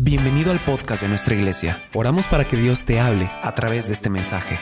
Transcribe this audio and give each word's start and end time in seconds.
Bienvenido 0.00 0.52
al 0.52 0.60
podcast 0.60 1.02
de 1.02 1.08
nuestra 1.08 1.34
iglesia. 1.34 1.82
Oramos 1.92 2.28
para 2.28 2.46
que 2.46 2.56
Dios 2.56 2.84
te 2.84 3.00
hable 3.00 3.28
a 3.42 3.52
través 3.56 3.88
de 3.88 3.94
este 3.94 4.08
mensaje. 4.08 4.56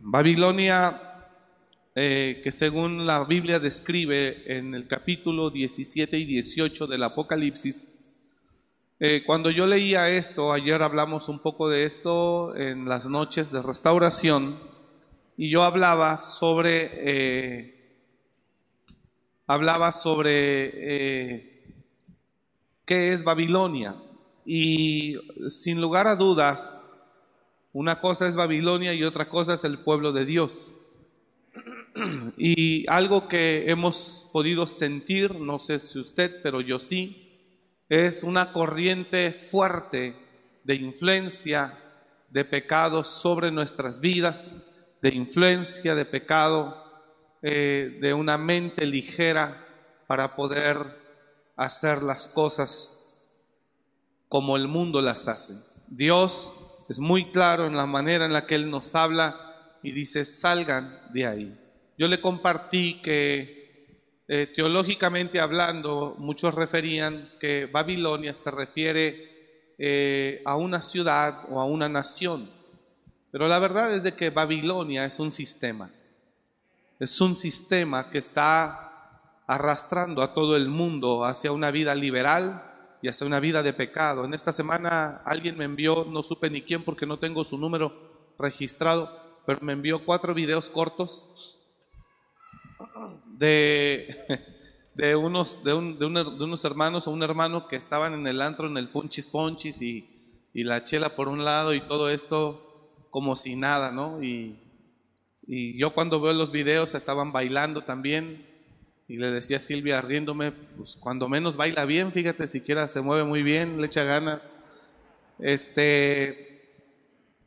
Babilonia, 0.00 0.98
eh, 1.94 2.40
que 2.42 2.50
según 2.50 3.06
la 3.06 3.22
Biblia 3.24 3.60
describe 3.60 4.50
en 4.50 4.74
el 4.74 4.88
capítulo 4.88 5.50
17 5.50 6.16
y 6.16 6.24
18 6.24 6.86
del 6.86 7.02
Apocalipsis, 7.02 8.16
eh, 8.98 9.22
cuando 9.26 9.50
yo 9.50 9.66
leía 9.66 10.08
esto, 10.08 10.54
ayer 10.54 10.82
hablamos 10.82 11.28
un 11.28 11.40
poco 11.40 11.68
de 11.68 11.84
esto 11.84 12.56
en 12.56 12.88
las 12.88 13.10
noches 13.10 13.52
de 13.52 13.60
restauración, 13.60 14.58
y 15.36 15.50
yo 15.50 15.64
hablaba 15.64 16.16
sobre, 16.16 16.90
eh, 16.94 17.74
hablaba 19.46 19.92
sobre 19.92 21.55
qué 22.86 23.12
es 23.12 23.24
Babilonia. 23.24 23.96
Y 24.46 25.18
sin 25.48 25.80
lugar 25.80 26.06
a 26.06 26.16
dudas, 26.16 26.96
una 27.72 28.00
cosa 28.00 28.26
es 28.26 28.36
Babilonia 28.36 28.94
y 28.94 29.04
otra 29.04 29.28
cosa 29.28 29.54
es 29.54 29.64
el 29.64 29.78
pueblo 29.78 30.12
de 30.12 30.24
Dios. 30.24 30.74
Y 32.36 32.86
algo 32.88 33.26
que 33.26 33.70
hemos 33.70 34.28
podido 34.32 34.66
sentir, 34.66 35.34
no 35.34 35.58
sé 35.58 35.78
si 35.78 35.98
usted, 35.98 36.40
pero 36.42 36.60
yo 36.60 36.78
sí, 36.78 37.26
es 37.88 38.22
una 38.22 38.52
corriente 38.52 39.32
fuerte 39.32 40.14
de 40.62 40.74
influencia 40.74 41.78
de 42.30 42.44
pecado 42.44 43.02
sobre 43.02 43.50
nuestras 43.50 44.00
vidas, 44.00 44.66
de 45.00 45.08
influencia 45.14 45.94
de 45.94 46.04
pecado, 46.04 46.84
eh, 47.42 47.98
de 48.00 48.12
una 48.12 48.36
mente 48.36 48.84
ligera 48.84 49.66
para 50.06 50.36
poder 50.36 51.05
hacer 51.56 52.02
las 52.02 52.28
cosas 52.28 53.14
como 54.28 54.56
el 54.56 54.68
mundo 54.68 55.00
las 55.02 55.28
hace. 55.28 55.54
Dios 55.88 56.54
es 56.88 56.98
muy 56.98 57.30
claro 57.32 57.66
en 57.66 57.76
la 57.76 57.86
manera 57.86 58.26
en 58.26 58.32
la 58.32 58.46
que 58.46 58.54
Él 58.54 58.70
nos 58.70 58.94
habla 58.94 59.78
y 59.82 59.92
dice, 59.92 60.24
salgan 60.24 61.00
de 61.12 61.26
ahí. 61.26 61.60
Yo 61.98 62.08
le 62.08 62.20
compartí 62.20 63.00
que 63.02 63.56
eh, 64.28 64.52
teológicamente 64.54 65.38
hablando, 65.40 66.16
muchos 66.18 66.54
referían 66.54 67.30
que 67.40 67.66
Babilonia 67.66 68.34
se 68.34 68.50
refiere 68.50 69.74
eh, 69.78 70.42
a 70.44 70.56
una 70.56 70.82
ciudad 70.82 71.44
o 71.50 71.60
a 71.60 71.64
una 71.64 71.88
nación. 71.88 72.50
Pero 73.30 73.46
la 73.46 73.58
verdad 73.58 73.94
es 73.94 74.02
de 74.02 74.14
que 74.14 74.30
Babilonia 74.30 75.04
es 75.04 75.20
un 75.20 75.30
sistema. 75.30 75.90
Es 76.98 77.20
un 77.20 77.36
sistema 77.36 78.10
que 78.10 78.18
está 78.18 78.85
arrastrando 79.46 80.22
a 80.22 80.34
todo 80.34 80.56
el 80.56 80.68
mundo 80.68 81.24
hacia 81.24 81.52
una 81.52 81.70
vida 81.70 81.94
liberal 81.94 82.72
y 83.02 83.08
hacia 83.08 83.26
una 83.26 83.40
vida 83.40 83.62
de 83.62 83.72
pecado. 83.72 84.24
En 84.24 84.34
esta 84.34 84.52
semana 84.52 85.22
alguien 85.24 85.56
me 85.56 85.64
envió, 85.64 86.04
no 86.04 86.22
supe 86.22 86.50
ni 86.50 86.62
quién 86.62 86.84
porque 86.84 87.06
no 87.06 87.18
tengo 87.18 87.44
su 87.44 87.58
número 87.58 88.34
registrado, 88.38 89.10
pero 89.46 89.60
me 89.62 89.72
envió 89.72 90.04
cuatro 90.04 90.34
videos 90.34 90.68
cortos 90.68 91.56
de, 93.26 94.44
de, 94.94 95.14
unos, 95.14 95.62
de, 95.62 95.74
unos 95.74 96.64
hermanos 96.64 97.06
o 97.06 97.12
un 97.12 97.22
hermano 97.22 97.68
que 97.68 97.76
estaban 97.76 98.14
en 98.14 98.26
el 98.26 98.42
antro, 98.42 98.66
en 98.66 98.76
el 98.76 98.88
punchis 98.88 99.26
ponchis 99.26 99.82
y, 99.82 100.12
la 100.54 100.84
chela 100.84 101.10
por 101.10 101.28
un 101.28 101.44
lado 101.44 101.74
y 101.74 101.82
todo 101.82 102.08
esto 102.08 102.96
como 103.10 103.36
si 103.36 103.56
nada, 103.56 103.92
¿no? 103.92 104.22
Y, 104.22 104.58
y 105.46 105.78
yo 105.78 105.92
cuando 105.92 106.18
veo 106.18 106.32
los 106.32 106.50
videos 106.50 106.94
estaban 106.94 107.30
bailando 107.30 107.84
también 107.84 108.55
y 109.08 109.18
le 109.18 109.30
decía 109.30 109.58
a 109.58 109.60
Silvia 109.60 110.00
riéndome, 110.00 110.52
pues 110.52 110.96
cuando 110.96 111.28
menos 111.28 111.56
baila 111.56 111.84
bien, 111.84 112.12
fíjate, 112.12 112.48
siquiera 112.48 112.88
se 112.88 113.00
mueve 113.00 113.24
muy 113.24 113.42
bien, 113.42 113.80
le 113.80 113.86
echa 113.86 114.04
gana. 114.04 114.42
Este, 115.38 116.82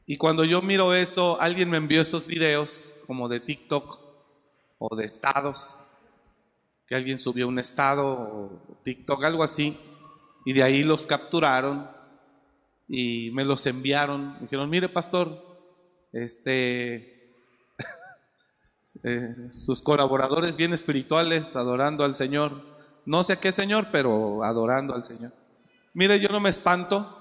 y 0.06 0.18
cuando 0.18 0.46
yo 0.46 0.62
miro 0.62 0.94
eso, 0.94 1.40
alguien 1.42 1.70
me 1.70 1.78
envió 1.78 2.02
esos 2.02 2.28
videos 2.28 2.98
como 3.06 3.28
de 3.28 3.42
TikTok 3.42 4.00
o 4.78 4.96
de 4.96 5.06
estados, 5.06 5.82
que 6.88 6.96
alguien 6.96 7.20
subió 7.20 7.48
un 7.48 7.60
estado 7.60 8.08
o 8.08 8.80
TikTok, 8.84 9.24
algo 9.24 9.44
así, 9.44 9.78
y 10.46 10.54
de 10.54 10.64
ahí 10.64 10.84
los 10.84 11.06
capturaron 11.06 11.90
y 12.88 13.32
me 13.34 13.44
los 13.44 13.68
enviaron. 13.68 14.34
Me 14.36 14.40
dijeron, 14.42 14.70
mire 14.70 14.88
pastor, 14.88 15.46
este, 16.14 17.19
eh, 19.04 19.36
sus 19.50 19.82
colaboradores 19.82 20.56
bien 20.56 20.74
espirituales 20.74 21.56
adorando 21.56 22.04
al 22.04 22.16
Señor. 22.16 22.64
No 23.06 23.24
sé 23.24 23.38
qué 23.38 23.52
Señor, 23.52 23.88
pero 23.92 24.44
adorando 24.44 24.94
al 24.94 25.06
Señor. 25.06 25.34
Mire, 25.94 26.20
yo 26.20 26.30
no 26.30 26.40
me 26.40 26.50
espanto, 26.50 27.18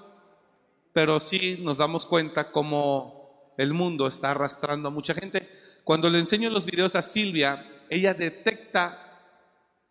pero 0.93 1.19
sí 1.19 1.59
nos 1.61 1.79
damos 1.79 2.05
cuenta 2.05 2.51
cómo 2.51 3.53
el 3.57 3.73
mundo 3.73 4.07
está 4.07 4.31
arrastrando 4.31 4.87
a 4.89 4.91
mucha 4.91 5.13
gente. 5.13 5.49
Cuando 5.83 6.09
le 6.09 6.19
enseño 6.19 6.49
los 6.49 6.65
videos 6.65 6.95
a 6.95 7.01
Silvia, 7.01 7.65
ella 7.89 8.13
detecta 8.13 9.05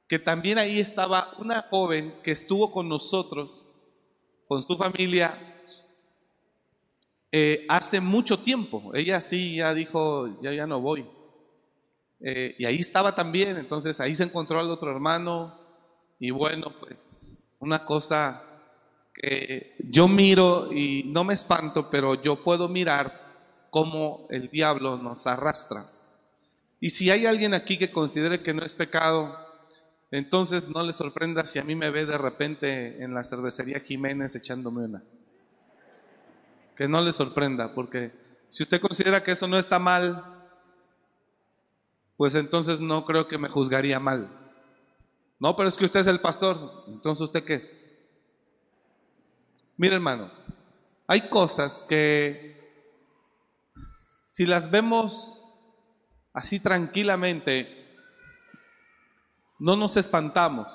que 0.09 0.19
también 0.19 0.59
ahí 0.59 0.79
estaba 0.79 1.33
una 1.39 1.63
joven 1.63 2.15
que 2.23 2.31
estuvo 2.31 2.71
con 2.73 2.89
nosotros, 2.89 3.69
con 4.47 4.63
su 4.63 4.77
familia, 4.77 5.39
eh, 7.31 7.67
hace 7.69 8.01
mucho 8.01 8.39
tiempo. 8.39 8.91
Ella 8.95 9.21
sí 9.21 9.57
ya 9.57 9.75
dijo, 9.75 10.41
ya 10.41 10.53
ya 10.53 10.67
no 10.67 10.81
voy. 10.81 11.07
Eh, 12.21 12.57
y 12.59 12.65
ahí 12.65 12.79
estaba 12.79 13.15
también, 13.15 13.57
entonces 13.59 14.01
ahí 14.01 14.15
se 14.15 14.25
encontró 14.25 14.59
al 14.59 14.71
otro 14.71 14.91
hermano 14.91 15.59
y 16.19 16.31
bueno, 16.31 16.75
pues 16.81 17.41
una 17.61 17.85
cosa 17.85 18.43
que 19.15 19.77
yo 19.79 20.09
miro 20.09 20.73
y 20.73 21.05
no 21.05 21.25
me 21.25 21.35
espanto, 21.35 21.91
pero 21.91 22.21
yo 22.21 22.43
puedo 22.43 22.69
mirar 22.69 23.67
cómo 23.71 24.27
el 24.31 24.49
diablo 24.49 24.97
nos 24.97 25.27
arrastra. 25.27 25.87
Y 26.81 26.91
si 26.91 27.11
hay 27.11 27.27
alguien 27.27 27.55
aquí 27.55 27.79
que 27.79 27.91
considere 27.91 28.43
que 28.43 28.55
no 28.55 28.65
es 28.65 28.75
pecado, 28.75 29.37
entonces 30.11 30.69
no 30.71 30.83
le 30.85 30.93
sorprenda 30.93 31.47
si 31.47 31.59
a 31.59 31.65
mí 31.65 31.75
me 31.75 31.91
ve 31.91 32.07
de 32.07 32.17
repente 32.17 33.03
en 33.03 33.15
la 33.15 33.25
cervecería 33.25 33.81
Jiménez 33.81 34.35
echándome 34.37 34.85
una. 34.85 35.03
Que 36.77 36.89
no 36.89 37.03
le 37.03 37.13
sorprenda, 37.13 37.75
porque 37.75 38.13
si 38.49 38.63
usted 38.63 38.81
considera 38.81 39.23
que 39.23 39.33
eso 39.33 39.49
no 39.49 39.59
está 39.59 39.79
mal, 39.79 40.38
pues 42.19 42.35
entonces 42.35 42.81
no 42.81 43.05
creo 43.05 43.29
que 43.29 43.39
me 43.39 43.49
juzgaría 43.49 44.01
mal. 44.01 44.29
No, 45.39 45.55
pero 45.55 45.69
es 45.69 45.77
que 45.77 45.85
usted 45.85 46.01
es 46.01 46.09
el 46.09 46.21
pastor, 46.21 46.85
entonces 46.89 47.23
usted 47.23 47.45
qué 47.45 47.55
es. 47.55 47.77
Mire 49.77 49.95
hermano, 49.95 50.33
hay 51.07 51.29
cosas 51.29 51.87
que 51.89 52.59
si 54.27 54.47
las 54.47 54.69
vemos 54.73 55.41
así 56.33 56.59
tranquilamente, 56.59 57.97
no 59.61 59.77
nos 59.77 59.97
espantamos. 59.97 60.67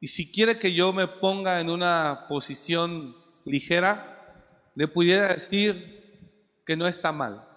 Y 0.00 0.08
si 0.08 0.30
quiere 0.30 0.58
que 0.58 0.74
yo 0.74 0.92
me 0.92 1.08
ponga 1.08 1.60
en 1.60 1.70
una 1.70 2.26
posición 2.28 3.16
ligera, 3.46 4.44
le 4.74 4.86
pudiera 4.86 5.28
decir 5.28 6.60
que 6.66 6.76
no 6.76 6.86
está 6.86 7.10
mal. 7.10 7.49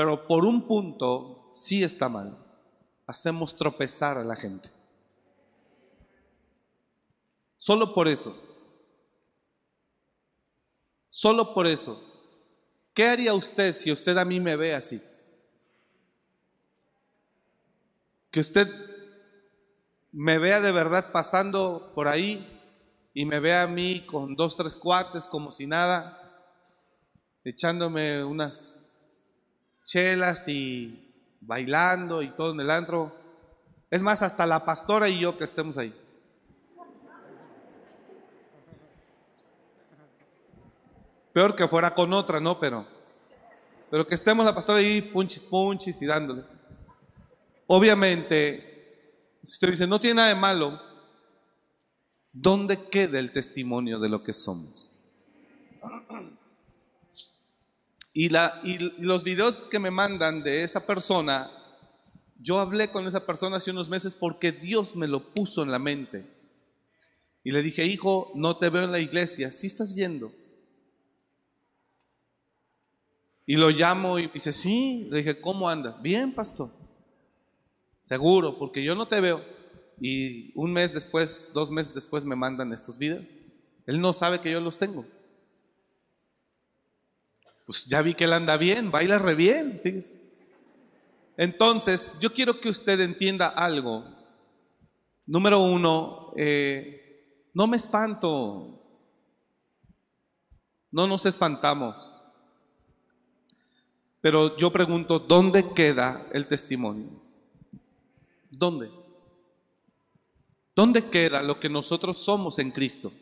Pero 0.00 0.26
por 0.26 0.46
un 0.46 0.66
punto 0.66 1.50
sí 1.52 1.84
está 1.84 2.08
mal. 2.08 2.34
Hacemos 3.06 3.54
tropezar 3.54 4.16
a 4.16 4.24
la 4.24 4.34
gente. 4.34 4.70
Solo 7.58 7.92
por 7.92 8.08
eso. 8.08 8.34
Solo 11.10 11.52
por 11.52 11.66
eso. 11.66 12.02
¿Qué 12.94 13.08
haría 13.08 13.34
usted 13.34 13.76
si 13.76 13.92
usted 13.92 14.16
a 14.16 14.24
mí 14.24 14.40
me 14.40 14.56
ve 14.56 14.74
así? 14.74 15.02
Que 18.30 18.40
usted 18.40 18.68
me 20.12 20.38
vea 20.38 20.62
de 20.62 20.72
verdad 20.72 21.12
pasando 21.12 21.92
por 21.94 22.08
ahí 22.08 22.58
y 23.12 23.26
me 23.26 23.38
vea 23.38 23.64
a 23.64 23.66
mí 23.66 24.06
con 24.06 24.34
dos, 24.34 24.56
tres 24.56 24.78
cuates 24.78 25.28
como 25.28 25.52
si 25.52 25.66
nada, 25.66 26.48
echándome 27.44 28.24
unas 28.24 28.89
chelas 29.90 30.46
y 30.46 31.12
bailando 31.40 32.22
y 32.22 32.30
todo 32.30 32.52
en 32.52 32.60
el 32.60 32.70
antro. 32.70 33.12
Es 33.90 34.02
más, 34.02 34.22
hasta 34.22 34.46
la 34.46 34.64
pastora 34.64 35.08
y 35.08 35.18
yo 35.18 35.36
que 35.36 35.42
estemos 35.42 35.76
ahí. 35.78 35.92
Peor 41.32 41.56
que 41.56 41.66
fuera 41.66 41.92
con 41.92 42.12
otra, 42.12 42.38
¿no? 42.38 42.60
Pero, 42.60 42.86
pero 43.90 44.06
que 44.06 44.14
estemos 44.14 44.44
la 44.44 44.54
pastora 44.54 44.78
ahí, 44.78 45.02
punchis, 45.02 45.42
punchis 45.42 46.00
y 46.00 46.06
dándole. 46.06 46.44
Obviamente, 47.66 49.38
si 49.42 49.54
usted 49.54 49.70
dice, 49.70 49.86
no 49.88 49.98
tiene 49.98 50.14
nada 50.14 50.28
de 50.28 50.34
malo, 50.36 50.80
¿dónde 52.32 52.88
queda 52.88 53.18
el 53.18 53.32
testimonio 53.32 53.98
de 53.98 54.08
lo 54.08 54.22
que 54.22 54.32
somos? 54.32 54.88
Y, 58.12 58.28
la, 58.28 58.60
y 58.64 58.78
los 59.02 59.22
videos 59.22 59.64
que 59.64 59.78
me 59.78 59.90
mandan 59.90 60.42
de 60.42 60.64
esa 60.64 60.84
persona 60.84 61.50
Yo 62.38 62.58
hablé 62.58 62.90
con 62.90 63.06
esa 63.06 63.24
persona 63.24 63.58
hace 63.58 63.70
unos 63.70 63.88
meses 63.88 64.14
porque 64.14 64.50
Dios 64.50 64.96
me 64.96 65.06
lo 65.06 65.32
puso 65.34 65.62
en 65.62 65.70
la 65.70 65.78
mente. 65.78 66.26
Y 67.44 67.52
le 67.52 67.62
dije, 67.62 67.84
hijo, 67.86 68.32
no 68.34 68.56
te 68.56 68.68
veo 68.70 68.84
en 68.84 68.92
la 68.92 69.00
iglesia, 69.00 69.50
¿sí 69.50 69.66
estás 69.66 69.94
yendo? 69.94 70.32
Y 73.46 73.56
lo 73.56 73.70
llamo 73.70 74.18
y 74.18 74.28
dice, 74.28 74.52
sí. 74.52 75.08
Le 75.10 75.18
dije, 75.18 75.40
¿cómo 75.40 75.68
andas? 75.68 76.00
Bien, 76.00 76.32
pastor. 76.32 76.70
Seguro, 78.02 78.56
porque 78.58 78.84
yo 78.84 78.94
no 78.94 79.08
te 79.08 79.20
veo. 79.20 79.44
Y 80.00 80.52
un 80.54 80.72
mes 80.72 80.94
después, 80.94 81.50
dos 81.52 81.70
meses 81.70 81.92
después 81.92 82.24
me 82.24 82.36
mandan 82.36 82.72
estos 82.72 82.96
videos. 82.96 83.36
Él 83.86 84.00
no 84.00 84.12
sabe 84.12 84.40
que 84.40 84.52
yo 84.52 84.60
los 84.60 84.78
tengo. 84.78 85.04
Pues 87.70 87.84
ya 87.84 88.02
vi 88.02 88.14
que 88.14 88.24
él 88.24 88.32
anda 88.32 88.56
bien, 88.56 88.90
baila 88.90 89.16
re 89.20 89.36
bien, 89.36 89.78
fíjese. 89.80 90.20
Entonces, 91.36 92.16
yo 92.18 92.32
quiero 92.32 92.60
que 92.60 92.68
usted 92.68 92.98
entienda 92.98 93.46
algo. 93.46 94.04
Número 95.24 95.62
uno, 95.62 96.32
eh, 96.36 97.46
no 97.54 97.68
me 97.68 97.76
espanto. 97.76 98.82
No 100.90 101.06
nos 101.06 101.24
espantamos. 101.26 102.12
Pero 104.20 104.56
yo 104.56 104.72
pregunto, 104.72 105.20
¿dónde 105.20 105.72
queda 105.72 106.26
el 106.32 106.48
testimonio? 106.48 107.22
¿Dónde? 108.50 108.90
¿Dónde 110.74 111.08
queda 111.08 111.40
lo 111.40 111.60
que 111.60 111.68
nosotros 111.68 112.18
somos 112.18 112.58
en 112.58 112.72
Cristo? 112.72 113.12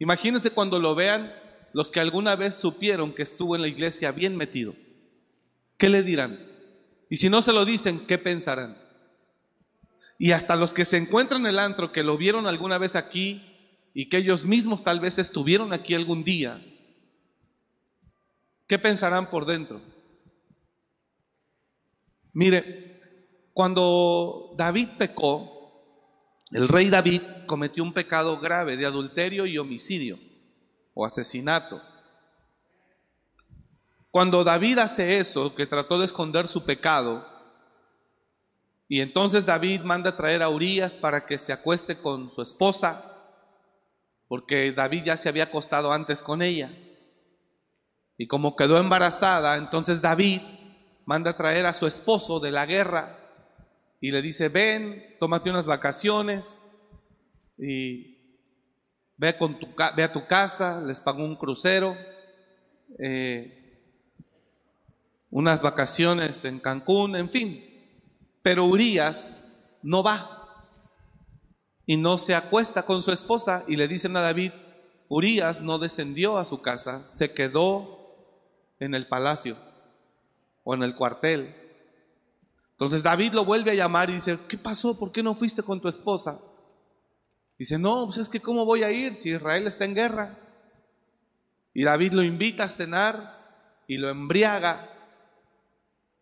Imagínense 0.00 0.50
cuando 0.50 0.80
lo 0.80 0.96
vean 0.96 1.32
los 1.72 1.90
que 1.90 2.00
alguna 2.00 2.36
vez 2.36 2.54
supieron 2.54 3.14
que 3.14 3.22
estuvo 3.22 3.54
en 3.54 3.62
la 3.62 3.68
iglesia 3.68 4.12
bien 4.12 4.36
metido. 4.36 4.74
¿Qué 5.76 5.88
le 5.88 6.02
dirán? 6.02 6.40
Y 7.10 7.16
si 7.16 7.30
no 7.30 7.42
se 7.42 7.52
lo 7.52 7.64
dicen, 7.64 8.06
¿qué 8.06 8.18
pensarán? 8.18 8.76
Y 10.18 10.32
hasta 10.32 10.56
los 10.56 10.74
que 10.74 10.84
se 10.84 10.96
encuentran 10.96 11.42
en 11.42 11.48
el 11.48 11.58
antro, 11.58 11.92
que 11.92 12.02
lo 12.02 12.16
vieron 12.16 12.46
alguna 12.46 12.78
vez 12.78 12.96
aquí 12.96 13.42
y 13.94 14.08
que 14.08 14.18
ellos 14.18 14.44
mismos 14.44 14.82
tal 14.82 15.00
vez 15.00 15.18
estuvieron 15.18 15.72
aquí 15.72 15.94
algún 15.94 16.24
día, 16.24 16.60
¿qué 18.66 18.78
pensarán 18.78 19.30
por 19.30 19.46
dentro? 19.46 19.80
Mire, 22.32 23.00
cuando 23.52 24.54
David 24.56 24.88
pecó, 24.98 25.54
el 26.50 26.68
rey 26.68 26.88
David 26.88 27.22
cometió 27.46 27.82
un 27.82 27.92
pecado 27.92 28.38
grave 28.38 28.76
de 28.76 28.86
adulterio 28.86 29.46
y 29.46 29.58
homicidio 29.58 30.27
o 31.00 31.06
asesinato. 31.06 31.80
Cuando 34.10 34.42
David 34.42 34.78
hace 34.78 35.18
eso, 35.18 35.54
que 35.54 35.64
trató 35.64 35.96
de 36.00 36.06
esconder 36.06 36.48
su 36.48 36.64
pecado, 36.64 37.24
y 38.88 39.00
entonces 39.00 39.46
David 39.46 39.82
manda 39.82 40.10
a 40.10 40.16
traer 40.16 40.42
a 40.42 40.48
Urias 40.48 40.96
para 40.96 41.24
que 41.24 41.38
se 41.38 41.52
acueste 41.52 41.98
con 41.98 42.32
su 42.32 42.42
esposa, 42.42 43.14
porque 44.26 44.72
David 44.72 45.04
ya 45.04 45.16
se 45.16 45.28
había 45.28 45.44
acostado 45.44 45.92
antes 45.92 46.20
con 46.20 46.42
ella. 46.42 46.76
Y 48.16 48.26
como 48.26 48.56
quedó 48.56 48.78
embarazada, 48.78 49.56
entonces 49.56 50.02
David 50.02 50.40
manda 51.06 51.30
a 51.30 51.36
traer 51.36 51.66
a 51.66 51.74
su 51.74 51.86
esposo 51.86 52.40
de 52.40 52.50
la 52.50 52.66
guerra 52.66 53.20
y 54.00 54.10
le 54.10 54.20
dice, 54.20 54.48
ven, 54.48 55.16
tómate 55.20 55.48
unas 55.48 55.68
vacaciones 55.68 56.60
y 57.56 58.17
ve, 59.18 59.36
con 59.36 59.58
tu, 59.58 59.68
ve 59.96 60.02
a 60.02 60.12
tu 60.12 60.26
casa, 60.26 60.80
les 60.80 61.00
pago 61.00 61.22
un 61.22 61.36
crucero. 61.36 61.96
Eh, 62.98 63.58
unas 65.30 65.62
vacaciones 65.62 66.44
en 66.44 66.58
Cancún, 66.58 67.16
en 67.16 67.30
fin. 67.30 67.64
Pero 68.42 68.64
Urias 68.64 69.78
no 69.82 70.02
va 70.02 70.34
y 71.86 71.96
no 71.96 72.18
se 72.18 72.34
acuesta 72.34 72.84
con 72.84 73.02
su 73.02 73.12
esposa 73.12 73.64
y 73.68 73.76
le 73.76 73.88
dicen 73.88 74.16
a 74.16 74.20
David, 74.20 74.52
Urias 75.08 75.60
no 75.60 75.78
descendió 75.78 76.38
a 76.38 76.44
su 76.44 76.60
casa, 76.60 77.06
se 77.06 77.32
quedó 77.32 77.98
en 78.78 78.94
el 78.94 79.06
palacio 79.06 79.56
o 80.64 80.74
en 80.74 80.82
el 80.82 80.94
cuartel. 80.94 81.54
Entonces 82.72 83.02
David 83.02 83.32
lo 83.32 83.44
vuelve 83.44 83.72
a 83.72 83.74
llamar 83.74 84.10
y 84.10 84.14
dice, 84.14 84.38
¿qué 84.48 84.56
pasó? 84.56 84.98
¿Por 84.98 85.12
qué 85.12 85.22
no 85.22 85.34
fuiste 85.34 85.62
con 85.62 85.80
tu 85.80 85.88
esposa? 85.88 86.38
Dice, 87.58 87.78
no, 87.78 88.06
pues 88.06 88.18
es 88.18 88.28
que 88.28 88.40
¿cómo 88.40 88.64
voy 88.64 88.84
a 88.84 88.90
ir 88.90 89.14
si 89.14 89.30
Israel 89.30 89.66
está 89.66 89.84
en 89.84 89.94
guerra? 89.94 90.38
Y 91.74 91.84
David 91.84 92.12
lo 92.12 92.22
invita 92.22 92.64
a 92.64 92.70
cenar 92.70 93.82
y 93.86 93.96
lo 93.96 94.08
embriaga 94.10 94.98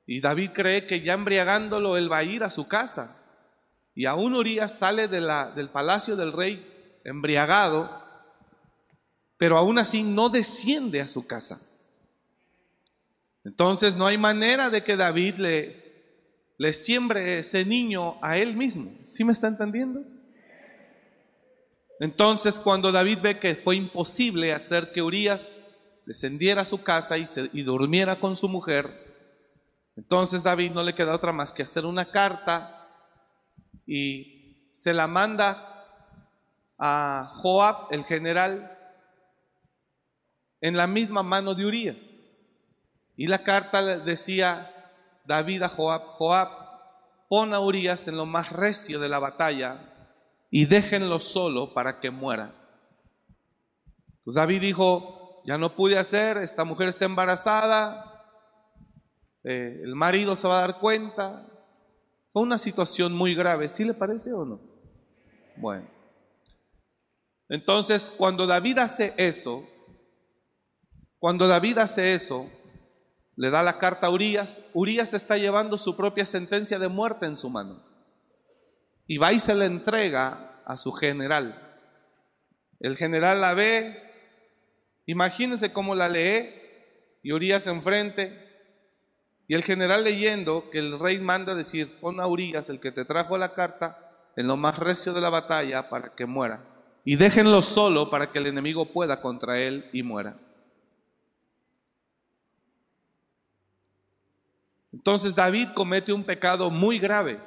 y 0.06 0.20
David 0.20 0.50
cree 0.52 0.86
que 0.86 1.00
ya 1.00 1.14
embriagándolo 1.14 1.96
él 1.96 2.10
va 2.10 2.18
a 2.18 2.24
ir 2.24 2.44
a 2.44 2.50
su 2.50 2.68
casa. 2.68 3.16
Y 3.94 4.06
aún 4.06 4.34
Urias 4.34 4.78
sale 4.78 5.08
de 5.08 5.20
la, 5.20 5.50
del 5.50 5.68
palacio 5.68 6.16
del 6.16 6.32
rey 6.32 6.64
embriagado, 7.04 8.04
pero 9.36 9.58
aún 9.58 9.78
así 9.78 10.04
no 10.04 10.28
desciende 10.28 11.00
a 11.00 11.08
su 11.08 11.26
casa. 11.26 11.60
Entonces 13.44 13.96
no 13.96 14.06
hay 14.06 14.16
manera 14.16 14.70
de 14.70 14.84
que 14.84 14.96
David 14.96 15.38
le, 15.38 16.72
siembre 16.72 17.40
ese 17.40 17.64
niño 17.64 18.16
a 18.22 18.38
él 18.38 18.56
mismo. 18.56 18.92
¿Sí 19.06 19.24
me 19.24 19.32
está 19.32 19.48
entendiendo? 19.48 20.04
Entonces 21.98 22.60
cuando 22.60 22.92
David 22.92 23.18
ve 23.22 23.38
que 23.38 23.54
fue 23.54 23.76
imposible 23.76 24.52
hacer 24.52 24.92
que 24.92 25.02
Urias 25.02 25.58
descendiera 26.04 26.62
a 26.62 26.66
su 26.66 26.82
casa 26.82 27.16
y, 27.16 27.62
durmiera 27.62 28.20
con 28.20 28.36
su 28.36 28.48
mujer, 28.48 29.04
entonces 29.96 30.42
David 30.42 30.72
no 30.72 30.82
le 30.82 30.94
queda 30.94 31.14
otra 31.14 31.32
más 31.32 31.52
que 31.52 31.62
hacer 31.62 31.86
una 31.86 32.04
carta 32.10 32.86
y 33.86 34.68
se 34.72 34.92
la 34.92 35.06
manda 35.06 35.72
a 36.78 37.32
Joab, 37.36 37.88
el 37.90 38.04
general, 38.04 38.78
en 40.60 40.76
la 40.76 40.86
misma 40.86 41.22
mano 41.22 41.54
de 41.54 41.64
Urias. 41.64 42.16
Y 43.16 43.26
la 43.26 43.42
carta 43.42 43.98
decía 43.98 44.70
David 45.24 45.62
a 45.62 45.68
Joab, 45.70 46.02
Joab, 46.02 46.50
pon 47.30 47.54
a 47.54 47.60
Urias 47.60 48.06
en 48.06 48.18
lo 48.18 48.26
más 48.26 48.52
recio 48.52 49.00
de 49.00 49.08
la 49.08 49.18
batalla 49.18 49.95
y 50.56 50.64
déjenlo 50.64 51.20
solo 51.20 51.74
para 51.74 52.00
que 52.00 52.10
muera. 52.10 52.54
Pues 54.24 54.36
David 54.36 54.62
dijo, 54.62 55.42
ya 55.44 55.58
no 55.58 55.76
pude 55.76 55.98
hacer, 55.98 56.38
esta 56.38 56.64
mujer 56.64 56.88
está 56.88 57.04
embarazada, 57.04 58.24
eh, 59.44 59.82
el 59.84 59.94
marido 59.94 60.34
se 60.34 60.48
va 60.48 60.56
a 60.56 60.60
dar 60.62 60.80
cuenta. 60.80 61.46
Fue 62.30 62.40
una 62.40 62.56
situación 62.56 63.12
muy 63.12 63.34
grave, 63.34 63.68
¿sí 63.68 63.84
le 63.84 63.92
parece 63.92 64.32
o 64.32 64.46
no? 64.46 64.60
Bueno. 65.58 65.90
Entonces, 67.50 68.10
cuando 68.16 68.46
David 68.46 68.78
hace 68.78 69.12
eso, 69.18 69.62
cuando 71.18 71.48
David 71.48 71.76
hace 71.76 72.14
eso, 72.14 72.48
le 73.36 73.50
da 73.50 73.62
la 73.62 73.76
carta 73.76 74.06
a 74.06 74.10
Urias, 74.10 74.62
Urias 74.72 75.12
está 75.12 75.36
llevando 75.36 75.76
su 75.76 75.98
propia 75.98 76.24
sentencia 76.24 76.78
de 76.78 76.88
muerte 76.88 77.26
en 77.26 77.36
su 77.36 77.50
mano. 77.50 77.84
Y 79.06 79.18
va 79.18 79.34
y 79.34 79.38
se 79.38 79.54
la 79.54 79.66
entrega 79.66 80.45
a 80.66 80.76
su 80.76 80.92
general. 80.92 81.62
El 82.80 82.96
general 82.96 83.40
la 83.40 83.54
ve, 83.54 84.02
imagínense 85.06 85.72
cómo 85.72 85.94
la 85.94 86.10
lee, 86.10 86.50
y 87.22 87.32
Urias 87.32 87.66
enfrente, 87.66 88.44
y 89.48 89.54
el 89.54 89.62
general 89.62 90.04
leyendo 90.04 90.68
que 90.70 90.80
el 90.80 90.98
rey 90.98 91.18
manda 91.18 91.54
decir, 91.54 91.98
pon 92.00 92.20
a 92.20 92.26
Urias, 92.26 92.68
el 92.68 92.80
que 92.80 92.92
te 92.92 93.04
trajo 93.04 93.38
la 93.38 93.54
carta, 93.54 93.98
en 94.36 94.48
lo 94.48 94.56
más 94.56 94.78
recio 94.78 95.14
de 95.14 95.20
la 95.20 95.30
batalla 95.30 95.88
para 95.88 96.14
que 96.14 96.26
muera. 96.26 96.60
Y 97.04 97.16
déjenlo 97.16 97.62
solo 97.62 98.10
para 98.10 98.32
que 98.32 98.38
el 98.38 98.48
enemigo 98.48 98.92
pueda 98.92 99.22
contra 99.22 99.60
él 99.60 99.88
y 99.92 100.02
muera. 100.02 100.36
Entonces 104.92 105.36
David 105.36 105.68
comete 105.74 106.12
un 106.12 106.24
pecado 106.24 106.70
muy 106.70 106.98
grave. 106.98 107.38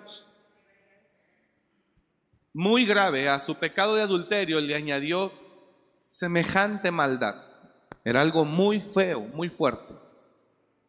Muy 2.53 2.85
grave. 2.85 3.29
A 3.29 3.39
su 3.39 3.55
pecado 3.55 3.95
de 3.95 4.01
adulterio 4.01 4.59
le 4.59 4.75
añadió 4.75 5.31
semejante 6.07 6.91
maldad. 6.91 7.35
Era 8.03 8.21
algo 8.21 8.45
muy 8.45 8.81
feo, 8.81 9.21
muy 9.21 9.49
fuerte. 9.49 9.93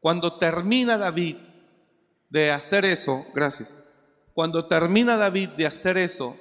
Cuando 0.00 0.38
termina 0.38 0.96
David 0.96 1.36
de 2.30 2.50
hacer 2.50 2.84
eso, 2.84 3.26
gracias, 3.34 3.84
cuando 4.32 4.66
termina 4.66 5.16
David 5.16 5.50
de 5.50 5.66
hacer 5.66 5.98
eso, 5.98 6.36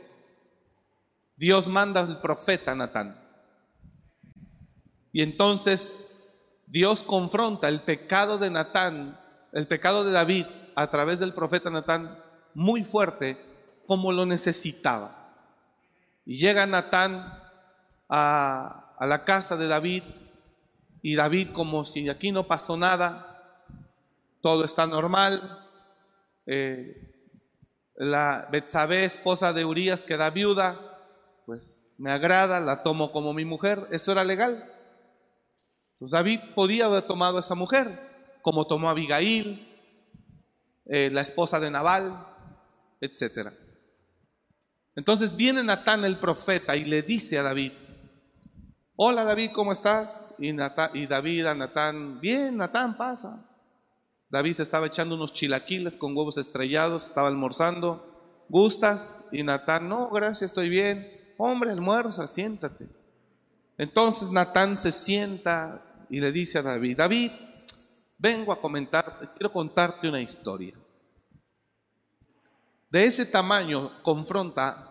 Dios 1.35 1.67
manda 1.67 2.01
al 2.01 2.21
profeta 2.21 2.75
Natán. 2.75 3.19
Y 5.11 5.23
entonces 5.23 6.11
Dios 6.67 7.03
confronta 7.03 7.67
el 7.67 7.81
pecado 7.81 8.37
de 8.37 8.49
Natán, 8.51 9.19
el 9.51 9.67
pecado 9.67 10.05
de 10.05 10.11
David 10.11 10.45
a 10.75 10.89
través 10.91 11.19
del 11.19 11.33
profeta 11.33 11.69
Natán 11.69 12.23
muy 12.53 12.85
fuerte 12.85 13.48
como 13.89 14.11
lo 14.11 14.27
necesitaba. 14.27 15.33
Y 16.23 16.37
llega 16.37 16.67
Natán 16.67 17.41
a, 18.07 18.93
la 18.99 19.25
casa 19.25 19.57
de 19.57 19.65
David 19.65 20.03
y 21.01 21.15
David 21.15 21.49
como 21.53 21.83
si 21.85 22.07
aquí 22.07 22.31
no 22.31 22.45
pasó 22.45 22.77
nada, 22.77 23.65
todo 24.41 24.63
está 24.63 24.85
normal, 24.85 25.67
eh, 26.45 27.15
la 27.95 28.47
Betsabé, 28.51 29.05
esposa 29.05 29.53
de 29.53 29.65
Urias, 29.65 30.03
queda 30.03 30.29
viuda, 30.29 30.99
pues 31.47 31.95
me 31.97 32.11
agrada, 32.11 32.59
la 32.59 32.83
tomo 32.83 33.11
como 33.11 33.33
mi 33.33 33.43
mujer, 33.43 33.87
eso 33.89 34.11
era 34.11 34.23
legal. 34.23 34.71
Pues 35.97 36.11
David 36.11 36.41
podía 36.53 36.85
haber 36.85 37.07
tomado 37.07 37.39
a 37.39 37.41
esa 37.41 37.55
mujer, 37.55 37.87
como 38.43 38.67
tomó 38.67 38.87
a 38.87 38.91
Abigail, 38.91 39.67
eh, 40.85 41.09
la 41.11 41.21
esposa 41.21 41.59
de 41.59 41.71
Nabal, 41.71 42.27
etc. 43.01 43.49
Entonces 44.99 45.37
viene 45.37 45.63
Natán 45.63 46.03
el 46.03 46.19
profeta 46.19 46.75
y 46.75 46.83
le 46.83 47.03
dice 47.03 47.39
a 47.39 47.43
David, 47.43 47.71
hola 48.97 49.23
David, 49.23 49.51
¿cómo 49.53 49.71
estás? 49.71 50.35
Y, 50.39 50.51
David 50.51 51.45
a 51.45 51.55
Natán, 51.55 52.19
bien, 52.19 52.57
Natán, 52.57 52.97
pasa. 52.97 53.49
David 54.29 54.55
se 54.55 54.63
estaba 54.63 54.87
echando 54.87 55.15
unos 55.15 55.31
chilaquiles 55.31 55.95
con 55.95 56.17
huevos 56.17 56.37
estrellados, 56.37 57.05
estaba 57.05 57.29
almorzando. 57.29 58.43
¿Gustas? 58.49 59.23
Y 59.31 59.41
Natán, 59.41 59.87
no, 59.87 60.09
gracias, 60.09 60.51
estoy 60.51 60.67
bien. 60.67 61.09
Hombre, 61.37 61.71
almuerza, 61.71 62.27
siéntate. 62.27 62.89
Entonces 63.77 64.31
Natán 64.31 64.75
se 64.75 64.91
sienta 64.91 65.81
y 66.09 66.19
le 66.19 66.33
dice 66.33 66.59
a 66.59 66.63
David, 66.63 66.97
David, 66.97 67.31
vengo 68.17 68.51
a 68.51 68.59
comentar, 68.59 69.33
quiero 69.37 69.53
contarte 69.53 70.09
una 70.09 70.19
historia. 70.19 70.73
De 72.91 73.05
ese 73.05 73.25
tamaño 73.25 74.03
confronta 74.03 74.88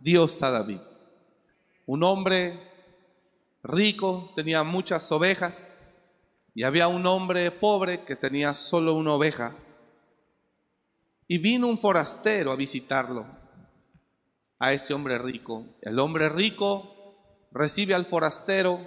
Dios 0.00 0.42
a 0.42 0.50
David. 0.50 0.80
Un 1.84 2.02
hombre 2.04 2.58
rico, 3.62 4.32
tenía 4.34 4.64
muchas 4.64 5.12
ovejas, 5.12 5.86
y 6.54 6.62
había 6.62 6.88
un 6.88 7.06
hombre 7.06 7.50
pobre 7.50 8.04
que 8.06 8.16
tenía 8.16 8.54
solo 8.54 8.94
una 8.94 9.12
oveja. 9.12 9.54
Y 11.28 11.36
vino 11.36 11.68
un 11.68 11.76
forastero 11.76 12.50
a 12.50 12.56
visitarlo, 12.56 13.26
a 14.58 14.72
ese 14.72 14.94
hombre 14.94 15.18
rico. 15.18 15.66
El 15.82 15.98
hombre 15.98 16.30
rico 16.30 17.14
recibe 17.52 17.94
al 17.94 18.06
forastero 18.06 18.80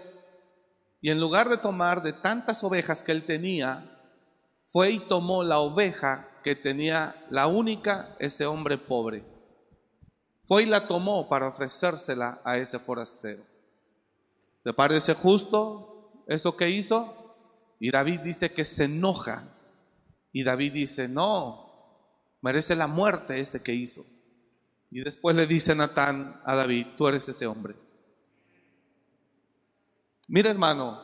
y 1.00 1.12
en 1.12 1.20
lugar 1.20 1.48
de 1.48 1.58
tomar 1.58 2.02
de 2.02 2.14
tantas 2.14 2.64
ovejas 2.64 3.04
que 3.04 3.12
él 3.12 3.24
tenía, 3.24 4.02
fue 4.68 4.90
y 4.92 5.00
tomó 5.00 5.44
la 5.44 5.60
oveja 5.60 6.28
que 6.44 6.56
tenía 6.56 7.16
la 7.30 7.46
única 7.46 8.16
ese 8.20 8.48
hombre 8.48 8.80
pobre. 8.80 9.33
Fue 10.46 10.64
y 10.64 10.66
la 10.66 10.88
tomó 10.88 11.30
para 11.30 11.48
ofrecérsela 11.48 12.42
a 12.44 12.58
ese 12.58 12.80
forastero. 12.80 13.44
¿Te 14.64 14.74
parece 14.74 15.14
justo 15.14 16.24
eso 16.28 16.56
que 16.58 16.70
hizo? 16.70 17.36
Y 17.80 17.92
David 17.92 18.22
dice 18.22 18.52
que 18.52 18.66
se 18.66 18.86
enoja. 18.86 19.50
Y 20.32 20.44
David 20.44 20.74
dice, 20.74 21.08
no, 21.08 21.64
merece 22.42 22.76
la 22.76 22.88
muerte 22.88 23.40
ese 23.40 23.62
que 23.62 23.74
hizo. 23.74 24.06
Y 24.90 25.02
después 25.02 25.36
le 25.36 25.48
dice 25.48 25.76
Natán 25.76 26.42
a 26.46 26.56
David, 26.56 26.88
tú 26.98 27.08
eres 27.08 27.28
ese 27.28 27.48
hombre. 27.48 27.76
Mira 30.28 30.50
hermano, 30.50 31.02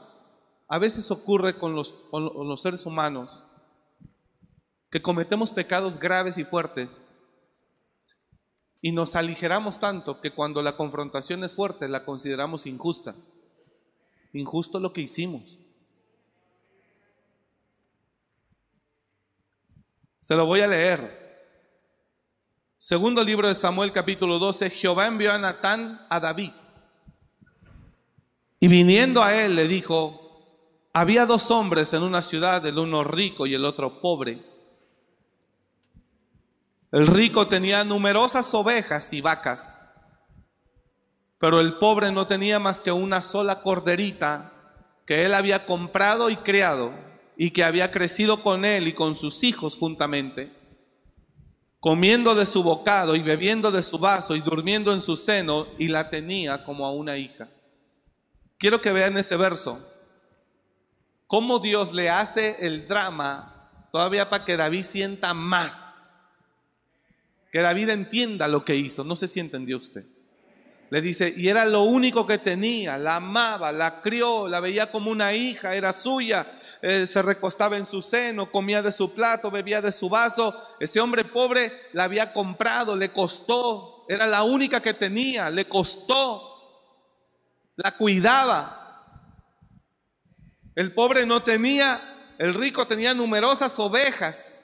a 0.68 0.80
veces 0.80 1.10
ocurre 1.12 1.58
con 1.58 1.76
los, 1.76 1.94
con 2.12 2.24
los 2.24 2.62
seres 2.62 2.86
humanos 2.86 3.44
que 4.90 5.02
cometemos 5.02 5.52
pecados 5.52 6.00
graves 6.00 6.38
y 6.38 6.44
fuertes 6.44 7.09
y 8.82 8.92
nos 8.92 9.16
aligeramos 9.16 9.80
tanto 9.80 10.22
que 10.22 10.32
cuando 10.32 10.62
la 10.62 10.78
confrontación 10.78 11.44
es 11.44 11.54
fuerte 11.54 11.88
la 11.90 12.06
consideramos 12.06 12.66
injusta. 12.66 13.16
Injusto 14.34 14.80
lo 14.80 14.94
que 14.94 15.02
hicimos. 15.02 15.60
Se 20.20 20.36
lo 20.36 20.46
voy 20.46 20.62
a 20.62 20.68
leer. 20.68 21.20
Segundo 22.78 23.24
libro 23.24 23.48
de 23.48 23.56
Samuel 23.56 23.92
capítulo 23.92 24.40
12, 24.40 24.70
Jehová 24.70 25.08
envió 25.08 25.34
a 25.34 25.38
Natán 25.38 26.06
a 26.10 26.20
David. 26.20 26.52
Y 28.62 28.68
viniendo 28.68 29.22
a 29.22 29.36
él 29.36 29.56
le 29.56 29.68
dijo, 29.68 30.30
había 30.94 31.26
dos 31.26 31.52
hombres 31.52 31.94
en 31.94 32.04
una 32.04 32.22
ciudad, 32.22 32.66
el 32.66 32.78
uno 32.78 33.04
rico 33.04 33.48
y 33.48 33.54
el 33.54 33.66
otro 33.66 34.00
pobre. 34.02 34.42
El 36.92 37.06
rico 37.06 37.48
tenía 37.48 37.84
numerosas 37.84 38.52
ovejas 38.54 39.14
y 39.14 39.22
vacas, 39.22 39.94
pero 41.38 41.60
el 41.60 41.78
pobre 41.78 42.12
no 42.12 42.26
tenía 42.26 42.60
más 42.60 42.82
que 42.82 42.92
una 42.92 43.22
sola 43.22 43.62
corderita 43.62 44.54
que 45.06 45.26
él 45.26 45.34
había 45.34 45.66
comprado 45.66 46.30
y 46.30 46.36
criado 46.36 46.92
y 47.38 47.52
que 47.52 47.64
había 47.64 47.92
crecido 47.92 48.42
con 48.42 48.66
él 48.66 48.88
y 48.88 48.94
con 48.94 49.16
sus 49.16 49.44
hijos 49.44 49.78
juntamente, 49.78 50.52
comiendo 51.80 52.36
de 52.36 52.46
su 52.46 52.64
bocado 52.64 53.16
y 53.16 53.22
bebiendo 53.22 53.72
de 53.72 53.82
su 53.82 53.98
vaso 53.98 54.36
y 54.36 54.42
durmiendo 54.42 54.92
en 54.92 55.00
su 55.00 55.16
seno, 55.16 55.68
y 55.78 55.88
la 55.88 56.10
tenía 56.10 56.66
como 56.66 56.86
a 56.86 56.92
una 56.92 57.18
hija. 57.18 57.50
Quiero 58.58 58.82
que 58.82 58.92
vean 58.92 59.18
ese 59.18 59.38
verso, 59.38 59.80
cómo 61.28 61.60
Dios 61.60 61.94
le 61.94 62.10
hace 62.10 62.58
el 62.66 62.88
drama 62.88 63.88
todavía 63.92 64.30
para 64.30 64.44
que 64.44 64.58
David 64.58 64.84
sienta 64.84 65.34
más, 65.34 65.99
que 67.52 67.60
David 67.60 67.90
entienda 67.90 68.48
lo 68.48 68.64
que 68.64 68.76
hizo. 68.76 69.04
No 69.04 69.16
sé 69.16 69.28
si 69.28 69.40
entendió 69.40 69.78
usted. 69.78 70.06
Le 70.90 71.02
dice, 71.02 71.32
y 71.36 71.50
era 71.50 71.66
lo 71.66 71.84
único 71.84 72.26
que 72.26 72.40
tenía, 72.40 72.98
la 72.98 73.18
amaba, 73.18 73.72
la 73.72 74.02
crió, 74.02 74.48
la 74.48 74.60
veía 74.60 74.92
como 74.92 75.12
una 75.12 75.34
hija, 75.34 75.76
era 75.76 75.94
suya, 75.94 76.48
eh, 76.82 77.06
se 77.06 77.22
recostaba 77.22 77.78
en 77.78 77.86
su 77.86 78.02
seno, 78.02 78.52
comía 78.52 78.82
de 78.82 78.92
su 78.92 79.14
plato, 79.14 79.52
bebía 79.52 79.82
de 79.82 79.92
su 79.92 80.10
vaso. 80.10 80.60
Ese 80.80 81.00
hombre 81.00 81.26
pobre 81.26 81.72
la 81.94 82.06
había 82.06 82.34
comprado, 82.34 82.96
le 82.96 83.12
costó, 83.12 84.06
era 84.10 84.26
la 84.26 84.42
única 84.42 84.82
que 84.82 84.96
tenía, 84.96 85.52
le 85.52 85.66
costó, 85.66 86.58
la 87.76 87.96
cuidaba. 87.96 88.76
El 90.74 90.92
pobre 90.94 91.28
no 91.28 91.44
tenía, 91.44 92.02
el 92.40 92.56
rico 92.56 92.88
tenía 92.88 93.14
numerosas 93.14 93.78
ovejas 93.78 94.60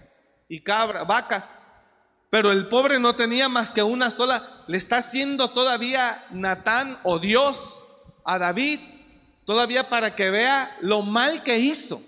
y 0.50 0.62
cabras, 0.62 1.06
vacas, 1.06 1.68
pero 2.36 2.52
el 2.52 2.68
pobre 2.68 3.00
no 3.00 3.16
tenía 3.16 3.48
más 3.48 3.72
que 3.72 3.82
una 3.82 4.12
sola. 4.12 4.66
Le 4.68 4.78
está 4.78 4.98
haciendo 4.98 5.52
todavía 5.52 6.26
Natán 6.32 7.00
o 7.04 7.18
Dios 7.18 7.86
a 8.26 8.38
David 8.38 8.82
todavía 9.46 9.88
para 9.88 10.18
que 10.18 10.30
vea 10.30 10.76
lo 10.82 11.02
mal 11.02 11.44
que 11.44 11.60
hizo. 11.60 12.02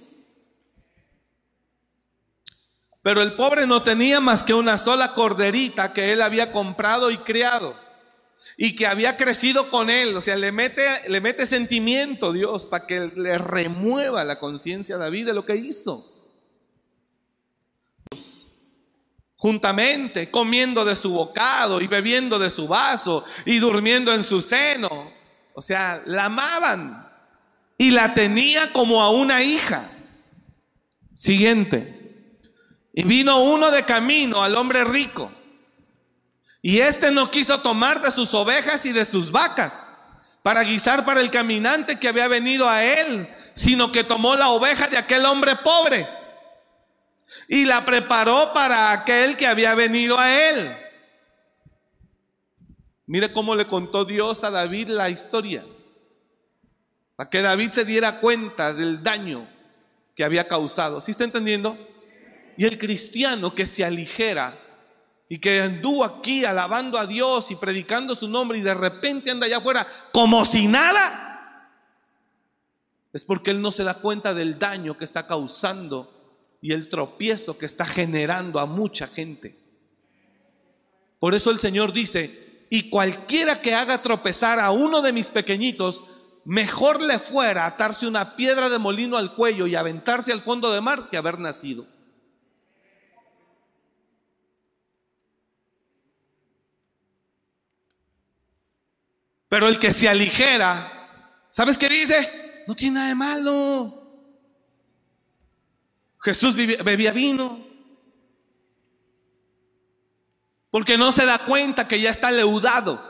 Pero 3.02 3.22
el 3.22 3.36
pobre 3.36 3.66
no 3.68 3.84
tenía 3.84 4.20
más 4.20 4.44
que 4.44 4.54
una 4.54 4.78
sola 4.78 5.14
corderita 5.14 5.94
que 5.94 6.12
él 6.12 6.22
había 6.22 6.52
comprado 6.52 7.10
y 7.10 7.20
criado 7.20 7.80
y 8.58 8.76
que 8.76 8.86
había 8.86 9.16
crecido 9.16 9.70
con 9.70 9.90
él. 9.90 10.14
O 10.18 10.20
sea, 10.20 10.36
le 10.36 10.52
mete, 10.52 10.84
le 11.08 11.22
mete 11.22 11.46
sentimiento 11.46 12.34
Dios 12.34 12.68
para 12.68 12.86
que 12.86 13.14
le 13.16 13.38
remueva 13.38 14.26
la 14.26 14.40
conciencia 14.40 14.96
a 14.96 15.00
David 15.00 15.28
de 15.28 15.34
lo 15.34 15.46
que 15.46 15.56
hizo. 15.56 16.17
Juntamente, 19.40 20.32
comiendo 20.32 20.84
de 20.84 20.96
su 20.96 21.14
bocado 21.14 21.80
y 21.80 21.86
bebiendo 21.86 22.40
de 22.40 22.50
su 22.50 22.68
vaso 22.68 23.24
y 23.46 23.60
durmiendo 23.60 24.12
en 24.12 24.24
su 24.24 24.42
seno. 24.42 25.12
O 25.54 25.62
sea, 25.62 26.02
la 26.06 26.26
amaban 26.26 27.08
y 27.78 27.92
la 27.92 28.16
tenía 28.16 28.74
como 28.74 29.02
a 29.02 29.12
una 29.12 29.44
hija. 29.44 29.92
Siguiente. 31.14 32.40
Y 32.94 33.04
vino 33.04 33.42
uno 33.44 33.70
de 33.70 33.84
camino 33.84 34.42
al 34.42 34.56
hombre 34.56 34.84
rico. 34.84 35.32
Y 36.64 36.80
éste 36.80 37.12
no 37.12 37.30
quiso 37.30 37.60
tomar 37.62 38.02
de 38.02 38.10
sus 38.10 38.34
ovejas 38.34 38.88
y 38.88 38.92
de 38.92 39.06
sus 39.06 39.32
vacas 39.32 39.92
para 40.42 40.64
guisar 40.64 41.06
para 41.06 41.22
el 41.22 41.30
caminante 41.30 42.00
que 42.00 42.08
había 42.08 42.28
venido 42.28 42.68
a 42.68 42.84
él, 42.84 43.28
sino 43.54 43.92
que 43.92 44.04
tomó 44.04 44.36
la 44.36 44.50
oveja 44.50 44.88
de 44.88 44.98
aquel 44.98 45.26
hombre 45.26 45.56
pobre 45.58 46.08
y 47.48 47.66
la 47.66 47.86
preparó 47.86 48.54
para 48.54 48.92
aquel 48.92 49.38
que 49.38 49.48
había 49.48 49.76
venido 49.76 50.20
a 50.20 50.50
él. 50.50 50.78
Mire 53.06 53.32
cómo 53.32 53.56
le 53.56 53.68
contó 53.68 54.06
Dios 54.06 54.44
a 54.44 54.52
David 54.52 54.90
la 54.90 55.10
historia 55.10 55.64
para 57.18 57.32
que 57.32 57.42
David 57.42 57.72
se 57.72 57.84
diera 57.84 58.20
cuenta 58.20 58.74
del 58.74 59.02
daño 59.02 59.50
que 60.16 60.24
había 60.24 60.48
causado. 60.48 61.02
¿Sí 61.02 61.12
está 61.12 61.24
entendiendo? 61.24 61.76
Y 62.58 62.66
el 62.66 62.78
cristiano 62.78 63.56
que 63.56 63.66
se 63.66 63.84
aligera 63.84 64.58
y 65.28 65.40
que 65.40 65.62
anduvo 65.62 66.06
aquí 66.06 66.46
alabando 66.46 66.98
a 66.98 67.08
Dios 67.08 67.50
y 67.50 67.56
predicando 67.56 68.14
su 68.14 68.28
nombre 68.30 68.60
y 68.60 68.62
de 68.62 68.76
repente 68.76 69.32
anda 69.32 69.48
allá 69.48 69.58
afuera 69.58 69.88
como 70.12 70.46
si 70.46 70.68
nada, 70.68 71.72
es 73.12 73.26
porque 73.26 73.50
él 73.50 73.62
no 73.62 73.72
se 73.72 73.84
da 73.84 73.96
cuenta 73.96 74.36
del 74.36 74.60
daño 74.60 74.96
que 74.96 75.06
está 75.06 75.26
causando 75.26 76.17
y 76.62 76.74
el 76.74 76.90
tropiezo 76.90 77.58
que 77.58 77.66
está 77.66 77.86
generando 77.86 78.60
a 78.60 78.66
mucha 78.66 79.08
gente. 79.08 79.58
Por 81.20 81.36
eso 81.36 81.52
el 81.52 81.60
Señor 81.60 81.94
dice, 81.94 82.66
y 82.70 82.90
cualquiera 82.90 83.62
que 83.62 83.76
haga 83.76 84.02
tropezar 84.02 84.60
a 84.60 84.72
uno 84.72 85.02
de 85.02 85.14
mis 85.14 85.28
pequeñitos, 85.28 86.04
mejor 86.46 87.02
le 87.02 87.20
fuera 87.20 87.66
atarse 87.66 88.08
una 88.08 88.36
piedra 88.36 88.70
de 88.70 88.80
molino 88.80 89.18
al 89.18 89.34
cuello 89.34 89.68
y 89.68 89.76
aventarse 89.76 90.32
al 90.32 90.42
fondo 90.42 90.72
de 90.72 90.82
mar 90.82 91.10
que 91.10 91.18
haber 91.18 91.40
nacido. 91.40 91.86
Pero 99.50 99.68
el 99.68 99.80
que 99.80 99.92
se 99.92 100.10
aligera, 100.10 101.46
¿sabes 101.50 101.78
qué 101.78 101.88
dice? 101.88 102.64
No 102.68 102.76
tiene 102.76 102.96
nada 102.96 103.08
de 103.08 103.16
malo. 103.16 103.97
Jesús 106.28 106.58
bebía 106.58 107.14
vino. 107.14 107.58
Porque 110.70 110.98
no 110.98 111.14
se 111.14 111.26
da 111.26 111.38
cuenta 111.38 111.88
que 111.88 112.02
ya 112.02 112.10
está 112.10 112.32
leudado. 112.32 113.02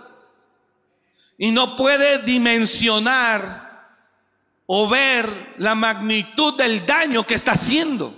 Y 1.35 1.49
no 1.49 1.75
puede 1.75 2.19
dimensionar 2.19 3.87
o 4.67 4.87
ver 4.87 5.27
la 5.57 5.73
magnitud 5.73 6.55
del 6.59 6.85
daño 6.85 7.25
que 7.25 7.33
está 7.33 7.53
haciendo. 7.53 8.13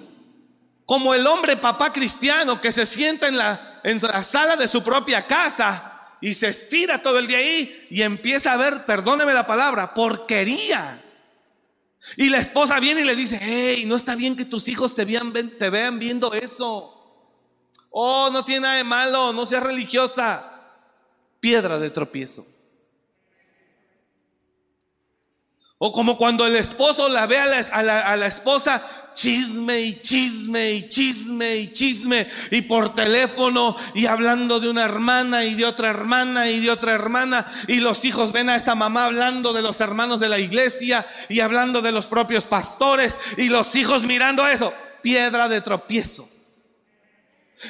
Como 0.86 1.14
el 1.14 1.26
hombre 1.28 1.56
papá 1.56 1.94
cristiano 1.94 2.60
que 2.60 2.74
se 2.74 2.86
sienta 2.86 3.30
en 3.30 3.38
la, 3.38 3.80
en 3.86 4.02
la 4.02 4.22
sala 4.22 4.58
de 4.58 4.68
su 4.68 4.84
propia 4.84 5.26
casa 5.26 6.10
y 6.20 6.34
se 6.34 6.50
estira 6.50 7.02
todo 7.02 7.20
el 7.20 7.28
día 7.28 7.38
ahí 7.38 7.88
y 7.90 8.02
empieza 8.02 8.52
a 8.52 8.58
ver, 8.58 8.86
perdóneme 8.86 9.34
la 9.34 9.48
palabra, 9.48 9.94
porquería. 9.94 11.02
Y 12.18 12.30
la 12.30 12.38
esposa 12.38 12.80
viene 12.80 13.02
y 13.02 13.06
le 13.06 13.16
dice, 13.16 13.40
hey, 13.42 13.84
no 13.86 13.96
está 13.96 14.16
bien 14.16 14.36
que 14.36 14.46
tus 14.46 14.68
hijos 14.68 14.96
te 14.96 15.06
vean, 15.06 15.34
te 15.34 15.70
viendo 15.70 16.34
eso. 16.34 16.96
Oh, 17.92 18.30
no 18.32 18.46
tiene 18.46 18.62
nada 18.62 18.76
de 18.76 18.84
malo, 18.84 19.34
no 19.34 19.46
seas 19.46 19.64
religiosa. 19.64 20.46
Piedra 21.40 21.80
de 21.80 21.90
tropiezo. 21.90 22.46
O 25.82 25.94
como 25.94 26.18
cuando 26.18 26.46
el 26.46 26.58
esposo 26.58 27.08
la 27.08 27.26
ve 27.26 27.40
a 27.40 27.46
la, 27.46 28.02
a 28.02 28.18
la, 28.18 28.28
esposa 28.28 28.84
chisme 29.14 29.80
y 29.80 30.02
chisme 30.02 30.72
y 30.72 30.90
chisme 30.90 31.56
y 31.56 31.72
chisme 31.72 32.30
y 32.52 32.62
por 32.64 32.94
teléfono 32.94 33.78
y 33.94 34.06
hablando 34.06 34.60
de 34.60 34.70
una 34.70 34.84
hermana 34.84 35.46
y 35.46 35.56
de 35.56 35.66
otra 35.66 35.90
hermana 35.90 36.50
y 36.50 36.60
de 36.60 36.70
otra 36.70 36.92
hermana 36.92 37.50
y 37.68 37.80
los 37.80 38.04
hijos 38.04 38.34
ven 38.34 38.50
a 38.50 38.58
esa 38.58 38.76
mamá 38.76 39.06
hablando 39.06 39.54
de 39.54 39.62
los 39.62 39.80
hermanos 39.80 40.20
de 40.20 40.28
la 40.28 40.38
iglesia 40.38 41.08
y 41.30 41.40
hablando 41.40 41.82
de 41.82 41.94
los 41.94 42.08
propios 42.08 42.44
pastores 42.44 43.18
y 43.38 43.48
los 43.48 43.74
hijos 43.78 44.04
mirando 44.04 44.46
eso, 44.46 44.74
piedra 45.02 45.48
de 45.48 45.62
tropiezo. 45.62 46.30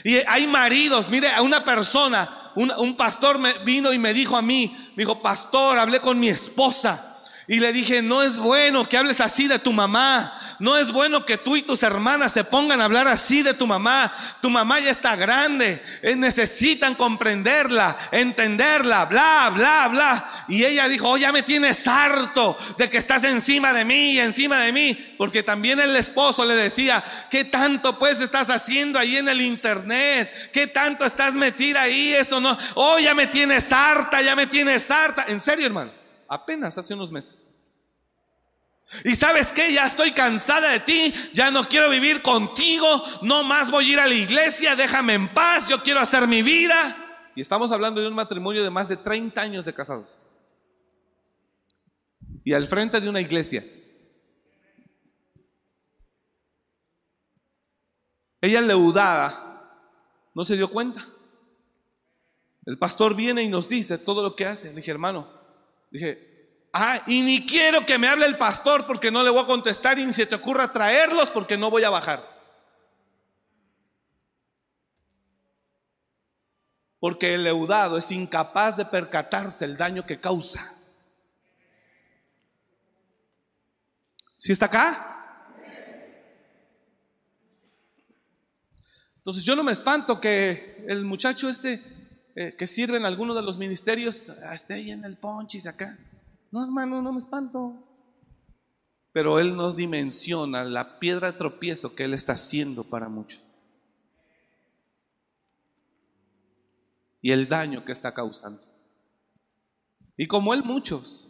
Y 0.04 0.16
hay 0.28 0.48
maridos, 0.48 1.10
mire, 1.10 1.30
a 1.30 1.44
una 1.44 1.64
persona, 1.64 2.52
un, 2.56 2.72
un 2.72 2.98
pastor 2.98 3.38
me 3.38 3.54
vino 3.60 3.94
y 3.94 4.00
me 4.00 4.16
dijo 4.16 4.36
a 4.36 4.42
mí, 4.42 4.76
me 4.96 5.04
dijo, 5.04 5.22
pastor, 5.22 5.78
hablé 5.78 6.00
con 6.00 6.20
mi 6.20 6.30
esposa 6.30 7.09
y 7.50 7.60
le 7.60 7.74
dije, 7.74 8.04
no 8.04 8.22
es 8.22 8.38
bueno 8.38 8.88
que 8.88 8.96
hables 8.96 9.20
así 9.20 9.48
de 9.48 9.58
tu 9.58 9.74
mamá. 9.74 10.40
No 10.60 10.78
es 10.78 10.92
bueno 10.92 11.26
que 11.26 11.36
tú 11.36 11.56
y 11.56 11.64
tus 11.64 11.82
hermanas 11.82 12.32
se 12.32 12.44
pongan 12.44 12.80
a 12.80 12.86
hablar 12.86 13.08
así 13.08 13.42
de 13.42 13.56
tu 13.56 13.66
mamá. 13.66 14.14
Tu 14.40 14.52
mamá 14.52 14.80
ya 14.80 14.92
está 14.92 15.16
grande. 15.16 15.84
Eh, 16.04 16.16
necesitan 16.16 16.94
comprenderla, 16.94 17.98
entenderla, 18.12 19.06
bla, 19.06 19.52
bla, 19.52 19.88
bla. 19.88 20.46
Y 20.48 20.64
ella 20.64 20.88
dijo, 20.88 21.10
oh, 21.10 21.18
ya 21.18 21.32
me 21.32 21.42
tienes 21.42 21.88
harto 21.88 22.56
de 22.78 22.88
que 22.88 23.00
estás 23.00 23.24
encima 23.24 23.74
de 23.74 23.84
mí 23.84 24.20
encima 24.20 24.60
de 24.60 24.72
mí. 24.72 25.16
Porque 25.18 25.42
también 25.42 25.80
el 25.80 25.96
esposo 25.96 26.46
le 26.46 26.56
decía, 26.56 27.04
¿qué 27.32 27.46
tanto 27.46 27.98
pues 27.98 28.22
estás 28.22 28.52
haciendo 28.52 29.00
ahí 29.00 29.18
en 29.18 29.28
el 29.28 29.42
internet? 29.42 30.52
¿Qué 30.54 30.68
tanto 30.68 31.04
estás 31.04 31.34
metida 31.34 31.82
ahí? 31.82 32.14
Eso 32.14 32.40
no. 32.40 32.56
Oh, 32.76 33.00
ya 33.00 33.16
me 33.16 33.26
tienes 33.26 33.72
harta, 33.72 34.22
ya 34.22 34.36
me 34.36 34.46
tienes 34.46 34.92
harta. 34.92 35.26
En 35.28 35.40
serio, 35.40 35.66
hermano 35.66 35.99
apenas 36.30 36.78
hace 36.78 36.94
unos 36.94 37.12
meses. 37.12 37.48
Y 39.04 39.16
sabes 39.16 39.54
que 39.54 39.72
ya 39.72 39.86
estoy 39.86 40.12
cansada 40.12 40.70
de 40.72 40.80
ti, 40.80 41.14
ya 41.34 41.52
no 41.52 41.64
quiero 41.64 41.90
vivir 41.90 42.22
contigo, 42.22 43.04
no 43.22 43.44
más 43.44 43.70
voy 43.70 43.86
a 43.90 43.94
ir 43.94 44.00
a 44.00 44.08
la 44.08 44.14
iglesia, 44.14 44.76
déjame 44.76 45.14
en 45.14 45.32
paz, 45.34 45.68
yo 45.68 45.82
quiero 45.84 46.00
hacer 46.00 46.28
mi 46.28 46.42
vida. 46.42 46.96
Y 47.36 47.42
estamos 47.42 47.72
hablando 47.72 48.02
de 48.02 48.08
un 48.08 48.16
matrimonio 48.16 48.64
de 48.64 48.70
más 48.70 48.88
de 48.90 48.98
30 48.98 49.42
años 49.42 49.66
de 49.66 49.74
casados. 49.74 50.08
Y 52.44 52.54
al 52.54 52.68
frente 52.68 53.00
de 53.00 53.10
una 53.10 53.22
iglesia. 53.22 53.64
Ella 58.42 58.62
leudada 58.62 59.72
no 60.34 60.44
se 60.44 60.56
dio 60.56 60.70
cuenta. 60.70 61.06
El 62.66 62.78
pastor 62.78 63.16
viene 63.16 63.44
y 63.44 63.50
nos 63.50 63.70
dice 63.70 63.98
todo 63.98 64.24
lo 64.24 64.36
que 64.36 64.46
hace. 64.46 64.70
Le 64.70 64.78
dije, 64.78 64.92
hermano, 64.92 65.39
Dije, 65.92 66.68
ah, 66.74 67.02
y 67.08 67.22
ni 67.22 67.46
quiero 67.46 67.86
que 67.86 67.98
me 67.98 68.08
hable 68.08 68.26
el 68.26 68.38
pastor 68.38 68.86
porque 68.86 69.12
no 69.12 69.24
le 69.24 69.30
voy 69.30 69.44
a 69.44 69.48
contestar 69.48 69.98
y 69.98 70.06
ni 70.06 70.14
se 70.14 70.26
te 70.26 70.36
ocurra 70.36 70.72
traerlos 70.72 71.30
porque 71.30 71.58
no 71.58 71.70
voy 71.70 71.84
a 71.84 71.90
bajar. 71.90 72.24
Porque 77.00 77.34
el 77.34 77.44
leudado 77.44 77.98
es 77.98 78.12
incapaz 78.12 78.76
de 78.76 78.86
percatarse 78.86 79.66
el 79.66 79.78
daño 79.78 80.06
que 80.06 80.20
causa. 80.20 80.76
¿Sí 84.36 84.52
está 84.52 84.68
acá? 84.68 85.10
Entonces 89.18 89.44
yo 89.44 89.56
no 89.56 89.64
me 89.64 89.72
espanto 89.72 90.20
que 90.20 90.86
el 90.88 91.04
muchacho 91.04 91.50
este 91.50 91.99
eh, 92.36 92.56
que 92.56 92.68
sirve 92.68 92.98
en 92.98 93.06
alguno 93.06 93.34
de 93.34 93.42
los 93.42 93.58
ministerios, 93.58 94.28
ah, 94.44 94.56
esté 94.56 94.76
ahí 94.76 94.92
en 94.92 95.04
el 95.04 95.18
ponchis 95.18 95.68
acá. 95.68 95.98
No, 96.52 96.64
hermano, 96.64 97.02
no 97.02 97.12
me 97.12 97.20
espanto. 97.20 97.76
Pero 99.12 99.40
Él 99.40 99.56
nos 99.56 99.76
dimensiona 99.76 100.64
la 100.64 101.00
piedra 101.00 101.32
de 101.32 101.38
tropiezo 101.38 101.96
que 101.96 102.04
Él 102.04 102.14
está 102.14 102.34
haciendo 102.34 102.84
para 102.84 103.10
muchos. 103.10 103.42
Y 107.22 107.32
el 107.32 107.48
daño 107.48 107.84
que 107.84 107.92
está 107.92 108.14
causando. 108.14 108.62
Y 110.16 110.28
como 110.28 110.54
Él 110.54 110.64
muchos, 110.64 111.30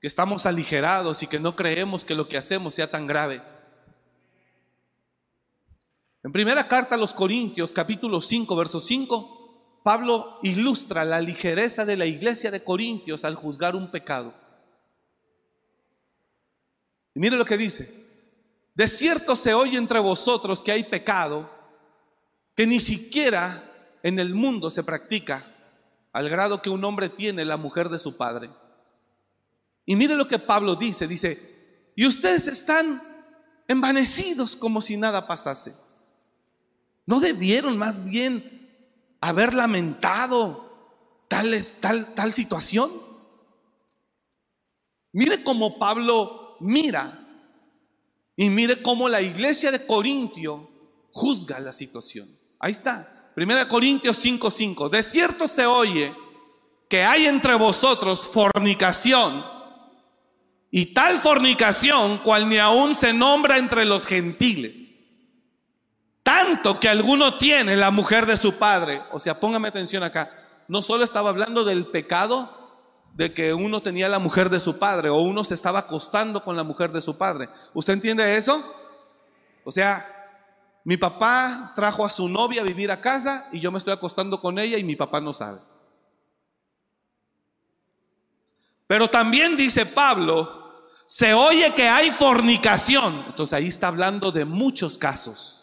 que 0.00 0.06
estamos 0.06 0.44
aligerados 0.44 1.22
y 1.22 1.26
que 1.26 1.40
no 1.40 1.56
creemos 1.56 2.04
que 2.04 2.14
lo 2.14 2.28
que 2.28 2.36
hacemos 2.36 2.74
sea 2.74 2.90
tan 2.90 3.06
grave. 3.06 3.42
En 6.22 6.32
primera 6.32 6.68
carta 6.68 6.94
a 6.94 6.98
los 6.98 7.14
Corintios, 7.14 7.72
capítulo 7.72 8.20
5, 8.20 8.56
verso 8.56 8.80
5, 8.80 9.43
Pablo 9.84 10.38
ilustra 10.42 11.04
la 11.04 11.20
ligereza 11.20 11.84
de 11.84 11.98
la 11.98 12.06
iglesia 12.06 12.50
de 12.50 12.64
Corintios 12.64 13.22
al 13.22 13.34
juzgar 13.34 13.76
un 13.76 13.90
pecado. 13.90 14.32
Y 17.14 17.20
mire 17.20 17.36
lo 17.36 17.44
que 17.44 17.58
dice. 17.58 18.02
De 18.74 18.88
cierto 18.88 19.36
se 19.36 19.52
oye 19.52 19.76
entre 19.76 19.98
vosotros 19.98 20.62
que 20.62 20.72
hay 20.72 20.84
pecado 20.84 21.50
que 22.56 22.66
ni 22.66 22.80
siquiera 22.80 23.62
en 24.02 24.18
el 24.18 24.34
mundo 24.34 24.70
se 24.70 24.82
practica 24.82 25.46
al 26.14 26.30
grado 26.30 26.62
que 26.62 26.70
un 26.70 26.82
hombre 26.82 27.10
tiene 27.10 27.44
la 27.44 27.58
mujer 27.58 27.90
de 27.90 27.98
su 27.98 28.16
padre. 28.16 28.48
Y 29.84 29.96
mire 29.96 30.16
lo 30.16 30.26
que 30.26 30.38
Pablo 30.38 30.76
dice, 30.76 31.06
dice, 31.06 31.92
y 31.94 32.06
ustedes 32.06 32.48
están 32.48 33.02
envanecidos 33.68 34.56
como 34.56 34.80
si 34.80 34.96
nada 34.96 35.26
pasase. 35.26 35.76
¿No 37.04 37.20
debieron 37.20 37.76
más 37.76 38.02
bien 38.02 38.63
haber 39.28 39.54
lamentado 39.54 41.24
tal, 41.28 41.54
tal, 41.80 42.14
tal 42.14 42.32
situación? 42.32 42.90
Mire 45.12 45.42
cómo 45.42 45.78
Pablo 45.78 46.56
mira 46.60 47.20
y 48.36 48.50
mire 48.50 48.82
cómo 48.82 49.08
la 49.08 49.22
iglesia 49.22 49.70
de 49.70 49.86
Corintio 49.86 50.68
juzga 51.12 51.58
la 51.60 51.72
situación. 51.72 52.28
Ahí 52.58 52.72
está. 52.72 53.32
Primera 53.34 53.68
Corintios 53.68 54.18
5:5. 54.18 54.88
De 54.90 55.02
cierto 55.02 55.48
se 55.48 55.66
oye 55.66 56.14
que 56.88 57.02
hay 57.02 57.26
entre 57.26 57.54
vosotros 57.54 58.26
fornicación 58.26 59.44
y 60.70 60.86
tal 60.86 61.18
fornicación 61.18 62.18
cual 62.18 62.48
ni 62.48 62.58
aún 62.58 62.94
se 62.94 63.14
nombra 63.14 63.58
entre 63.58 63.84
los 63.84 64.06
gentiles 64.06 64.93
tanto 66.24 66.80
que 66.80 66.88
alguno 66.88 67.36
tiene 67.36 67.76
la 67.76 67.92
mujer 67.92 68.26
de 68.26 68.36
su 68.36 68.54
padre. 68.54 69.02
O 69.12 69.20
sea, 69.20 69.38
póngame 69.38 69.68
atención 69.68 70.02
acá. 70.02 70.32
No 70.66 70.82
solo 70.82 71.04
estaba 71.04 71.28
hablando 71.28 71.64
del 71.64 71.86
pecado 71.86 72.64
de 73.12 73.32
que 73.32 73.54
uno 73.54 73.82
tenía 73.82 74.08
la 74.08 74.18
mujer 74.18 74.48
de 74.48 74.58
su 74.58 74.78
padre 74.78 75.10
o 75.10 75.16
uno 75.20 75.44
se 75.44 75.54
estaba 75.54 75.80
acostando 75.80 76.42
con 76.42 76.56
la 76.56 76.64
mujer 76.64 76.90
de 76.90 77.02
su 77.02 77.16
padre. 77.16 77.50
¿Usted 77.74 77.92
entiende 77.92 78.36
eso? 78.36 78.64
O 79.64 79.70
sea, 79.70 80.04
mi 80.82 80.96
papá 80.96 81.72
trajo 81.76 82.04
a 82.04 82.08
su 82.08 82.26
novia 82.28 82.62
a 82.62 82.64
vivir 82.64 82.90
a 82.90 83.00
casa 83.00 83.46
y 83.52 83.60
yo 83.60 83.70
me 83.70 83.78
estoy 83.78 83.92
acostando 83.92 84.40
con 84.40 84.58
ella 84.58 84.78
y 84.78 84.84
mi 84.84 84.96
papá 84.96 85.20
no 85.20 85.34
sabe. 85.34 85.60
Pero 88.86 89.08
también 89.08 89.56
dice 89.56 89.84
Pablo, 89.84 90.88
se 91.04 91.34
oye 91.34 91.74
que 91.74 91.86
hay 91.86 92.10
fornicación. 92.10 93.24
Entonces 93.26 93.52
ahí 93.52 93.66
está 93.66 93.88
hablando 93.88 94.32
de 94.32 94.46
muchos 94.46 94.96
casos. 94.96 95.53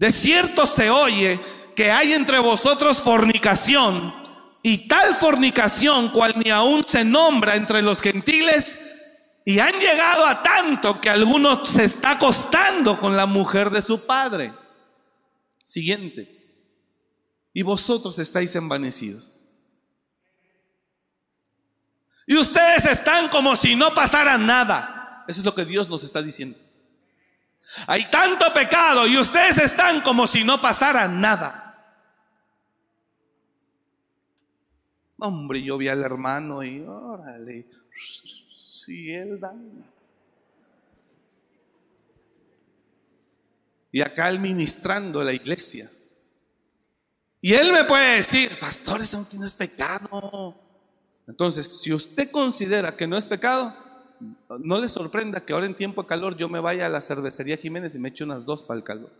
De 0.00 0.10
cierto 0.12 0.64
se 0.64 0.88
oye 0.88 1.38
que 1.76 1.90
hay 1.90 2.14
entre 2.14 2.38
vosotros 2.38 3.02
fornicación, 3.02 4.14
y 4.62 4.88
tal 4.88 5.14
fornicación 5.14 6.08
cual 6.08 6.32
ni 6.42 6.50
aún 6.50 6.84
se 6.86 7.04
nombra 7.04 7.54
entre 7.54 7.82
los 7.82 8.00
gentiles, 8.00 8.78
y 9.44 9.58
han 9.58 9.78
llegado 9.78 10.24
a 10.24 10.42
tanto 10.42 11.02
que 11.02 11.10
alguno 11.10 11.66
se 11.66 11.84
está 11.84 12.12
acostando 12.12 12.98
con 12.98 13.14
la 13.14 13.26
mujer 13.26 13.68
de 13.68 13.82
su 13.82 14.06
padre. 14.06 14.54
Siguiente. 15.62 16.38
y 17.52 17.60
vosotros 17.60 18.18
estáis 18.18 18.54
envanecidos. 18.56 19.38
Y 22.26 22.38
ustedes 22.38 22.86
están 22.86 23.28
como 23.28 23.54
si 23.54 23.74
no 23.74 23.92
pasara 23.92 24.38
nada. 24.38 25.26
Eso 25.28 25.40
es 25.40 25.44
lo 25.44 25.54
que 25.54 25.66
Dios 25.66 25.90
nos 25.90 26.04
está 26.04 26.22
diciendo. 26.22 26.56
Hay 27.86 28.10
tanto 28.10 28.52
pecado 28.52 29.06
y 29.06 29.16
ustedes 29.16 29.58
están 29.58 30.00
como 30.00 30.26
si 30.26 30.44
no 30.44 30.60
pasara 30.60 31.06
nada. 31.08 31.66
Hombre, 35.18 35.62
yo 35.62 35.76
vi 35.76 35.88
al 35.88 36.02
hermano 36.02 36.62
y 36.62 36.80
órale, 36.80 37.66
si 38.80 39.10
él 39.10 39.38
da. 39.38 39.54
Y 43.92 44.00
acá 44.00 44.30
él 44.30 44.38
ministrando 44.38 45.22
la 45.22 45.32
iglesia. 45.32 45.90
Y 47.42 47.54
él 47.54 47.72
me 47.72 47.84
puede 47.84 48.16
decir, 48.16 48.58
pastor, 48.58 49.00
eso 49.00 49.26
no 49.32 49.46
es 49.46 49.54
pecado. 49.54 50.54
Entonces, 51.26 51.80
si 51.80 51.92
usted 51.92 52.30
considera 52.30 52.96
que 52.96 53.06
no 53.06 53.16
es 53.16 53.26
pecado, 53.26 53.74
no 54.20 54.80
le 54.80 54.88
sorprenda 54.88 55.44
que 55.44 55.52
ahora 55.52 55.66
en 55.66 55.74
tiempo 55.74 56.02
de 56.02 56.08
calor 56.08 56.36
yo 56.36 56.48
me 56.48 56.60
vaya 56.60 56.86
a 56.86 56.90
la 56.90 57.00
cervecería 57.00 57.56
Jiménez 57.56 57.94
y 57.94 57.98
me 57.98 58.10
eche 58.10 58.24
unas 58.24 58.44
dos 58.44 58.62
para 58.62 58.78
el 58.78 58.84
calor. 58.84 59.10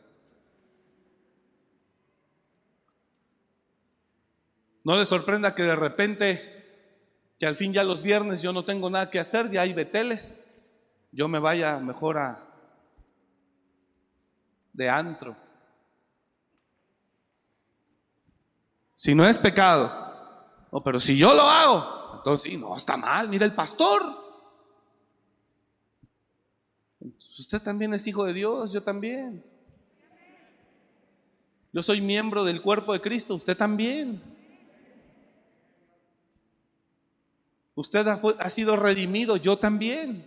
No 4.84 4.98
le 4.98 5.04
sorprenda 5.04 5.54
que 5.54 5.62
de 5.62 5.76
repente, 5.76 7.34
que 7.38 7.46
al 7.46 7.56
fin 7.56 7.72
ya 7.72 7.84
los 7.84 8.02
viernes 8.02 8.42
yo 8.42 8.52
no 8.52 8.64
tengo 8.64 8.90
nada 8.90 9.10
que 9.10 9.18
hacer, 9.18 9.50
ya 9.50 9.62
hay 9.62 9.72
beteles, 9.72 10.44
yo 11.12 11.28
me 11.28 11.38
vaya 11.38 11.78
mejor 11.78 12.18
a 12.18 12.46
de 14.72 14.88
antro. 14.88 15.36
Si 18.94 19.14
no 19.14 19.26
es 19.26 19.38
pecado, 19.38 19.90
no, 20.72 20.82
pero 20.82 21.00
si 21.00 21.16
yo 21.16 21.34
lo 21.34 21.42
hago, 21.42 22.16
entonces 22.16 22.52
sí, 22.52 22.58
no 22.58 22.76
está 22.76 22.96
mal, 22.96 23.28
mira 23.28 23.46
el 23.46 23.54
pastor. 23.54 24.19
Usted 27.38 27.62
también 27.62 27.94
es 27.94 28.06
hijo 28.06 28.24
de 28.24 28.32
Dios, 28.32 28.72
yo 28.72 28.82
también. 28.82 29.42
Yo 31.72 31.82
soy 31.82 32.00
miembro 32.00 32.44
del 32.44 32.60
cuerpo 32.60 32.92
de 32.92 33.00
Cristo, 33.00 33.34
usted 33.34 33.56
también. 33.56 34.20
Usted 37.74 38.06
ha, 38.06 38.50
sido 38.50 38.76
redimido, 38.76 39.36
yo 39.36 39.56
también. 39.56 40.26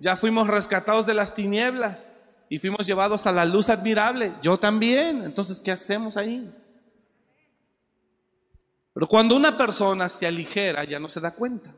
Ya 0.00 0.16
fuimos 0.16 0.48
rescatados 0.48 1.06
de 1.06 1.14
las 1.14 1.34
tinieblas 1.34 2.14
y 2.48 2.58
fuimos 2.58 2.86
llevados 2.86 3.26
a 3.26 3.32
la 3.32 3.44
luz 3.44 3.68
admirable, 3.68 4.34
yo 4.42 4.58
también. 4.58 5.24
Entonces, 5.24 5.60
¿qué 5.60 5.70
hacemos 5.70 6.16
ahí? 6.16 6.52
Pero 8.92 9.06
cuando 9.06 9.36
una 9.36 9.56
persona 9.56 10.08
se 10.08 10.26
aligera, 10.26 10.84
ya 10.84 10.98
no 10.98 11.08
se 11.08 11.20
da 11.20 11.30
cuenta. 11.30 11.72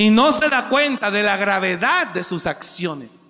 Y 0.00 0.08
no 0.08 0.32
se 0.32 0.48
da 0.48 0.66
cuenta 0.70 1.10
de 1.10 1.22
la 1.22 1.36
gravedad 1.36 2.06
de 2.06 2.24
sus 2.24 2.46
acciones. 2.46 3.22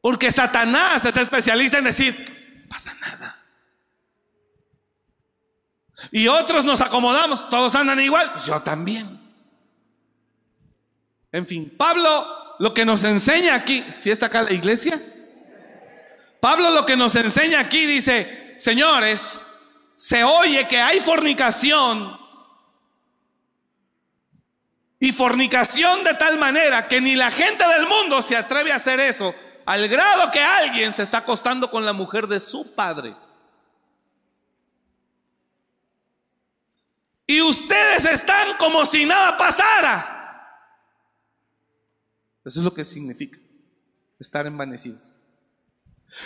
Porque 0.00 0.32
Satanás 0.32 1.04
es 1.04 1.16
especialista 1.16 1.78
en 1.78 1.84
decir, 1.84 2.66
pasa 2.68 2.92
nada. 2.94 3.40
Y 6.10 6.26
otros 6.26 6.64
nos 6.64 6.80
acomodamos, 6.80 7.48
todos 7.48 7.76
andan 7.76 8.00
igual, 8.00 8.28
yo 8.44 8.60
también. 8.62 9.20
En 11.30 11.46
fin, 11.46 11.72
Pablo 11.78 12.56
lo 12.58 12.74
que 12.74 12.84
nos 12.84 13.04
enseña 13.04 13.54
aquí, 13.54 13.84
si 13.92 14.10
está 14.10 14.26
acá 14.26 14.42
la 14.42 14.52
iglesia, 14.52 15.00
Pablo 16.40 16.72
lo 16.72 16.84
que 16.84 16.96
nos 16.96 17.14
enseña 17.14 17.60
aquí 17.60 17.86
dice, 17.86 18.52
señores, 18.56 19.46
se 19.94 20.24
oye 20.24 20.66
que 20.66 20.80
hay 20.80 20.98
fornicación 20.98 22.18
y 25.00 25.12
fornicación 25.12 26.02
de 26.04 26.14
tal 26.14 26.38
manera 26.38 26.88
que 26.88 27.00
ni 27.00 27.14
la 27.14 27.30
gente 27.30 27.64
del 27.66 27.86
mundo 27.86 28.20
se 28.22 28.36
atreve 28.36 28.72
a 28.72 28.76
hacer 28.76 28.98
eso 29.00 29.34
al 29.64 29.86
grado 29.86 30.30
que 30.30 30.42
alguien 30.42 30.92
se 30.92 31.02
está 31.02 31.18
acostando 31.18 31.70
con 31.70 31.84
la 31.84 31.92
mujer 31.92 32.26
de 32.26 32.40
su 32.40 32.74
padre. 32.74 33.14
Y 37.26 37.42
ustedes 37.42 38.06
están 38.06 38.56
como 38.56 38.86
si 38.86 39.04
nada 39.04 39.36
pasara. 39.36 40.14
Eso 42.42 42.60
es 42.60 42.64
lo 42.64 42.72
que 42.72 42.86
significa 42.86 43.38
estar 44.18 44.46
envanecidos. 44.46 45.14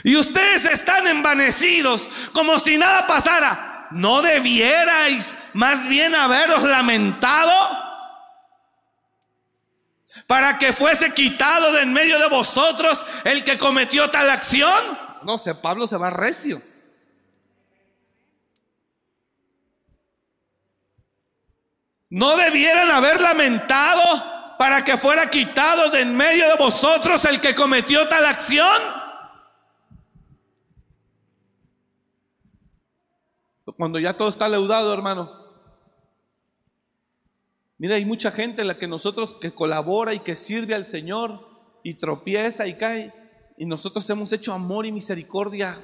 Y 0.05 0.17
ustedes 0.17 0.65
están 0.67 1.09
envanecidos 1.09 2.09
como 2.33 2.61
si 2.61 2.79
nada 2.79 3.09
pasara. 3.09 3.89
¿No 3.91 4.23
debierais 4.23 5.37
más 5.53 5.89
bien 5.89 6.15
haberos 6.15 6.63
lamentado? 6.63 7.82
Para 10.27 10.59
que 10.59 10.73
fuese 10.73 11.13
quitado 11.13 11.73
de 11.73 11.83
en 11.83 11.93
medio 11.93 12.19
de 12.19 12.29
vosotros 12.29 13.05
el 13.25 13.45
que 13.45 13.59
cometió 13.59 14.11
tal 14.11 14.31
acción. 14.31 14.99
No 15.23 15.39
sé, 15.39 15.55
Pablo 15.55 15.87
se 15.87 15.97
va 15.97 16.11
recio. 16.11 16.61
No 22.11 22.37
debieran 22.37 22.91
haber 22.91 23.21
lamentado 23.21 24.03
para 24.59 24.85
que 24.85 24.97
fuera 24.97 25.31
quitado 25.31 25.91
de 25.91 26.03
en 26.03 26.15
medio 26.15 26.47
de 26.47 26.57
vosotros 26.57 27.25
el 27.25 27.41
que 27.41 27.55
cometió 27.55 28.07
tal 28.09 28.27
acción. 28.27 29.03
Cuando 33.77 33.99
ya 33.99 34.13
todo 34.13 34.29
está 34.29 34.49
leudado, 34.49 34.93
hermano, 34.93 35.42
Mira, 37.83 37.97
hay 37.97 38.05
mucha 38.05 38.31
gente 38.31 38.63
en 38.63 38.69
la 38.69 38.79
que 38.79 38.87
nosotros 38.87 39.35
que 39.35 39.51
colabora 39.51 40.15
y 40.15 40.21
que 40.21 40.37
sirve 40.37 40.73
al 40.73 40.85
Señor 40.85 41.49
y 41.83 41.95
tropieza 41.95 42.69
y 42.69 42.75
cae. 42.75 43.13
Y 43.59 43.67
nosotros 43.67 44.09
hemos 44.09 44.33
hecho 44.33 44.53
amor 44.53 44.87
y 44.87 44.93
misericordia. 44.93 45.77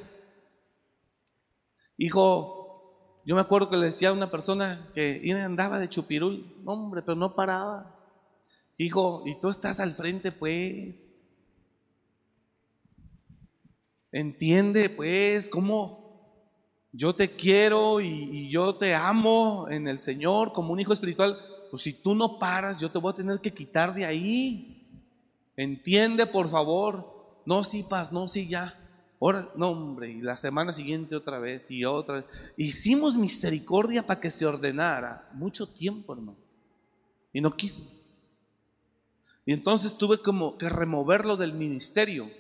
Hijo, 1.97 3.19
yo 3.27 3.35
me 3.35 3.41
acuerdo 3.41 3.69
que 3.69 3.77
le 3.77 3.87
decía 3.87 4.11
a 4.11 4.13
una 4.13 4.31
persona 4.31 4.89
que 4.95 5.29
andaba 5.45 5.81
de 5.81 5.89
chupirul, 5.89 6.63
hombre, 6.65 7.03
pero 7.03 7.17
no 7.17 7.35
paraba. 7.35 7.99
Hijo, 8.77 9.25
y 9.27 9.41
tú 9.41 9.49
estás 9.49 9.81
al 9.81 9.93
frente, 9.97 10.31
pues. 10.31 11.09
Entiende, 14.13 14.89
pues, 14.89 15.49
cómo 15.49 16.47
yo 16.93 17.13
te 17.13 17.29
quiero 17.29 18.01
y, 18.01 18.07
y 18.07 18.53
yo 18.53 18.77
te 18.77 18.95
amo 18.95 19.67
en 19.69 19.89
el 19.89 19.99
Señor 19.99 20.53
como 20.53 20.73
un 20.73 20.79
hijo 20.79 20.93
espiritual 20.93 21.37
pues 21.71 21.83
si 21.83 21.93
tú 21.93 22.15
no 22.15 22.39
paras, 22.39 22.81
yo 22.81 22.91
te 22.91 22.99
voy 22.99 23.13
a 23.13 23.17
tener 23.17 23.41
que 23.41 23.53
quitar 23.53 23.95
de 23.95 24.05
ahí. 24.05 24.87
Entiende, 25.57 26.27
por 26.27 26.49
favor. 26.49 27.41
No, 27.45 27.65
sí, 27.65 27.83
paz, 27.83 28.13
no, 28.13 28.29
sí, 28.29 28.49
ya. 28.49 28.75
Ahora, 29.21 29.51
no, 29.57 29.71
hombre, 29.71 30.11
y 30.11 30.21
la 30.21 30.37
semana 30.37 30.73
siguiente 30.73 31.17
otra 31.17 31.39
vez 31.39 31.71
y 31.71 31.85
otra 31.85 32.17
vez. 32.17 32.25
Hicimos 32.57 33.17
misericordia 33.17 34.07
para 34.07 34.21
que 34.21 34.31
se 34.31 34.47
ordenara. 34.47 35.29
Mucho 35.33 35.67
tiempo, 35.67 36.13
hermano. 36.13 36.39
Y 37.33 37.41
no 37.41 37.57
quiso. 37.57 37.83
Y 39.45 39.53
entonces 39.53 39.97
tuve 39.97 40.19
como 40.19 40.59
que 40.59 40.69
removerlo 40.69 41.37
del 41.37 41.55
ministerio. 41.55 42.31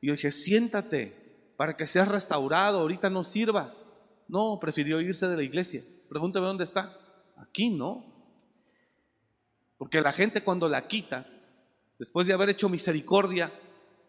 Y 0.00 0.06
yo 0.06 0.12
dije, 0.14 0.30
siéntate 0.30 1.52
para 1.56 1.76
que 1.76 1.86
seas 1.86 2.08
restaurado. 2.08 2.78
Ahorita 2.78 3.10
no 3.10 3.24
sirvas. 3.24 3.84
No, 4.28 4.58
prefirió 4.60 5.00
irse 5.00 5.28
de 5.28 5.36
la 5.36 5.42
iglesia. 5.42 5.82
Pregúntame 6.08 6.46
dónde 6.46 6.64
está. 6.64 6.96
Aquí 7.36 7.68
no. 7.68 8.11
Porque 9.82 10.00
la 10.00 10.12
gente 10.12 10.42
cuando 10.42 10.68
la 10.68 10.86
quitas, 10.86 11.48
después 11.98 12.28
de 12.28 12.32
haber 12.32 12.48
hecho 12.50 12.68
misericordia 12.68 13.50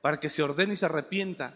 para 0.04 0.18
que 0.20 0.30
se 0.30 0.44
ordene 0.44 0.74
y 0.74 0.76
se 0.76 0.86
arrepienta, 0.86 1.56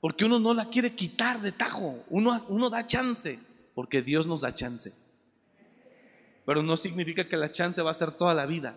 porque 0.00 0.24
uno 0.24 0.40
no 0.40 0.52
la 0.52 0.68
quiere 0.68 0.96
quitar 0.96 1.40
de 1.40 1.52
tajo, 1.52 2.04
uno, 2.10 2.36
uno 2.48 2.70
da 2.70 2.84
chance, 2.88 3.38
porque 3.76 4.02
Dios 4.02 4.26
nos 4.26 4.40
da 4.40 4.52
chance. 4.52 4.92
Pero 6.44 6.64
no 6.64 6.76
significa 6.76 7.28
que 7.28 7.36
la 7.36 7.52
chance 7.52 7.80
va 7.82 7.92
a 7.92 7.94
ser 7.94 8.10
toda 8.10 8.34
la 8.34 8.46
vida. 8.46 8.74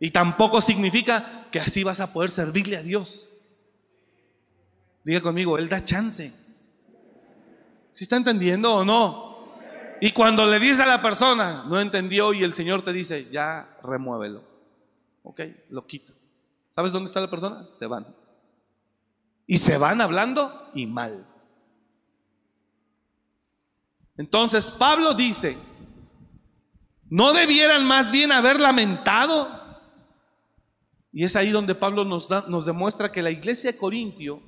Y 0.00 0.10
tampoco 0.10 0.60
significa 0.60 1.46
que 1.52 1.60
así 1.60 1.84
vas 1.84 2.00
a 2.00 2.12
poder 2.12 2.30
servirle 2.30 2.78
a 2.78 2.82
Dios. 2.82 3.28
Diga 5.04 5.20
conmigo, 5.20 5.58
Él 5.58 5.68
da 5.68 5.84
chance. 5.84 6.32
¿Si 7.92 8.02
está 8.02 8.16
entendiendo 8.16 8.74
o 8.74 8.84
no? 8.84 9.31
Y 10.04 10.10
cuando 10.10 10.46
le 10.46 10.58
dice 10.58 10.82
a 10.82 10.86
la 10.86 11.00
persona, 11.00 11.62
no 11.68 11.78
entendió 11.80 12.32
y 12.32 12.42
el 12.42 12.54
Señor 12.54 12.82
te 12.82 12.92
dice, 12.92 13.28
ya 13.30 13.78
remuévelo. 13.84 14.42
Ok, 15.22 15.42
lo 15.70 15.86
quitas. 15.86 16.28
¿Sabes 16.70 16.90
dónde 16.90 17.06
está 17.06 17.20
la 17.20 17.30
persona? 17.30 17.64
Se 17.68 17.86
van. 17.86 18.12
Y 19.46 19.58
se 19.58 19.78
van 19.78 20.00
hablando 20.00 20.72
y 20.74 20.88
mal. 20.88 21.24
Entonces 24.16 24.72
Pablo 24.72 25.14
dice, 25.14 25.56
¿no 27.08 27.32
debieran 27.32 27.86
más 27.86 28.10
bien 28.10 28.32
haber 28.32 28.58
lamentado? 28.58 29.56
Y 31.12 31.22
es 31.22 31.36
ahí 31.36 31.50
donde 31.50 31.76
Pablo 31.76 32.04
nos, 32.04 32.28
nos 32.48 32.66
demuestra 32.66 33.12
que 33.12 33.22
la 33.22 33.30
iglesia 33.30 33.70
de 33.70 33.78
Corintio, 33.78 34.42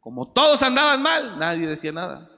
como 0.00 0.32
todos 0.32 0.62
andaban 0.62 1.02
mal, 1.02 1.38
nadie 1.38 1.66
decía 1.66 1.92
nada. 1.92 2.33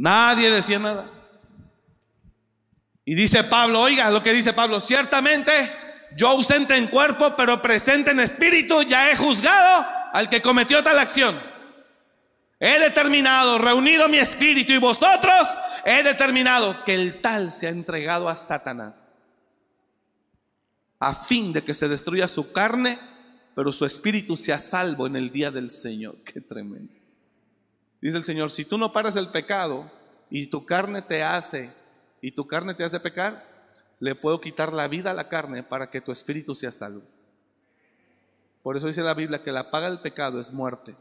Nadie 0.00 0.50
decía 0.50 0.78
nada. 0.78 1.10
Y 3.04 3.14
dice 3.14 3.44
Pablo, 3.44 3.82
oiga 3.82 4.10
lo 4.10 4.22
que 4.22 4.32
dice 4.32 4.54
Pablo, 4.54 4.80
ciertamente 4.80 5.50
yo 6.16 6.28
ausente 6.28 6.74
en 6.74 6.86
cuerpo, 6.86 7.34
pero 7.36 7.60
presente 7.60 8.12
en 8.12 8.20
espíritu, 8.20 8.82
ya 8.82 9.10
he 9.10 9.16
juzgado 9.16 9.86
al 10.14 10.30
que 10.30 10.40
cometió 10.40 10.82
tal 10.82 10.98
acción. 10.98 11.38
He 12.58 12.78
determinado, 12.78 13.58
reunido 13.58 14.08
mi 14.08 14.16
espíritu 14.16 14.72
y 14.72 14.78
vosotros, 14.78 15.46
he 15.84 16.02
determinado 16.02 16.82
que 16.84 16.94
el 16.94 17.20
tal 17.20 17.52
se 17.52 17.66
ha 17.66 17.70
entregado 17.70 18.30
a 18.30 18.36
Satanás, 18.36 19.06
a 20.98 21.14
fin 21.14 21.52
de 21.52 21.62
que 21.62 21.74
se 21.74 21.88
destruya 21.88 22.26
su 22.26 22.52
carne, 22.52 22.98
pero 23.54 23.70
su 23.70 23.84
espíritu 23.84 24.34
sea 24.38 24.60
salvo 24.60 25.06
en 25.06 25.16
el 25.16 25.30
día 25.30 25.50
del 25.50 25.70
Señor. 25.70 26.16
Qué 26.24 26.40
tremendo. 26.40 26.99
Dice 28.00 28.16
el 28.16 28.24
Señor, 28.24 28.50
si 28.50 28.64
tú 28.64 28.78
no 28.78 28.92
paras 28.92 29.16
el 29.16 29.28
pecado 29.28 29.90
y 30.30 30.46
tu 30.46 30.64
carne 30.64 31.02
te 31.02 31.22
hace, 31.22 31.70
y 32.22 32.32
tu 32.32 32.46
carne 32.46 32.74
te 32.74 32.84
hace 32.84 33.00
pecar, 33.00 33.44
le 33.98 34.14
puedo 34.14 34.40
quitar 34.40 34.72
la 34.72 34.88
vida 34.88 35.10
a 35.10 35.14
la 35.14 35.28
carne 35.28 35.62
para 35.62 35.90
que 35.90 36.00
tu 36.00 36.12
espíritu 36.12 36.54
sea 36.54 36.72
salvo. 36.72 37.02
Por 38.62 38.76
eso 38.76 38.86
dice 38.86 39.02
la 39.02 39.14
Biblia 39.14 39.42
que 39.42 39.52
la 39.52 39.70
paga 39.70 39.88
del 39.88 40.00
pecado 40.00 40.40
es 40.40 40.52
muerte. 40.52 40.94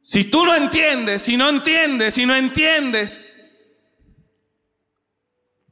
Si 0.00 0.24
tú 0.24 0.44
no 0.44 0.54
entiendes, 0.54 1.22
si 1.22 1.36
no 1.36 1.48
entiendes, 1.48 2.14
si 2.14 2.26
no 2.26 2.34
entiendes, 2.34 3.38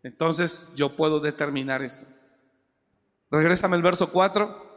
entonces 0.03 0.75
yo 0.77 0.97
puedo 0.97 1.21
determinar 1.21 1.83
eso. 1.83 2.05
Regrésame 3.31 3.77
el 3.77 3.83
verso 3.83 4.11
4. 4.11 4.70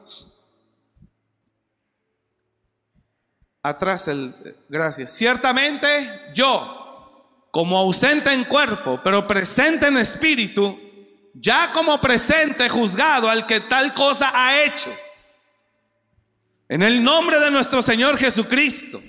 Atrás 3.63 4.09
el 4.09 4.35
gracias. 4.67 5.11
Ciertamente 5.11 6.31
yo 6.33 6.81
como 7.49 7.77
ausente 7.77 8.33
en 8.33 8.43
cuerpo, 8.43 8.99
pero 9.03 9.25
presente 9.25 9.87
en 9.87 9.97
espíritu, 9.97 10.77
ya 11.33 11.71
como 11.71 12.01
presente 12.01 12.67
juzgado 12.67 13.29
al 13.29 13.45
que 13.45 13.61
tal 13.61 13.93
cosa 13.93 14.31
ha 14.33 14.63
hecho. 14.63 14.91
En 16.67 16.83
el 16.83 17.03
nombre 17.03 17.39
de 17.39 17.51
nuestro 17.51 17.81
Señor 17.81 18.17
Jesucristo, 18.17 19.01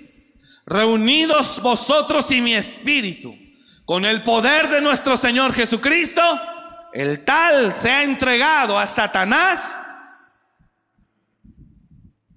reunidos 0.66 1.60
vosotros 1.60 2.30
y 2.30 2.40
mi 2.40 2.54
espíritu, 2.54 3.34
con 3.84 4.04
el 4.04 4.22
poder 4.22 4.68
de 4.68 4.80
nuestro 4.80 5.16
Señor 5.16 5.52
Jesucristo, 5.52 6.22
el 6.92 7.24
tal 7.24 7.72
se 7.72 7.90
ha 7.90 8.04
entregado 8.04 8.78
a 8.78 8.86
Satanás 8.86 9.84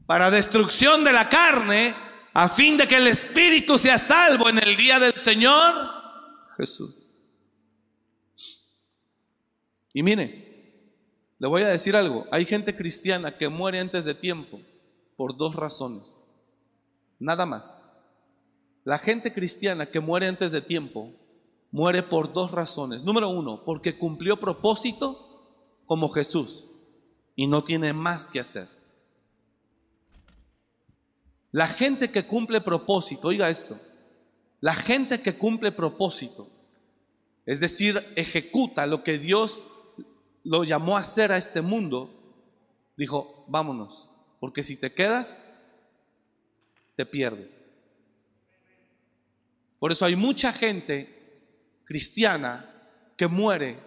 para 0.08 0.32
destrucción 0.32 1.04
de 1.04 1.14
la 1.14 1.30
carne, 1.30 1.94
a 2.38 2.48
fin 2.50 2.78
de 2.78 2.88
que 2.88 2.98
el 2.98 3.08
espíritu 3.08 3.80
sea 3.80 3.98
salvo 3.98 4.48
en 4.48 4.60
el 4.60 4.78
día 4.78 5.00
del 5.00 5.14
Señor 5.14 5.74
Jesús. 6.56 6.94
Y 9.92 10.04
mire, 10.04 10.84
le 11.40 11.48
voy 11.48 11.64
a 11.64 11.70
decir 11.70 11.96
algo, 11.96 12.28
hay 12.32 12.46
gente 12.46 12.76
cristiana 12.76 13.36
que 13.36 13.50
muere 13.50 13.80
antes 13.80 14.06
de 14.06 14.14
tiempo 14.14 14.62
por 15.16 15.36
dos 15.36 15.56
razones, 15.56 16.16
nada 17.18 17.48
más. 17.48 17.82
La 18.84 19.00
gente 19.00 19.34
cristiana 19.34 19.88
que 19.88 20.00
muere 20.00 20.28
antes 20.28 20.52
de 20.52 20.62
tiempo 20.62 21.16
muere 21.72 22.04
por 22.04 22.34
dos 22.34 22.52
razones. 22.52 23.04
Número 23.04 23.30
uno, 23.30 23.64
porque 23.66 23.98
cumplió 23.98 24.40
propósito 24.40 25.82
como 25.88 26.08
Jesús 26.10 26.66
y 27.36 27.48
no 27.48 27.64
tiene 27.64 27.94
más 27.94 28.28
que 28.28 28.42
hacer. 28.42 28.77
La 31.52 31.68
gente 31.68 32.12
que 32.12 32.26
cumple 32.26 32.62
propósito, 32.62 33.30
oiga 33.30 33.50
esto, 33.50 33.80
la 34.60 34.74
gente 34.74 35.22
que 35.22 35.36
cumple 35.36 35.72
propósito, 35.72 36.50
es 37.46 37.60
decir, 37.60 38.04
ejecuta 38.16 38.86
lo 38.86 39.04
que 39.04 39.18
Dios 39.18 39.66
lo 40.44 40.64
llamó 40.64 40.98
a 40.98 41.02
hacer 41.02 41.32
a 41.32 41.38
este 41.38 41.62
mundo, 41.62 42.14
dijo, 42.98 43.46
vámonos, 43.48 44.10
porque 44.40 44.64
si 44.64 44.76
te 44.76 44.94
quedas, 44.94 45.44
te 46.96 47.06
pierdes. 47.06 47.48
Por 49.80 49.92
eso 49.92 50.06
hay 50.06 50.16
mucha 50.16 50.52
gente 50.52 51.14
cristiana 51.86 52.66
que 53.16 53.28
muere 53.28 53.80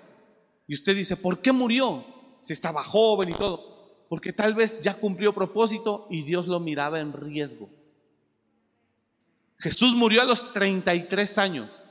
y 0.67 0.75
usted 0.75 0.95
dice, 0.95 1.17
¿por 1.17 1.41
qué 1.41 1.53
murió? 1.53 2.05
Si 2.41 2.53
estaba 2.53 2.83
joven 2.85 3.31
y 3.31 3.35
todo. 3.35 3.70
Porque 4.11 4.33
tal 4.33 4.55
vez 4.55 4.81
ya 4.83 4.95
cumplió 4.95 5.33
propósito 5.33 6.09
y 6.11 6.23
Dios 6.23 6.49
lo 6.49 6.59
miraba 6.59 6.99
en 6.99 7.13
riesgo. 7.13 7.71
Jesús 9.57 9.95
murió 9.95 10.21
a 10.21 10.25
los 10.25 10.53
33 10.53 11.39
años. 11.39 11.87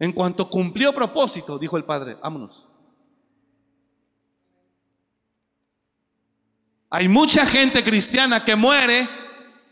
En 0.00 0.10
cuanto 0.10 0.50
cumplió 0.50 0.92
propósito, 0.92 1.56
dijo 1.56 1.76
el 1.76 1.84
Padre, 1.84 2.16
vámonos. 2.16 2.66
Hay 6.90 7.06
mucha 7.06 7.46
gente 7.46 7.84
cristiana 7.84 8.44
que 8.44 8.56
muere 8.56 9.08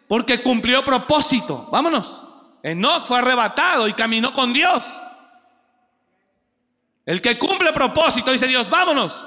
porque 0.07 0.45
cumplió 0.45 0.85
propósito. 0.85 1.69
Vámonos. 1.73 2.23
Enoch 2.63 3.07
fue 3.07 3.19
arrebatado 3.19 3.89
y 3.89 3.93
caminó 3.93 4.33
con 4.33 4.53
Dios. 4.53 4.87
El 7.05 7.21
que 7.21 7.37
cumple 7.37 7.73
propósito, 7.73 8.31
dice 8.31 8.47
Dios, 8.47 8.71
vámonos. 8.71 9.27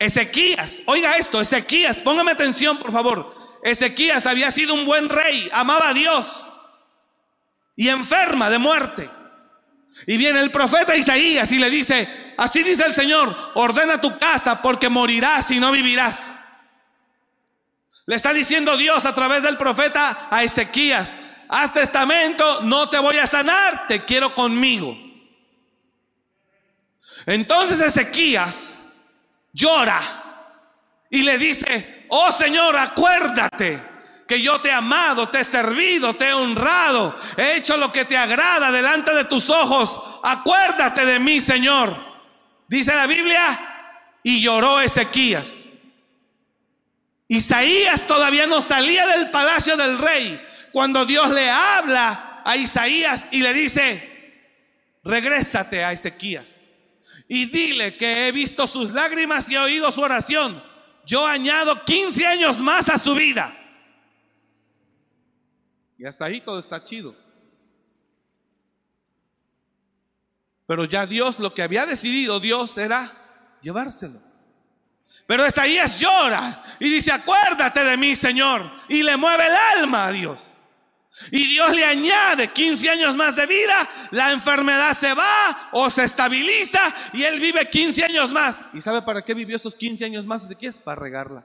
Ezequías, 0.00 0.82
oiga 0.86 1.18
esto, 1.18 1.42
Ezequías, 1.42 1.98
póngame 1.98 2.32
atención 2.32 2.78
por 2.78 2.90
favor. 2.90 3.36
Ezequías 3.62 4.24
había 4.24 4.50
sido 4.50 4.72
un 4.72 4.86
buen 4.86 5.10
rey, 5.10 5.50
amaba 5.52 5.90
a 5.90 5.94
Dios 5.94 6.50
y 7.76 7.90
enferma 7.90 8.48
de 8.48 8.56
muerte. 8.56 9.10
Y 10.06 10.16
viene 10.16 10.40
el 10.40 10.50
profeta 10.50 10.96
Isaías 10.96 11.52
y 11.52 11.58
le 11.58 11.68
dice, 11.68 12.34
así 12.38 12.62
dice 12.62 12.86
el 12.86 12.94
Señor, 12.94 13.36
ordena 13.54 14.00
tu 14.00 14.18
casa 14.18 14.62
porque 14.62 14.88
morirás 14.88 15.50
y 15.50 15.60
no 15.60 15.70
vivirás. 15.70 16.40
Le 18.06 18.16
está 18.16 18.32
diciendo 18.32 18.78
Dios 18.78 19.04
a 19.04 19.14
través 19.14 19.42
del 19.42 19.58
profeta 19.58 20.28
a 20.30 20.42
Ezequías, 20.42 21.14
haz 21.50 21.74
testamento, 21.74 22.62
no 22.62 22.88
te 22.88 22.98
voy 22.98 23.18
a 23.18 23.26
sanar, 23.26 23.86
te 23.86 24.02
quiero 24.06 24.34
conmigo. 24.34 24.96
Entonces 27.26 27.82
Ezequías 27.82 28.80
llora 29.52 30.00
y 31.10 31.22
le 31.22 31.38
dice, 31.38 32.06
oh 32.08 32.30
Señor, 32.30 32.76
acuérdate 32.76 33.82
que 34.26 34.40
yo 34.40 34.60
te 34.60 34.68
he 34.68 34.72
amado, 34.72 35.28
te 35.28 35.40
he 35.40 35.44
servido, 35.44 36.14
te 36.14 36.28
he 36.28 36.32
honrado, 36.32 37.18
he 37.36 37.56
hecho 37.56 37.76
lo 37.76 37.90
que 37.90 38.04
te 38.04 38.16
agrada 38.16 38.70
delante 38.70 39.12
de 39.12 39.24
tus 39.24 39.50
ojos. 39.50 40.20
Acuérdate 40.22 41.04
de 41.04 41.18
mí, 41.18 41.40
Señor. 41.40 42.10
Dice 42.68 42.94
la 42.94 43.08
Biblia, 43.08 43.58
y 44.22 44.40
lloró 44.40 44.80
Ezequías. 44.80 45.70
Isaías 47.26 48.06
todavía 48.06 48.46
no 48.46 48.60
salía 48.60 49.06
del 49.06 49.30
palacio 49.30 49.76
del 49.76 49.98
rey 49.98 50.40
cuando 50.72 51.04
Dios 51.06 51.30
le 51.30 51.50
habla 51.50 52.42
a 52.44 52.56
Isaías 52.56 53.28
y 53.32 53.40
le 53.40 53.52
dice, 53.52 54.34
regrésate 55.02 55.84
a 55.84 55.92
Ezequías 55.92 56.59
y 57.32 57.46
dile 57.46 57.96
que 57.96 58.26
he 58.26 58.32
visto 58.32 58.66
sus 58.66 58.90
lágrimas 58.90 59.48
y 59.48 59.54
he 59.54 59.58
oído 59.60 59.92
su 59.92 60.00
oración. 60.00 60.60
Yo 61.06 61.24
añado 61.24 61.84
15 61.84 62.26
años 62.26 62.58
más 62.58 62.88
a 62.88 62.98
su 62.98 63.14
vida. 63.14 63.56
Y 65.96 66.04
hasta 66.04 66.24
ahí 66.24 66.40
todo 66.40 66.58
está 66.58 66.82
chido. 66.82 67.14
Pero 70.66 70.84
ya 70.86 71.06
Dios, 71.06 71.38
lo 71.38 71.54
que 71.54 71.62
había 71.62 71.86
decidido 71.86 72.40
Dios 72.40 72.76
era 72.76 73.12
llevárselo. 73.62 74.20
Pero 75.24 75.46
Isaías 75.46 76.00
llora 76.00 76.64
y 76.80 76.90
dice, 76.90 77.12
acuérdate 77.12 77.84
de 77.84 77.96
mí, 77.96 78.16
Señor. 78.16 78.68
Y 78.88 79.04
le 79.04 79.16
mueve 79.16 79.46
el 79.46 79.54
alma 79.54 80.06
a 80.06 80.10
Dios. 80.10 80.49
Y 81.30 81.46
Dios 81.46 81.74
le 81.74 81.84
añade 81.84 82.52
15 82.52 82.90
años 82.90 83.14
más 83.14 83.36
de 83.36 83.46
vida, 83.46 83.88
la 84.10 84.32
enfermedad 84.32 84.94
se 84.94 85.14
va 85.14 85.70
o 85.72 85.90
se 85.90 86.04
estabiliza 86.04 86.94
y 87.12 87.22
él 87.22 87.40
vive 87.40 87.68
15 87.68 88.04
años 88.04 88.32
más. 88.32 88.64
¿Y 88.72 88.80
sabe 88.80 89.02
para 89.02 89.22
qué 89.22 89.34
vivió 89.34 89.56
esos 89.56 89.74
15 89.74 90.04
años 90.04 90.26
más? 90.26 90.44
Ezequiel? 90.44 90.74
Para 90.84 91.00
regarla. 91.00 91.44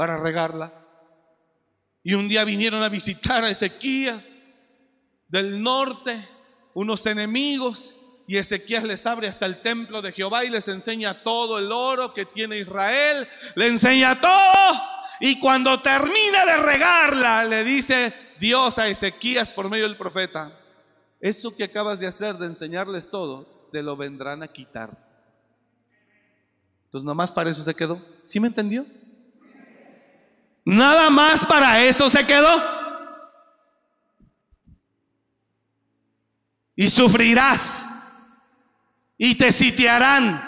para 0.00 0.16
regarla. 0.16 0.72
Y 2.02 2.14
un 2.14 2.26
día 2.26 2.42
vinieron 2.44 2.82
a 2.82 2.88
visitar 2.88 3.44
a 3.44 3.50
Ezequías 3.50 4.38
del 5.28 5.62
norte, 5.62 6.26
unos 6.72 7.04
enemigos, 7.04 7.96
y 8.26 8.38
Ezequías 8.38 8.82
les 8.84 9.04
abre 9.04 9.28
hasta 9.28 9.44
el 9.44 9.58
templo 9.58 10.00
de 10.00 10.12
Jehová 10.12 10.46
y 10.46 10.48
les 10.48 10.68
enseña 10.68 11.22
todo 11.22 11.58
el 11.58 11.70
oro 11.70 12.14
que 12.14 12.24
tiene 12.24 12.60
Israel, 12.60 13.28
le 13.56 13.66
enseña 13.66 14.18
todo. 14.18 14.80
Y 15.20 15.38
cuando 15.38 15.80
termina 15.80 16.46
de 16.46 16.56
regarla, 16.56 17.44
le 17.44 17.62
dice 17.62 18.14
Dios 18.40 18.78
a 18.78 18.88
Ezequías 18.88 19.50
por 19.50 19.68
medio 19.68 19.84
del 19.84 19.98
profeta, 19.98 20.58
eso 21.20 21.54
que 21.54 21.64
acabas 21.64 22.00
de 22.00 22.06
hacer, 22.06 22.36
de 22.36 22.46
enseñarles 22.46 23.10
todo, 23.10 23.68
te 23.70 23.82
lo 23.82 23.96
vendrán 23.96 24.42
a 24.42 24.48
quitar. 24.48 24.90
Entonces 26.86 27.04
nomás 27.04 27.30
para 27.30 27.50
eso 27.50 27.62
se 27.62 27.74
quedó. 27.74 28.02
¿Sí 28.24 28.40
me 28.40 28.48
entendió? 28.48 28.86
Nada 30.64 31.10
más 31.10 31.44
para 31.46 31.82
eso 31.84 32.08
se 32.08 32.26
quedó. 32.26 32.80
Y 36.74 36.88
sufrirás. 36.88 37.86
Y 39.18 39.34
te 39.34 39.52
sitiarán. 39.52 40.42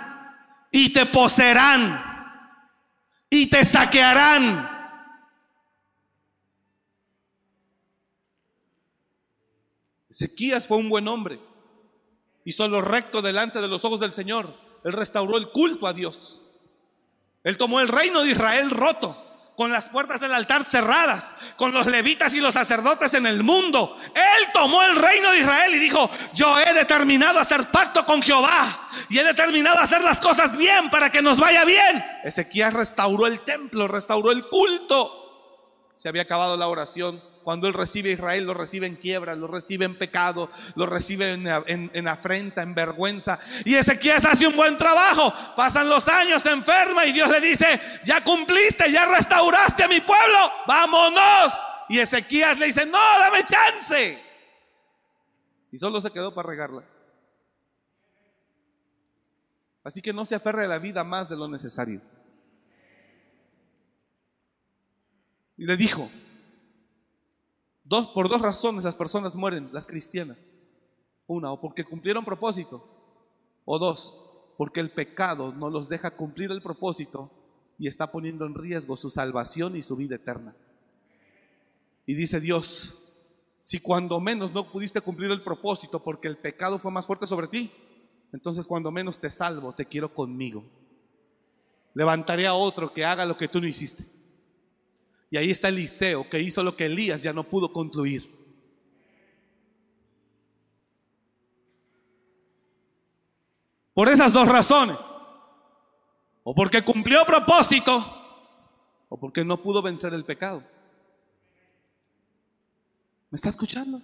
Y 0.71 0.93
te 0.93 1.05
poseerán. 1.05 2.12
Y 3.35 3.47
te 3.47 3.65
saquearán. 3.65 4.69
Ezequías 10.11 10.69
fue 10.69 10.77
un 10.77 10.91
buen 10.91 11.09
hombre. 11.09 11.41
Hizo 12.45 12.69
lo 12.69 12.83
recto 12.83 13.23
delante 13.23 13.63
de 13.63 13.69
los 13.69 13.87
ojos 13.87 14.01
del 14.01 14.13
Señor. 14.13 14.55
Él 14.85 14.93
restauró 14.93 15.39
el 15.39 15.49
culto 15.49 15.87
a 15.87 15.95
Dios. 15.95 16.43
Él 17.43 17.57
tomó 17.57 17.81
el 17.81 17.89
reino 17.89 18.23
de 18.23 18.33
Israel 18.33 18.71
roto, 18.71 19.17
con 19.57 19.71
las 19.71 19.89
puertas 19.89 20.21
del 20.21 20.33
altar 20.33 20.65
cerradas, 20.65 21.35
con 21.57 21.73
los 21.73 21.87
levitas 21.87 22.35
y 22.35 22.41
los 22.41 22.55
sacerdotes 22.55 23.15
en 23.15 23.27
el 23.27 23.43
mundo. 23.43 23.97
Él 24.15 24.49
tomó 24.53 24.83
el 24.83 24.97
reino 24.97 25.31
de 25.31 25.41
Israel 25.41 25.75
y 25.75 25.79
dijo, 25.79 26.11
yo 26.33 26.59
he 26.59 26.73
determinado 26.73 27.39
hacer 27.39 27.67
pacto 27.67 28.05
con 28.07 28.23
Jehová 28.23 28.89
y 29.09 29.19
he 29.19 29.25
determinado 29.25 29.79
hacer 29.79 30.03
las 30.03 30.21
cosas 30.21 30.57
bien 30.57 30.91
para 30.91 31.11
que 31.11 31.23
nos 31.23 31.39
vaya 31.39 31.65
bien. 31.65 32.05
Ezequías 32.25 32.73
restauró 32.73 33.27
el 33.27 33.41
templo, 33.41 33.89
restauró 33.89 34.31
el 34.33 34.49
culto. 34.49 35.19
Se 35.97 36.09
había 36.09 36.23
acabado 36.23 36.57
la 36.57 36.69
oración 36.69 37.23
cuando 37.43 37.67
Él 37.67 37.75
recibe 37.75 38.11
a 38.11 38.13
Israel, 38.15 38.45
lo 38.45 38.55
recibe 38.55 38.87
en 38.87 38.97
quiebra, 38.97 39.35
lo 39.35 39.47
recibe 39.47 39.85
en 39.85 39.99
pecado, 39.99 40.51
lo 40.75 40.87
recibe 40.87 41.33
en, 41.33 42.09
afrenta, 42.09 42.63
en 42.63 42.75
vergüenza. 42.75 43.39
Y 43.65 43.75
Ezequías 43.75 44.25
hace 44.25 44.47
un 44.47 44.57
buen 44.57 44.79
trabajo. 44.79 45.33
Pasan 45.57 45.89
los 45.89 46.09
años, 46.09 46.43
se 46.43 46.51
enferma 46.51 47.05
y 47.07 47.13
Dios 47.13 47.29
le 47.29 47.41
dice, 47.41 47.81
ya 48.05 48.23
cumpliste, 48.23 48.91
ya 48.91 49.07
restauraste 49.07 49.85
a 49.85 49.89
mi 49.89 50.01
pueblo, 50.01 50.39
vámonos. 50.67 51.53
Y 51.89 51.99
Ezequías 51.99 52.59
le 52.59 52.67
dice, 52.67 52.87
no, 52.87 52.99
dame 53.19 53.45
chance. 53.45 54.23
Y 55.71 55.79
solo 55.79 56.01
se 56.01 56.11
quedó 56.11 56.35
para 56.35 56.49
regarla. 56.49 56.85
Así 59.85 60.01
que 60.01 60.13
no 60.13 60.25
se 60.25 60.37
aferre 60.37 60.65
a 60.65 60.69
la 60.69 60.79
vida 60.79 61.03
más 61.03 61.29
de 61.29 61.37
lo 61.37 61.49
necesario. 61.49 62.01
Y 65.57 65.67
le 65.67 65.77
dijo, 65.77 66.11
Dos, 67.93 68.07
por 68.07 68.31
dos 68.31 68.41
razones 68.41 68.85
las 68.85 68.97
personas 68.97 69.37
mueren, 69.37 69.69
las 69.71 69.87
cristianas. 69.87 70.49
Una, 71.27 71.53
o 71.53 71.61
porque 71.61 71.85
cumplieron 71.85 72.25
propósito. 72.25 72.83
O 73.67 73.79
dos, 73.79 74.19
porque 74.57 74.81
el 74.81 74.93
pecado 74.93 75.53
no 75.53 75.69
los 75.69 75.91
deja 75.91 76.17
cumplir 76.17 76.51
el 76.53 76.63
propósito 76.63 77.31
y 77.79 77.89
está 77.89 78.11
poniendo 78.11 78.47
en 78.47 78.55
riesgo 78.55 78.97
su 78.97 79.11
salvación 79.11 79.77
y 79.77 79.83
su 79.83 79.95
vida 79.95 80.15
eterna. 80.15 80.57
Y 82.07 82.15
dice 82.15 82.41
Dios, 82.41 82.99
si 83.59 83.79
cuando 83.79 84.19
menos 84.21 84.55
no 84.55 84.73
pudiste 84.73 85.03
cumplir 85.03 85.31
el 85.31 85.43
propósito 85.43 86.03
porque 86.03 86.29
el 86.29 86.39
pecado 86.39 86.79
fue 86.79 86.91
más 86.91 87.07
fuerte 87.07 87.27
sobre 87.27 87.49
ti, 87.49 87.71
entonces 88.33 88.67
cuando 88.67 88.91
menos 88.91 89.19
te 89.19 89.29
salvo, 89.29 89.75
te 89.75 89.85
quiero 89.85 90.15
conmigo. 90.15 90.65
Levantaré 91.93 92.47
a 92.47 92.55
otro 92.55 92.95
que 92.95 93.05
haga 93.05 93.27
lo 93.27 93.37
que 93.37 93.49
tú 93.49 93.61
no 93.61 93.67
hiciste. 93.67 94.22
Y 95.33 95.39
ahí 95.39 95.51
está 95.51 95.69
Eliseo, 95.69 96.29
que 96.29 96.39
hizo 96.41 96.63
lo 96.63 96.77
que 96.77 96.85
Elías 96.85 97.23
ya 97.23 97.33
no 97.33 97.43
pudo 97.43 97.73
concluir. 97.73 98.31
Por 103.95 104.11
esas 104.11 104.35
dos 104.35 104.47
razones. 104.47 104.99
O 106.45 106.55
porque 106.55 106.85
cumplió 106.85 107.25
propósito, 107.25 108.05
o 109.09 109.19
porque 109.19 109.43
no 109.43 109.63
pudo 109.63 109.81
vencer 109.81 110.13
el 110.13 110.27
pecado. 110.27 110.63
¿Me 113.31 113.37
está 113.37 113.49
escuchando? 113.49 114.03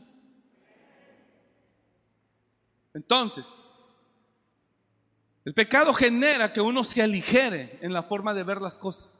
Entonces, 2.94 3.62
el 5.44 5.52
pecado 5.52 5.92
genera 5.92 6.50
que 6.50 6.62
uno 6.62 6.84
se 6.84 7.02
aligere 7.02 7.78
en 7.82 7.92
la 7.92 8.02
forma 8.02 8.32
de 8.32 8.44
ver 8.44 8.62
las 8.62 8.78
cosas. 8.78 9.18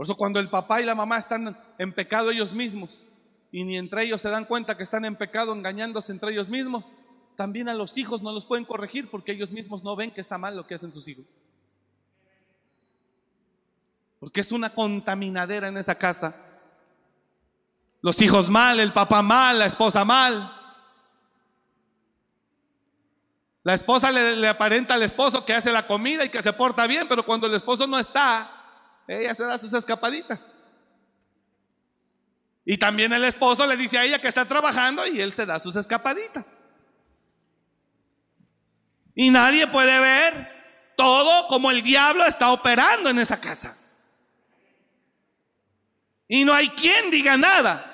Por 0.00 0.06
eso 0.06 0.16
cuando 0.16 0.40
el 0.40 0.48
papá 0.48 0.80
y 0.80 0.86
la 0.86 0.94
mamá 0.94 1.18
están 1.18 1.54
en 1.76 1.92
pecado 1.92 2.30
ellos 2.30 2.54
mismos 2.54 3.04
y 3.52 3.64
ni 3.64 3.76
entre 3.76 4.04
ellos 4.04 4.22
se 4.22 4.30
dan 4.30 4.46
cuenta 4.46 4.74
que 4.74 4.82
están 4.82 5.04
en 5.04 5.14
pecado 5.14 5.52
engañándose 5.52 6.10
entre 6.10 6.32
ellos 6.32 6.48
mismos, 6.48 6.90
también 7.36 7.68
a 7.68 7.74
los 7.74 7.98
hijos 7.98 8.22
no 8.22 8.32
los 8.32 8.46
pueden 8.46 8.64
corregir 8.64 9.10
porque 9.10 9.32
ellos 9.32 9.50
mismos 9.50 9.84
no 9.84 9.94
ven 9.96 10.10
que 10.10 10.22
está 10.22 10.38
mal 10.38 10.56
lo 10.56 10.66
que 10.66 10.74
hacen 10.74 10.90
sus 10.90 11.06
hijos. 11.06 11.26
Porque 14.20 14.40
es 14.40 14.52
una 14.52 14.70
contaminadera 14.70 15.68
en 15.68 15.76
esa 15.76 15.94
casa. 15.94 16.34
Los 18.00 18.22
hijos 18.22 18.48
mal, 18.48 18.80
el 18.80 18.94
papá 18.94 19.20
mal, 19.20 19.58
la 19.58 19.66
esposa 19.66 20.02
mal. 20.06 20.50
La 23.64 23.74
esposa 23.74 24.10
le, 24.10 24.48
aparenta 24.48 24.94
al 24.94 25.02
esposo 25.02 25.44
que 25.44 25.52
hace 25.52 25.70
la 25.70 25.86
comida 25.86 26.24
y 26.24 26.30
que 26.30 26.40
se 26.40 26.54
porta 26.54 26.86
bien, 26.86 27.06
pero 27.06 27.22
cuando 27.22 27.46
el 27.46 27.54
esposo 27.54 27.86
no 27.86 27.98
está, 27.98 28.59
ella 29.06 29.34
se 29.34 29.44
da 29.44 29.58
sus 29.58 29.72
escapaditas. 29.72 30.40
Y 32.64 32.78
también 32.78 33.12
el 33.12 33.24
esposo 33.24 33.66
le 33.66 33.76
dice 33.76 33.98
a 33.98 34.04
ella 34.04 34.20
que 34.20 34.28
está 34.28 34.44
trabajando 34.44 35.06
y 35.06 35.20
él 35.20 35.32
se 35.32 35.46
da 35.46 35.58
sus 35.58 35.76
escapaditas. 35.76 36.60
Y 39.14 39.30
nadie 39.30 39.66
puede 39.66 39.98
ver 39.98 40.94
todo 40.96 41.48
como 41.48 41.70
el 41.70 41.82
diablo 41.82 42.24
está 42.24 42.52
operando 42.52 43.10
en 43.10 43.18
esa 43.18 43.40
casa. 43.40 43.76
Y 46.28 46.44
no 46.44 46.52
hay 46.52 46.68
quien 46.68 47.10
diga 47.10 47.36
nada. 47.36 47.86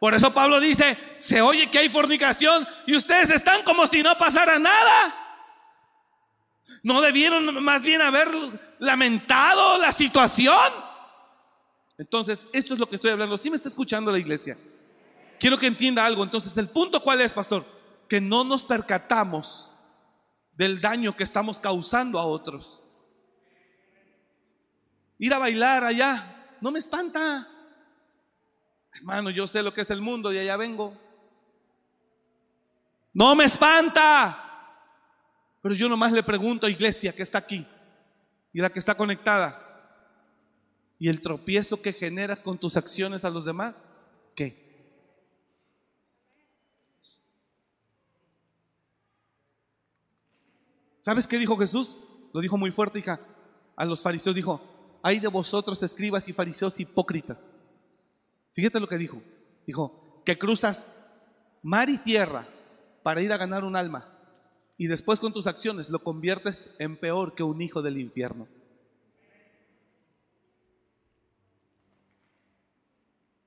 Por 0.00 0.14
eso 0.14 0.32
Pablo 0.32 0.58
dice, 0.58 0.96
se 1.16 1.40
oye 1.42 1.70
que 1.70 1.78
hay 1.78 1.88
fornicación 1.88 2.66
y 2.86 2.96
ustedes 2.96 3.30
están 3.30 3.62
como 3.62 3.86
si 3.86 4.02
no 4.02 4.16
pasara 4.16 4.58
nada. 4.58 5.27
¿No 6.88 7.02
debieron 7.02 7.62
más 7.62 7.82
bien 7.82 8.00
haber 8.00 8.28
lamentado 8.78 9.78
la 9.78 9.92
situación? 9.92 10.56
Entonces, 11.98 12.46
esto 12.54 12.72
es 12.72 12.80
lo 12.80 12.88
que 12.88 12.94
estoy 12.94 13.10
hablando. 13.10 13.36
Si 13.36 13.50
me 13.50 13.56
está 13.56 13.68
escuchando 13.68 14.10
la 14.10 14.18
iglesia? 14.18 14.56
Quiero 15.38 15.58
que 15.58 15.66
entienda 15.66 16.06
algo. 16.06 16.24
Entonces, 16.24 16.56
el 16.56 16.70
punto 16.70 17.02
cuál 17.02 17.20
es, 17.20 17.34
pastor? 17.34 17.66
Que 18.08 18.22
no 18.22 18.42
nos 18.42 18.64
percatamos 18.64 19.70
del 20.54 20.80
daño 20.80 21.14
que 21.14 21.24
estamos 21.24 21.60
causando 21.60 22.18
a 22.18 22.24
otros. 22.24 22.80
Ir 25.18 25.34
a 25.34 25.38
bailar 25.38 25.84
allá 25.84 26.56
no 26.62 26.70
me 26.70 26.78
espanta. 26.78 27.46
Hermano, 28.94 29.28
yo 29.28 29.46
sé 29.46 29.62
lo 29.62 29.74
que 29.74 29.82
es 29.82 29.90
el 29.90 30.00
mundo 30.00 30.32
y 30.32 30.38
allá 30.38 30.56
vengo. 30.56 30.96
No 33.12 33.34
me 33.34 33.44
espanta. 33.44 34.47
Pero 35.62 35.74
yo 35.74 35.88
nomás 35.88 36.12
le 36.12 36.22
pregunto 36.22 36.66
a 36.66 36.70
iglesia 36.70 37.12
que 37.12 37.22
está 37.22 37.38
aquí 37.38 37.66
y 38.52 38.60
la 38.60 38.70
que 38.70 38.78
está 38.78 38.96
conectada. 38.96 39.64
¿Y 40.98 41.08
el 41.08 41.20
tropiezo 41.20 41.80
que 41.80 41.92
generas 41.92 42.42
con 42.42 42.58
tus 42.58 42.76
acciones 42.76 43.24
a 43.24 43.30
los 43.30 43.44
demás? 43.44 43.86
¿Qué? 44.34 44.66
¿Sabes 51.00 51.26
qué 51.26 51.38
dijo 51.38 51.56
Jesús? 51.56 51.96
Lo 52.32 52.40
dijo 52.40 52.58
muy 52.58 52.70
fuerte, 52.70 52.98
hija. 52.98 53.20
A 53.76 53.84
los 53.84 54.02
fariseos 54.02 54.34
dijo, 54.34 54.98
hay 55.02 55.20
de 55.20 55.28
vosotros 55.28 55.82
escribas 55.82 56.28
y 56.28 56.32
fariseos 56.32 56.78
hipócritas. 56.80 57.48
Fíjate 58.52 58.80
lo 58.80 58.88
que 58.88 58.98
dijo. 58.98 59.22
Dijo, 59.66 60.22
que 60.24 60.38
cruzas 60.38 60.94
mar 61.62 61.88
y 61.88 61.98
tierra 61.98 62.46
para 63.02 63.22
ir 63.22 63.32
a 63.32 63.36
ganar 63.36 63.64
un 63.64 63.76
alma 63.76 64.17
y 64.78 64.86
después 64.86 65.18
con 65.18 65.32
tus 65.32 65.48
acciones 65.48 65.90
lo 65.90 66.02
conviertes 66.04 66.74
en 66.78 66.96
peor 66.96 67.34
que 67.34 67.42
un 67.42 67.60
hijo 67.60 67.82
del 67.82 67.98
infierno. 67.98 68.46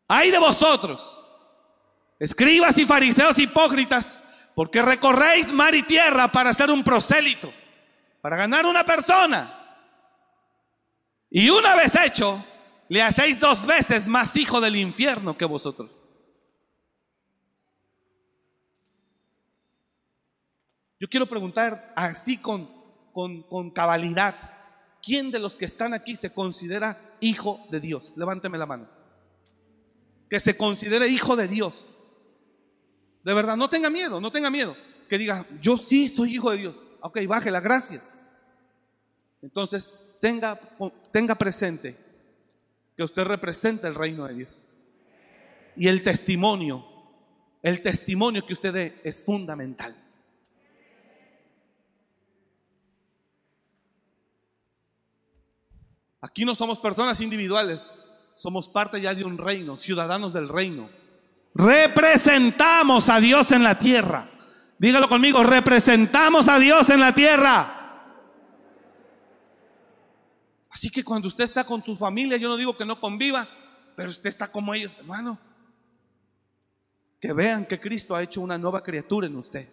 Hay 0.10 0.30
de 0.30 0.40
vosotros, 0.40 1.24
escribas 2.20 2.78
y 2.78 2.84
fariseos 2.84 3.40
hipócritas, 3.40 4.22
porque 4.54 4.82
recorréis 4.82 5.54
mar 5.54 5.74
y 5.74 5.84
tierra 5.84 6.30
para 6.30 6.54
ser 6.54 6.70
un 6.70 6.84
prosélito, 6.84 7.54
para 8.22 8.36
ganar 8.36 8.66
una 8.66 8.84
persona. 8.84 9.58
Y 11.30 11.50
una 11.50 11.76
vez 11.76 11.96
hecho, 11.96 12.44
le 12.90 13.02
hacéis 13.02 13.40
dos 13.40 13.66
veces 13.66 14.10
más 14.10 14.36
hijo 14.36 14.60
del 14.60 14.76
infierno 14.76 15.38
que 15.38 15.46
vosotros. 15.46 16.01
Yo 21.02 21.10
quiero 21.10 21.26
preguntar 21.26 21.92
así 21.96 22.38
con, 22.38 22.70
con, 23.12 23.72
cabalidad, 23.72 24.36
¿quién 25.02 25.32
de 25.32 25.40
los 25.40 25.58
que 25.58 25.66
están 25.66 25.96
aquí 25.96 26.16
se 26.16 26.32
considera 26.32 27.18
hijo 27.20 27.60
de 27.72 27.80
Dios? 27.80 28.14
Levánteme 28.18 28.60
la 28.60 28.68
mano. 28.68 28.88
Que 30.30 30.40
se 30.40 30.56
considere 30.56 31.08
hijo 31.08 31.36
de 31.36 31.48
Dios. 31.48 31.90
De 33.24 33.34
verdad, 33.34 33.58
no 33.58 33.68
tenga 33.68 33.90
miedo, 33.90 34.22
no 34.22 34.32
tenga 34.32 34.52
miedo. 34.52 34.78
Que 35.10 35.18
diga, 35.18 35.44
yo 35.60 35.76
sí 35.76 36.08
soy 36.08 36.36
hijo 36.36 36.52
de 36.52 36.58
Dios. 36.58 36.76
Ok, 37.00 37.18
baje 37.28 37.50
la 37.50 37.62
gracia. 37.62 38.00
Entonces, 39.42 39.98
tenga, 40.20 40.60
tenga 41.12 41.34
presente 41.34 41.98
que 42.96 43.02
usted 43.02 43.24
representa 43.24 43.88
el 43.88 43.96
reino 43.96 44.28
de 44.28 44.36
Dios. 44.36 44.64
Y 45.76 45.88
el 45.88 46.04
testimonio, 46.04 46.86
el 47.64 47.82
testimonio 47.82 48.46
que 48.46 48.54
usted 48.54 48.72
dé 48.72 49.02
es 49.04 49.26
fundamental. 49.26 49.96
Aquí 56.22 56.46
no 56.46 56.54
somos 56.54 56.80
personas 56.80 57.20
individuales, 57.20 57.96
somos 58.36 58.70
parte 58.70 59.02
ya 59.02 59.16
de 59.16 59.24
un 59.24 59.40
reino, 59.40 59.78
ciudadanos 59.78 60.34
del 60.34 60.48
reino. 60.48 60.90
Representamos 61.56 63.10
a 63.10 63.20
Dios 63.20 63.52
en 63.52 63.64
la 63.64 63.80
tierra. 63.80 64.30
Dígalo 64.78 65.10
conmigo, 65.10 65.44
representamos 65.44 66.48
a 66.48 66.60
Dios 66.60 66.90
en 66.92 67.00
la 67.00 67.14
tierra. 67.14 67.78
Así 70.70 70.90
que 70.90 71.04
cuando 71.04 71.28
usted 71.28 71.44
está 71.44 71.64
con 71.64 71.84
su 71.84 71.98
familia, 71.98 72.38
yo 72.38 72.48
no 72.48 72.56
digo 72.56 72.78
que 72.78 72.86
no 72.86 73.00
conviva, 73.00 73.48
pero 73.96 74.10
usted 74.10 74.30
está 74.30 74.52
como 74.52 74.74
ellos, 74.74 74.96
hermano. 74.98 75.40
Que 77.20 77.34
vean 77.34 77.66
que 77.66 77.80
Cristo 77.80 78.16
ha 78.16 78.24
hecho 78.24 78.42
una 78.42 78.58
nueva 78.58 78.82
criatura 78.82 79.28
en 79.28 79.36
usted. 79.36 79.68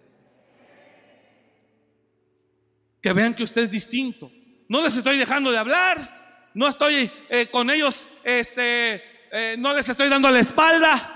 Que 3.00 3.12
vean 3.12 3.34
que 3.34 3.44
usted 3.44 3.62
es 3.62 3.70
distinto. 3.70 4.30
No 4.68 4.82
les 4.82 4.96
estoy 4.96 5.16
dejando 5.16 5.50
de 5.50 5.58
hablar, 5.58 6.17
no 6.54 6.68
estoy 6.68 7.10
eh, 7.28 7.46
con 7.50 7.70
ellos, 7.70 8.08
este, 8.24 9.02
eh, 9.30 9.56
no 9.58 9.74
les 9.74 9.88
estoy 9.88 10.08
dando 10.08 10.30
la 10.30 10.40
espalda, 10.40 11.14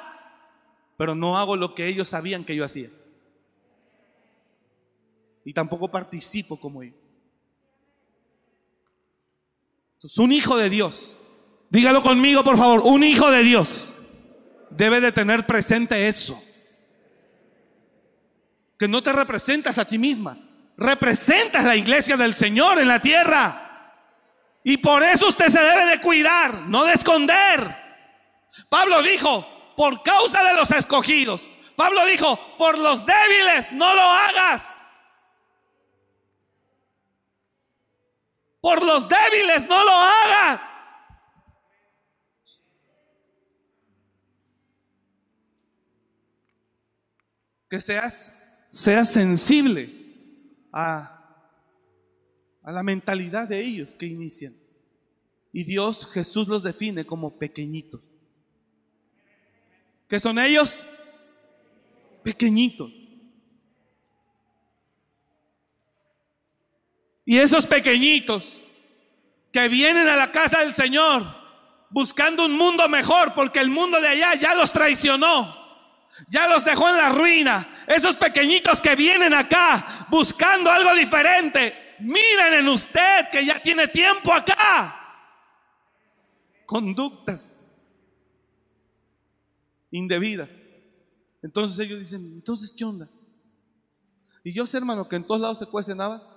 pero 0.96 1.14
no 1.14 1.38
hago 1.38 1.56
lo 1.56 1.74
que 1.74 1.86
ellos 1.86 2.08
sabían 2.08 2.44
que 2.44 2.54
yo 2.54 2.64
hacía. 2.64 2.88
Y 5.44 5.52
tampoco 5.52 5.90
participo 5.90 6.58
como 6.58 6.82
ellos. 6.82 6.96
Entonces, 9.96 10.18
un 10.18 10.32
hijo 10.32 10.56
de 10.56 10.70
Dios, 10.70 11.18
dígalo 11.70 12.02
conmigo 12.02 12.42
por 12.44 12.56
favor, 12.56 12.80
un 12.84 13.04
hijo 13.04 13.30
de 13.30 13.42
Dios 13.42 13.88
debe 14.70 15.00
de 15.00 15.12
tener 15.12 15.46
presente 15.46 16.08
eso. 16.08 16.42
Que 18.78 18.88
no 18.88 19.02
te 19.02 19.12
representas 19.12 19.78
a 19.78 19.84
ti 19.84 19.98
misma, 19.98 20.36
representas 20.76 21.64
la 21.64 21.76
iglesia 21.76 22.16
del 22.16 22.34
Señor 22.34 22.80
en 22.80 22.88
la 22.88 23.00
tierra. 23.00 23.71
Y 24.64 24.76
por 24.76 25.02
eso 25.02 25.28
usted 25.28 25.48
se 25.48 25.60
debe 25.60 25.86
de 25.86 26.00
cuidar, 26.00 26.54
no 26.62 26.84
de 26.84 26.92
esconder. 26.92 27.76
Pablo 28.68 29.02
dijo, 29.02 29.46
por 29.76 30.02
causa 30.02 30.42
de 30.44 30.54
los 30.54 30.70
escogidos. 30.70 31.52
Pablo 31.76 32.04
dijo, 32.06 32.38
por 32.58 32.78
los 32.78 33.04
débiles, 33.04 33.72
no 33.72 33.94
lo 33.94 34.02
hagas. 34.02 34.78
Por 38.60 38.84
los 38.84 39.08
débiles 39.08 39.66
no 39.66 39.84
lo 39.84 39.90
hagas. 39.90 40.62
Que 47.68 47.80
seas, 47.80 48.38
seas 48.70 49.10
sensible 49.10 49.90
a, 50.72 51.21
a 52.62 52.72
la 52.72 52.82
mentalidad 52.82 53.48
de 53.48 53.60
ellos 53.60 53.94
que 53.94 54.06
inician. 54.06 54.54
Y 55.52 55.64
Dios, 55.64 56.10
Jesús 56.12 56.48
los 56.48 56.62
define 56.62 57.04
como 57.04 57.38
pequeñitos. 57.38 58.00
¿Qué 60.08 60.20
son 60.20 60.38
ellos? 60.38 60.78
Pequeñitos. 62.22 62.90
Y 67.24 67.38
esos 67.38 67.66
pequeñitos 67.66 68.60
que 69.52 69.68
vienen 69.68 70.08
a 70.08 70.16
la 70.16 70.32
casa 70.32 70.60
del 70.60 70.72
Señor 70.72 71.24
buscando 71.90 72.46
un 72.46 72.56
mundo 72.56 72.88
mejor, 72.88 73.34
porque 73.34 73.60
el 73.60 73.68
mundo 73.68 74.00
de 74.00 74.08
allá 74.08 74.34
ya 74.34 74.54
los 74.54 74.72
traicionó, 74.72 75.54
ya 76.28 76.48
los 76.48 76.64
dejó 76.64 76.88
en 76.88 76.96
la 76.96 77.10
ruina. 77.10 77.84
Esos 77.86 78.16
pequeñitos 78.16 78.80
que 78.80 78.96
vienen 78.96 79.34
acá 79.34 80.06
buscando 80.08 80.70
algo 80.70 80.94
diferente, 80.94 81.81
miren 82.02 82.54
en 82.54 82.68
usted 82.68 83.28
que 83.30 83.44
ya 83.44 83.60
tiene 83.60 83.88
tiempo 83.88 84.32
acá. 84.32 84.98
Conductas 86.66 87.60
indebidas. 89.90 90.48
Entonces 91.42 91.78
ellos 91.80 91.98
dicen, 91.98 92.24
entonces, 92.34 92.72
¿qué 92.72 92.84
onda? 92.84 93.08
Y 94.44 94.52
yo 94.52 94.66
sé, 94.66 94.78
hermano, 94.78 95.08
que 95.08 95.16
en 95.16 95.26
todos 95.26 95.40
lados 95.40 95.58
se 95.58 95.66
cuecen 95.66 96.00
habas. 96.00 96.32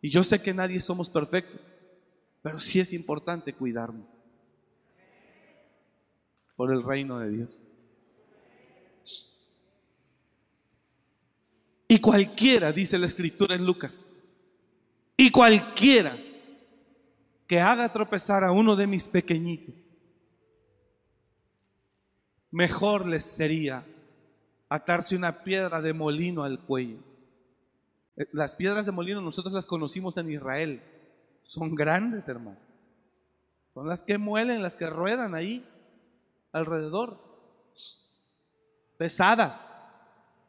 Y 0.00 0.10
yo 0.10 0.22
sé 0.22 0.40
que 0.40 0.54
nadie 0.54 0.78
somos 0.80 1.10
perfectos, 1.10 1.60
pero 2.42 2.60
sí 2.60 2.80
es 2.80 2.92
importante 2.92 3.52
cuidarnos 3.52 4.06
por 6.54 6.72
el 6.72 6.82
reino 6.82 7.18
de 7.18 7.30
Dios. 7.30 7.58
Y 11.88 11.98
cualquiera, 12.00 12.72
dice 12.72 12.98
la 12.98 13.06
escritura 13.06 13.54
en 13.54 13.64
Lucas, 13.64 14.12
y 15.16 15.30
cualquiera 15.30 16.16
que 17.46 17.60
haga 17.60 17.92
tropezar 17.92 18.44
a 18.44 18.52
uno 18.52 18.76
de 18.76 18.86
mis 18.86 19.08
pequeñitos, 19.08 19.74
mejor 22.50 23.06
les 23.06 23.24
sería 23.24 23.84
atarse 24.68 25.16
una 25.16 25.44
piedra 25.44 25.80
de 25.80 25.92
molino 25.92 26.42
al 26.42 26.60
cuello 26.60 27.06
eh, 28.16 28.26
las 28.32 28.54
piedras 28.54 28.86
de 28.86 28.92
molino 28.92 29.20
nosotros 29.20 29.54
las 29.54 29.66
conocimos 29.66 30.16
en 30.16 30.30
Israel. 30.30 30.82
Son 31.42 31.74
grandes, 31.74 32.28
hermano. 32.28 32.58
Son 33.74 33.86
las 33.86 34.02
que 34.02 34.18
muelen, 34.18 34.62
las 34.62 34.74
que 34.74 34.88
ruedan 34.88 35.34
ahí 35.34 35.64
alrededor. 36.52 37.20
Pesadas. 38.96 39.72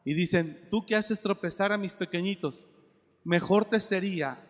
Y 0.04 0.14
dicen, 0.14 0.66
tú 0.70 0.86
que 0.86 0.96
haces 0.96 1.20
tropezar 1.20 1.70
a 1.70 1.78
mis 1.78 1.94
pequeñitos, 1.94 2.64
mejor 3.22 3.66
te 3.66 3.78
sería, 3.78 4.42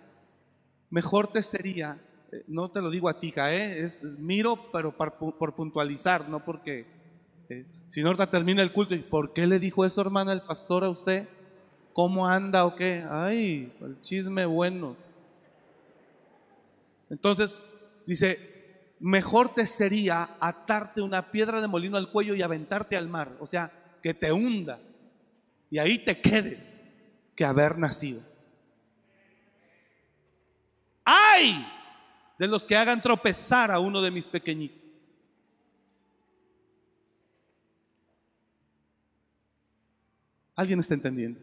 mejor 0.90 1.32
te 1.32 1.42
sería, 1.42 2.00
eh, 2.32 2.44
no 2.46 2.70
te 2.70 2.80
lo 2.80 2.90
digo 2.90 3.08
a 3.08 3.18
ti, 3.18 3.32
¿eh? 3.36 3.80
es 3.80 4.02
miro, 4.02 4.70
pero 4.72 4.96
por, 4.96 5.54
puntualizar, 5.54 6.28
no 6.28 6.44
porque, 6.44 6.86
eh, 7.48 7.66
si 7.88 8.02
no 8.02 8.16
termina 8.28 8.62
el 8.62 8.72
culto, 8.72 8.94
¿y 8.94 9.02
por 9.02 9.32
qué 9.32 9.46
le 9.46 9.58
dijo 9.58 9.84
eso, 9.84 10.00
hermana, 10.00 10.32
el 10.32 10.42
pastor 10.42 10.84
a 10.84 10.90
usted? 10.90 11.28
¿Cómo 11.92 12.26
anda 12.26 12.64
o 12.64 12.74
qué? 12.74 13.04
Ay, 13.10 13.72
el 13.80 14.00
chisme 14.02 14.46
buenos. 14.46 15.08
Entonces, 17.10 17.58
dice, 18.06 18.92
mejor 19.00 19.54
te 19.54 19.66
sería 19.66 20.36
atarte 20.40 21.00
una 21.00 21.30
piedra 21.30 21.60
de 21.60 21.68
molino 21.68 21.96
al 21.96 22.10
cuello 22.10 22.34
y 22.34 22.42
aventarte 22.42 22.96
al 22.96 23.08
mar. 23.08 23.36
O 23.40 23.46
sea, 23.46 23.72
que 24.02 24.14
te 24.14 24.32
hundas 24.32 24.80
y 25.70 25.78
ahí 25.78 25.98
te 25.98 26.20
quedes 26.20 26.74
que 27.34 27.44
haber 27.44 27.78
nacido. 27.78 28.20
¡Ay! 31.10 31.66
De 32.38 32.46
los 32.46 32.66
que 32.66 32.76
hagan 32.76 33.00
tropezar 33.00 33.70
a 33.70 33.80
uno 33.80 34.02
de 34.02 34.10
mis 34.10 34.26
pequeñitos. 34.26 34.90
¿Alguien 40.54 40.80
está 40.80 40.92
entendiendo? 40.92 41.40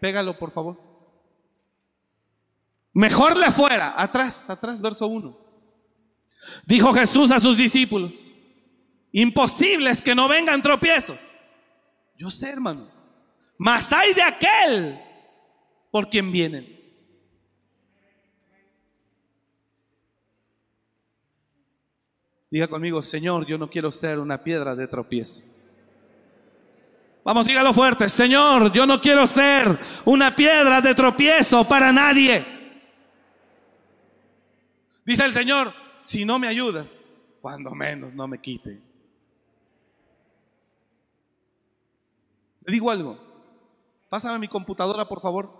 Pégalo, 0.00 0.38
por 0.38 0.52
favor. 0.52 0.80
Mejor 2.92 3.36
le 3.36 3.50
fuera. 3.50 4.00
Atrás, 4.00 4.48
atrás, 4.48 4.80
verso 4.80 5.08
1. 5.08 5.36
Dijo 6.64 6.92
Jesús 6.92 7.32
a 7.32 7.40
sus 7.40 7.56
discípulos, 7.56 8.14
imposible 9.10 9.90
es 9.90 10.00
que 10.00 10.14
no 10.14 10.28
vengan 10.28 10.62
tropiezos. 10.62 11.18
Yo 12.16 12.30
sé, 12.30 12.50
hermano. 12.50 12.88
Mas 13.58 13.92
hay 13.92 14.14
de 14.14 14.22
aquel 14.22 15.00
por 15.90 16.08
quien 16.08 16.30
vienen. 16.30 16.77
Diga 22.50 22.66
conmigo, 22.66 23.02
Señor, 23.02 23.46
yo 23.46 23.58
no 23.58 23.68
quiero 23.68 23.92
ser 23.92 24.18
una 24.18 24.42
piedra 24.42 24.74
de 24.74 24.88
tropiezo. 24.88 25.42
Vamos, 27.24 27.46
dígalo 27.46 27.74
fuerte. 27.74 28.08
Señor, 28.08 28.72
yo 28.72 28.86
no 28.86 29.00
quiero 29.00 29.26
ser 29.26 29.78
una 30.06 30.34
piedra 30.34 30.80
de 30.80 30.94
tropiezo 30.94 31.68
para 31.68 31.92
nadie. 31.92 32.42
Dice 35.04 35.24
el 35.26 35.32
Señor, 35.32 35.74
si 36.00 36.24
no 36.24 36.38
me 36.38 36.48
ayudas, 36.48 37.00
cuando 37.42 37.70
menos 37.72 38.14
no 38.14 38.26
me 38.26 38.40
quite. 38.40 38.80
Le 42.64 42.72
digo 42.72 42.90
algo. 42.90 43.18
Pásame 44.08 44.38
mi 44.38 44.48
computadora, 44.48 45.06
por 45.06 45.20
favor. 45.20 45.52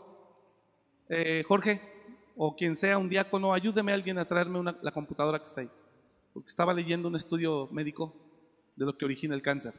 Eh, 1.10 1.44
Jorge, 1.46 1.82
o 2.36 2.56
quien 2.56 2.74
sea 2.76 2.96
un 2.96 3.10
diácono, 3.10 3.52
ayúdeme 3.52 3.92
a 3.92 3.94
alguien 3.94 4.18
a 4.18 4.24
traerme 4.24 4.74
la 4.80 4.90
computadora 4.90 5.38
que 5.38 5.44
está 5.44 5.60
ahí. 5.60 5.70
Porque 6.38 6.50
estaba 6.50 6.72
leyendo 6.72 7.08
un 7.08 7.16
estudio 7.16 7.66
médico 7.72 8.14
de 8.76 8.86
lo 8.86 8.96
que 8.96 9.04
origina 9.04 9.34
el 9.34 9.42
cáncer. 9.42 9.74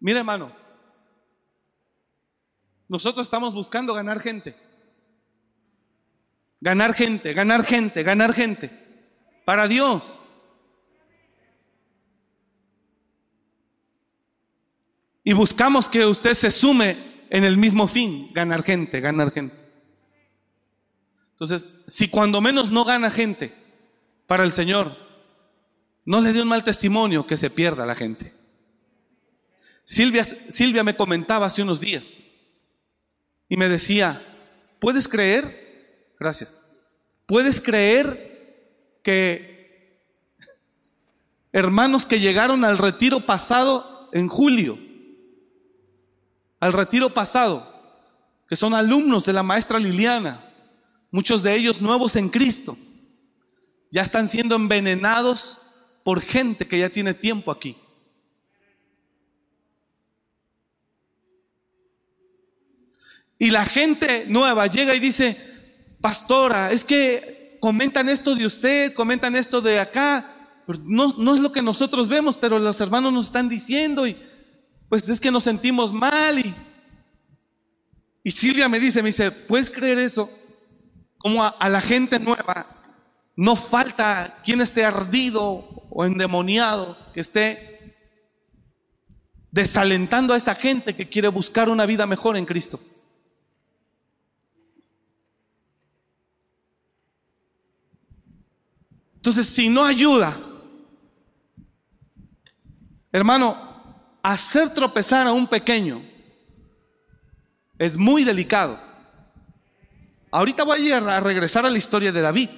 Mira, 0.00 0.18
hermano, 0.18 0.52
nosotros 2.88 3.24
estamos 3.24 3.54
buscando 3.54 3.94
ganar 3.94 4.18
gente. 4.18 4.56
Ganar 6.60 6.94
gente, 6.94 7.32
ganar 7.32 7.62
gente, 7.62 8.02
ganar 8.02 8.32
gente. 8.32 8.72
Para 9.44 9.68
Dios. 9.68 10.18
Y 15.22 15.32
buscamos 15.32 15.88
que 15.88 16.04
usted 16.04 16.34
se 16.34 16.50
sume 16.50 16.96
en 17.30 17.44
el 17.44 17.56
mismo 17.56 17.86
fin, 17.86 18.32
ganar 18.32 18.64
gente, 18.64 19.00
ganar 19.00 19.30
gente. 19.30 19.64
Entonces, 21.30 21.84
si 21.86 22.08
cuando 22.08 22.40
menos 22.40 22.72
no 22.72 22.84
gana 22.84 23.10
gente 23.10 23.62
para 24.26 24.44
el 24.44 24.52
Señor, 24.52 24.96
no 26.04 26.20
le 26.20 26.32
dé 26.32 26.42
un 26.42 26.48
mal 26.48 26.64
testimonio 26.64 27.26
que 27.26 27.36
se 27.36 27.50
pierda 27.50 27.86
la 27.86 27.94
gente. 27.94 28.34
Silvia, 29.84 30.24
Silvia 30.24 30.82
me 30.82 30.96
comentaba 30.96 31.46
hace 31.46 31.62
unos 31.62 31.80
días 31.80 32.24
y 33.48 33.56
me 33.56 33.68
decía, 33.68 34.22
¿puedes 34.80 35.08
creer? 35.08 36.14
Gracias. 36.18 36.60
¿Puedes 37.26 37.60
creer 37.60 38.98
que 39.02 39.54
hermanos 41.52 42.06
que 42.06 42.20
llegaron 42.20 42.64
al 42.64 42.78
retiro 42.78 43.20
pasado 43.20 44.10
en 44.12 44.28
julio, 44.28 44.78
al 46.60 46.72
retiro 46.72 47.10
pasado, 47.10 47.70
que 48.48 48.56
son 48.56 48.74
alumnos 48.74 49.24
de 49.24 49.32
la 49.32 49.42
maestra 49.42 49.78
Liliana, 49.78 50.40
muchos 51.10 51.42
de 51.42 51.54
ellos 51.54 51.80
nuevos 51.80 52.16
en 52.16 52.28
Cristo, 52.28 52.76
ya 53.94 54.02
están 54.02 54.26
siendo 54.26 54.56
envenenados 54.56 55.60
por 56.02 56.20
gente 56.20 56.66
que 56.66 56.80
ya 56.80 56.90
tiene 56.90 57.14
tiempo 57.14 57.52
aquí. 57.52 57.76
Y 63.38 63.50
la 63.50 63.64
gente 63.64 64.24
nueva 64.26 64.66
llega 64.66 64.96
y 64.96 64.98
dice, 64.98 65.38
pastora, 66.00 66.72
es 66.72 66.84
que 66.84 67.56
comentan 67.60 68.08
esto 68.08 68.34
de 68.34 68.46
usted, 68.46 68.94
comentan 68.94 69.36
esto 69.36 69.60
de 69.60 69.78
acá, 69.78 70.28
no, 70.82 71.14
no 71.16 71.32
es 71.36 71.40
lo 71.40 71.52
que 71.52 71.62
nosotros 71.62 72.08
vemos, 72.08 72.36
pero 72.36 72.58
los 72.58 72.80
hermanos 72.80 73.12
nos 73.12 73.26
están 73.26 73.48
diciendo 73.48 74.08
y 74.08 74.16
pues 74.88 75.08
es 75.08 75.20
que 75.20 75.30
nos 75.30 75.44
sentimos 75.44 75.92
mal 75.92 76.40
y, 76.40 76.52
y 78.24 78.30
Silvia 78.32 78.68
me 78.68 78.80
dice, 78.80 79.04
me 79.04 79.10
dice, 79.10 79.30
¿puedes 79.30 79.70
creer 79.70 79.98
eso? 79.98 80.28
Como 81.16 81.44
a, 81.44 81.50
a 81.50 81.68
la 81.68 81.80
gente 81.80 82.18
nueva 82.18 82.74
no 83.36 83.56
falta 83.56 84.40
quien 84.44 84.60
esté 84.60 84.84
ardido 84.84 85.64
o 85.90 86.04
endemoniado, 86.04 86.96
que 87.12 87.20
esté 87.20 87.96
desalentando 89.50 90.34
a 90.34 90.36
esa 90.36 90.54
gente 90.54 90.96
que 90.96 91.08
quiere 91.08 91.28
buscar 91.28 91.68
una 91.68 91.86
vida 91.86 92.06
mejor 92.06 92.36
en 92.36 92.44
Cristo. 92.44 92.80
Entonces, 99.16 99.46
si 99.46 99.68
no 99.68 99.84
ayuda, 99.84 100.36
hermano, 103.10 103.56
hacer 104.22 104.70
tropezar 104.74 105.26
a 105.26 105.32
un 105.32 105.46
pequeño 105.46 106.02
es 107.78 107.96
muy 107.96 108.24
delicado. 108.24 108.78
Ahorita 110.30 110.64
voy 110.64 110.90
a 110.90 111.20
regresar 111.20 111.64
a 111.64 111.70
la 111.70 111.78
historia 111.78 112.12
de 112.12 112.20
David, 112.20 112.50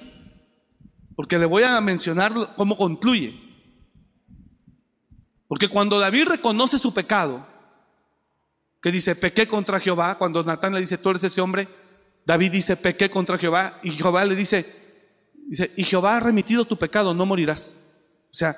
porque 1.17 1.39
le 1.39 1.47
voy 1.47 1.63
a 1.63 1.81
mencionar 1.81 2.31
cómo 2.55 2.77
concluye. 2.77 3.41
Porque 5.47 5.67
cuando 5.67 5.97
David 5.97 6.27
reconoce 6.27 6.77
su 6.77 6.93
pecado, 6.93 7.43
que 8.83 8.91
dice, 8.91 9.15
pequé 9.15 9.47
contra 9.47 9.79
Jehová, 9.79 10.15
cuando 10.19 10.43
Natán 10.43 10.75
le 10.75 10.79
dice, 10.79 10.99
tú 10.99 11.09
eres 11.09 11.23
ese 11.23 11.41
hombre, 11.41 11.67
David 12.23 12.51
dice, 12.51 12.77
pequé 12.77 13.09
contra 13.09 13.39
Jehová, 13.39 13.79
y 13.81 13.89
Jehová 13.89 14.25
le 14.25 14.35
dice, 14.35 14.71
y 15.75 15.83
Jehová 15.83 16.17
ha 16.17 16.19
remitido 16.19 16.65
tu 16.65 16.77
pecado, 16.77 17.15
no 17.15 17.25
morirás. 17.25 17.79
O 18.29 18.35
sea, 18.35 18.55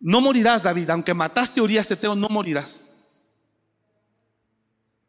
no 0.00 0.20
morirás, 0.20 0.64
David, 0.64 0.90
aunque 0.90 1.14
mataste 1.14 1.60
a 1.60 1.62
Urias 1.62 1.90
Eteo, 1.90 2.14
no 2.14 2.28
morirás. 2.28 2.94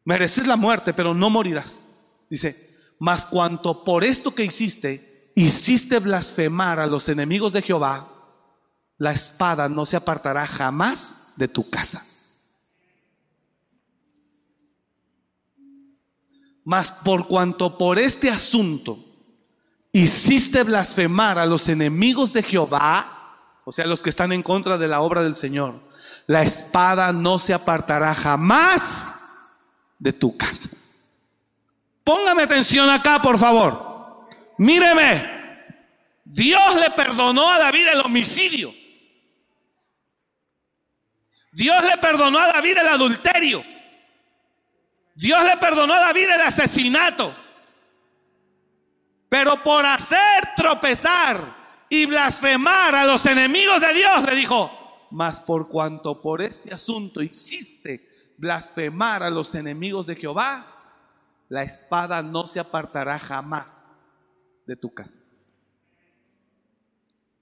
Mereces 0.05 0.47
la 0.47 0.55
muerte, 0.55 0.93
pero 0.93 1.13
no 1.13 1.29
morirás. 1.29 1.85
Dice, 2.29 2.77
mas 2.97 3.25
cuanto 3.25 3.83
por 3.83 4.05
esto 4.05 4.33
que 4.33 4.45
hiciste, 4.45 5.08
hiciste 5.45 5.99
blasfemar 5.99 6.79
a 6.79 6.85
los 6.85 7.07
enemigos 7.07 7.53
de 7.53 7.61
Jehová, 7.61 8.09
la 8.97 9.13
espada 9.13 9.69
no 9.69 9.85
se 9.85 9.95
apartará 9.95 10.45
jamás 10.45 11.33
de 11.37 11.47
tu 11.47 11.69
casa. 11.69 12.05
Mas 16.65 16.91
por 16.91 17.27
cuanto 17.27 17.77
por 17.77 17.97
este 17.97 18.29
asunto 18.29 18.99
hiciste 19.93 20.63
blasfemar 20.63 21.37
a 21.37 21.45
los 21.45 21.69
enemigos 21.69 22.33
de 22.33 22.43
Jehová, 22.43 23.61
o 23.63 23.71
sea, 23.71 23.87
los 23.87 24.01
que 24.01 24.09
están 24.09 24.33
en 24.33 24.43
contra 24.43 24.77
de 24.77 24.89
la 24.89 24.99
obra 24.99 25.23
del 25.23 25.35
Señor, 25.35 25.79
la 26.27 26.43
espada 26.43 27.13
no 27.13 27.39
se 27.39 27.53
apartará 27.53 28.13
jamás 28.13 29.15
de 29.97 30.11
tu 30.11 30.35
casa. 30.35 30.69
Póngame 32.03 32.43
atención 32.43 32.89
acá, 32.89 33.21
por 33.21 33.39
favor. 33.39 33.88
Míreme. 34.59 35.39
Dios 36.25 36.75
le 36.75 36.89
perdonó 36.91 37.49
a 37.49 37.59
David 37.59 37.87
el 37.93 38.01
homicidio. 38.01 38.73
Dios 41.53 41.83
le 41.83 41.97
perdonó 41.97 42.39
a 42.39 42.47
David 42.47 42.77
el 42.77 42.87
adulterio. 42.87 43.63
Dios 45.15 45.43
le 45.45 45.55
perdonó 45.57 45.93
a 45.93 46.01
David 46.01 46.29
el 46.35 46.41
asesinato. 46.41 47.33
Pero 49.29 49.63
por 49.63 49.85
hacer 49.85 50.49
tropezar 50.57 51.41
y 51.87 52.05
blasfemar 52.05 52.95
a 52.95 53.05
los 53.05 53.25
enemigos 53.25 53.79
de 53.79 53.93
Dios, 53.93 54.23
le 54.23 54.35
dijo, 54.35 55.07
mas 55.09 55.39
por 55.39 55.69
cuanto 55.69 56.21
por 56.21 56.41
este 56.41 56.73
asunto 56.73 57.21
hiciste 57.21 58.33
blasfemar 58.37 59.23
a 59.23 59.29
los 59.29 59.55
enemigos 59.55 60.05
de 60.05 60.17
Jehová, 60.17 60.65
la 61.47 61.63
espada 61.63 62.21
no 62.21 62.45
se 62.45 62.59
apartará 62.59 63.17
jamás 63.17 63.88
de 64.69 64.75
tu 64.75 64.93
casa. 64.93 65.19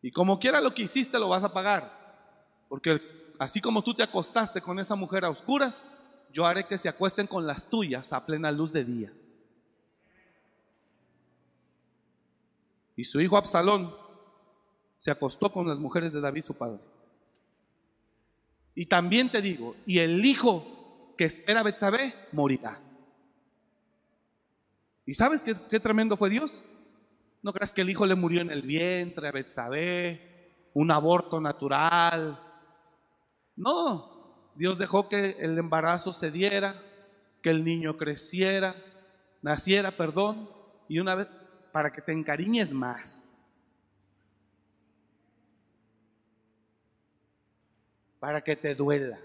Y 0.02 0.12
como 0.12 0.40
quiera 0.40 0.62
lo 0.62 0.74
que 0.74 0.84
hiciste 0.84 1.20
lo 1.20 1.28
vas 1.28 1.44
a 1.44 1.52
pagar, 1.52 1.92
porque 2.70 3.02
así 3.38 3.60
como 3.60 3.84
tú 3.84 3.94
te 3.94 4.02
acostaste 4.02 4.62
con 4.62 4.80
esa 4.80 4.96
mujer 4.96 5.26
a 5.26 5.30
oscuras, 5.30 5.86
yo 6.32 6.46
haré 6.46 6.66
que 6.66 6.78
se 6.78 6.88
acuesten 6.88 7.28
con 7.28 7.46
las 7.46 7.70
tuyas 7.70 8.14
a 8.14 8.26
plena 8.26 8.50
luz 8.52 8.72
de 8.72 8.86
día. 8.86 9.14
Y 12.96 13.04
su 13.04 13.20
hijo 13.20 13.36
Absalón 13.36 13.94
se 14.98 15.12
acostó 15.12 15.52
con 15.52 15.68
las 15.68 15.80
mujeres 15.80 16.14
de 16.14 16.22
David, 16.22 16.46
su 16.46 16.54
padre. 16.54 16.80
Y 18.74 18.86
también 18.86 19.30
te 19.30 19.42
digo, 19.42 19.76
y 19.86 20.00
el 20.00 20.26
hijo 20.26 21.14
que 21.18 21.26
espera 21.26 21.62
Betsabé 21.62 22.16
morirá. 22.32 22.80
¿Y 25.06 25.14
sabes 25.14 25.42
qué, 25.42 25.54
qué, 25.70 25.80
tremendo 25.80 26.16
fue 26.16 26.30
Dios? 26.30 26.64
No 27.42 27.54
creas 27.54 27.74
que 27.74 27.82
el 27.82 27.90
hijo 27.90 28.06
le 28.06 28.16
murió 28.16 28.42
en 28.42 28.52
el 28.52 28.62
vientre 28.62 29.28
a 29.28 29.32
Betsabé, 29.32 30.28
un 30.74 30.92
aborto 30.92 31.40
natural. 31.40 32.40
No, 33.56 34.52
Dios 34.56 34.78
dejó 34.78 35.08
que 35.08 35.38
el 35.40 35.58
embarazo 35.58 36.14
se 36.14 36.32
diera, 36.32 36.82
que 37.42 37.50
el 37.50 37.64
niño 37.64 37.98
creciera, 37.98 38.76
naciera, 39.42 39.92
perdón, 39.92 40.50
y 40.88 41.00
una 41.00 41.16
vez 41.16 41.30
para 41.72 41.92
que 41.92 42.02
te 42.02 42.12
encariñes 42.12 42.74
más. 42.74 43.30
Para 48.20 48.42
que 48.42 48.56
te 48.56 48.74
duela, 48.74 49.20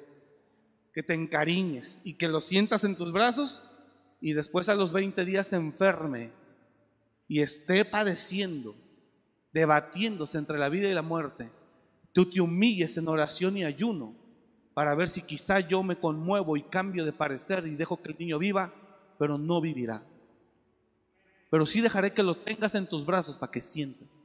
que 0.92 1.02
te 1.02 1.14
encariñes 1.14 2.02
y 2.04 2.14
que 2.14 2.28
lo 2.28 2.40
sientas 2.40 2.84
en 2.84 2.94
tus 2.94 3.10
brazos 3.10 3.62
y 4.20 4.34
después 4.34 4.68
a 4.68 4.74
los 4.74 4.92
20 4.92 5.24
días 5.24 5.46
se 5.46 5.56
enferme 5.56 6.30
y 7.32 7.40
esté 7.40 7.86
padeciendo, 7.86 8.76
debatiéndose 9.54 10.36
entre 10.36 10.58
la 10.58 10.68
vida 10.68 10.90
y 10.90 10.92
la 10.92 11.00
muerte. 11.00 11.50
Tú 12.12 12.28
te 12.28 12.42
humilles 12.42 12.98
en 12.98 13.08
oración 13.08 13.56
y 13.56 13.64
ayuno 13.64 14.14
para 14.74 14.94
ver 14.94 15.08
si 15.08 15.22
quizá 15.22 15.60
yo 15.60 15.82
me 15.82 15.98
conmuevo 15.98 16.58
y 16.58 16.62
cambio 16.62 17.06
de 17.06 17.14
parecer 17.14 17.66
y 17.66 17.74
dejo 17.74 18.02
que 18.02 18.10
el 18.10 18.18
niño 18.18 18.38
viva, 18.38 18.74
pero 19.18 19.38
no 19.38 19.62
vivirá 19.62 20.02
pero 21.48 21.66
sí 21.66 21.82
dejaré 21.82 22.14
que 22.14 22.22
lo 22.22 22.34
tengas 22.34 22.74
en 22.74 22.86
tus 22.86 23.04
brazos 23.04 23.36
para 23.36 23.52
que 23.52 23.60
sientas. 23.60 24.22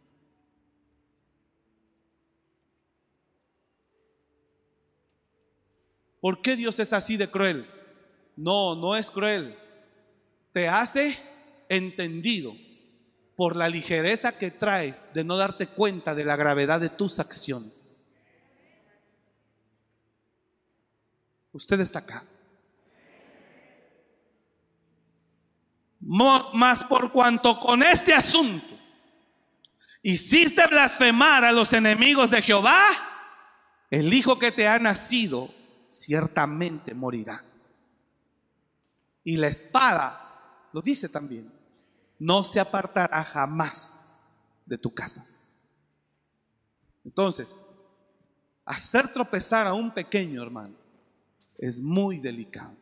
¿Por 6.22 6.42
qué 6.42 6.56
Dios 6.56 6.80
es 6.80 6.94
así 6.94 7.18
de 7.18 7.30
cruel? 7.30 7.70
No, 8.38 8.76
no 8.76 8.96
es 8.96 9.12
cruel. 9.12 9.58
Te 10.54 10.70
hace 10.70 11.18
entendido 11.68 12.54
por 13.38 13.56
la 13.56 13.70
ligereza 13.70 14.36
que 14.36 14.50
traes 14.50 15.12
de 15.14 15.24
no 15.24 15.38
darte 15.38 15.68
cuenta 15.68 16.16
de 16.16 16.26
la 16.26 16.36
gravedad 16.36 16.82
de 16.82 16.90
tus 16.90 17.20
acciones. 17.20 17.88
Usted 21.52 21.80
está 21.80 22.00
acá. 22.00 22.26
Más 26.00 26.84
por 26.84 27.12
cuanto 27.12 27.60
con 27.60 27.84
este 27.84 28.12
asunto 28.14 28.76
hiciste 30.02 30.66
blasfemar 30.66 31.46
a 31.46 31.52
los 31.52 31.74
enemigos 31.74 32.32
de 32.32 32.42
Jehová, 32.42 32.88
el 33.92 34.12
hijo 34.16 34.40
que 34.40 34.52
te 34.52 34.68
ha 34.68 34.80
nacido 34.80 35.54
ciertamente 35.92 36.96
morirá. 36.96 37.46
Y 39.24 39.38
la 39.38 39.48
espada, 39.48 40.70
lo 40.74 40.82
dice 40.82 41.08
también, 41.08 41.57
no 42.20 42.44
se 42.44 42.60
apartará 42.60 43.24
jamás 43.24 44.04
de 44.66 44.78
tu 44.78 44.94
casa. 44.94 45.26
Entonces, 47.06 47.70
hacer 48.66 49.08
tropezar 49.14 49.66
a 49.66 49.74
un 49.74 49.94
pequeño 49.94 50.42
hermano 50.42 50.76
es 51.58 51.80
muy 51.80 52.20
delicado. 52.20 52.76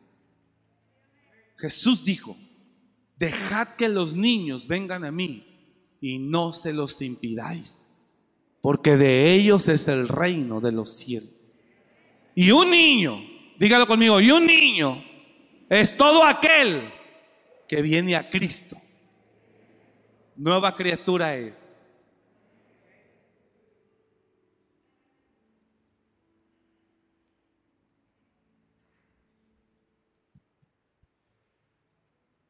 Jesús 1.56 2.04
dijo, 2.04 2.36
dejad 3.18 3.68
que 3.76 3.88
los 3.88 4.14
niños 4.14 4.66
vengan 4.66 5.04
a 5.04 5.10
mí 5.10 5.46
y 6.00 6.18
no 6.18 6.52
se 6.52 6.72
los 6.72 7.00
impidáis, 7.00 7.98
porque 8.60 8.96
de 8.96 9.32
ellos 9.32 9.68
es 9.68 9.88
el 9.88 10.08
reino 10.08 10.60
de 10.60 10.72
los 10.72 10.90
cielos. 10.90 11.30
Y 12.34 12.50
un 12.50 12.70
niño, 12.70 13.22
dígalo 13.58 13.86
conmigo, 13.86 14.20
y 14.20 14.30
un 14.30 14.46
niño 14.46 15.02
es 15.70 15.96
todo 15.96 16.24
aquel 16.24 16.92
que 17.66 17.80
viene 17.80 18.16
a 18.16 18.28
Cristo. 18.28 18.76
Nueva 20.36 20.76
criatura 20.76 21.34
es. 21.34 21.66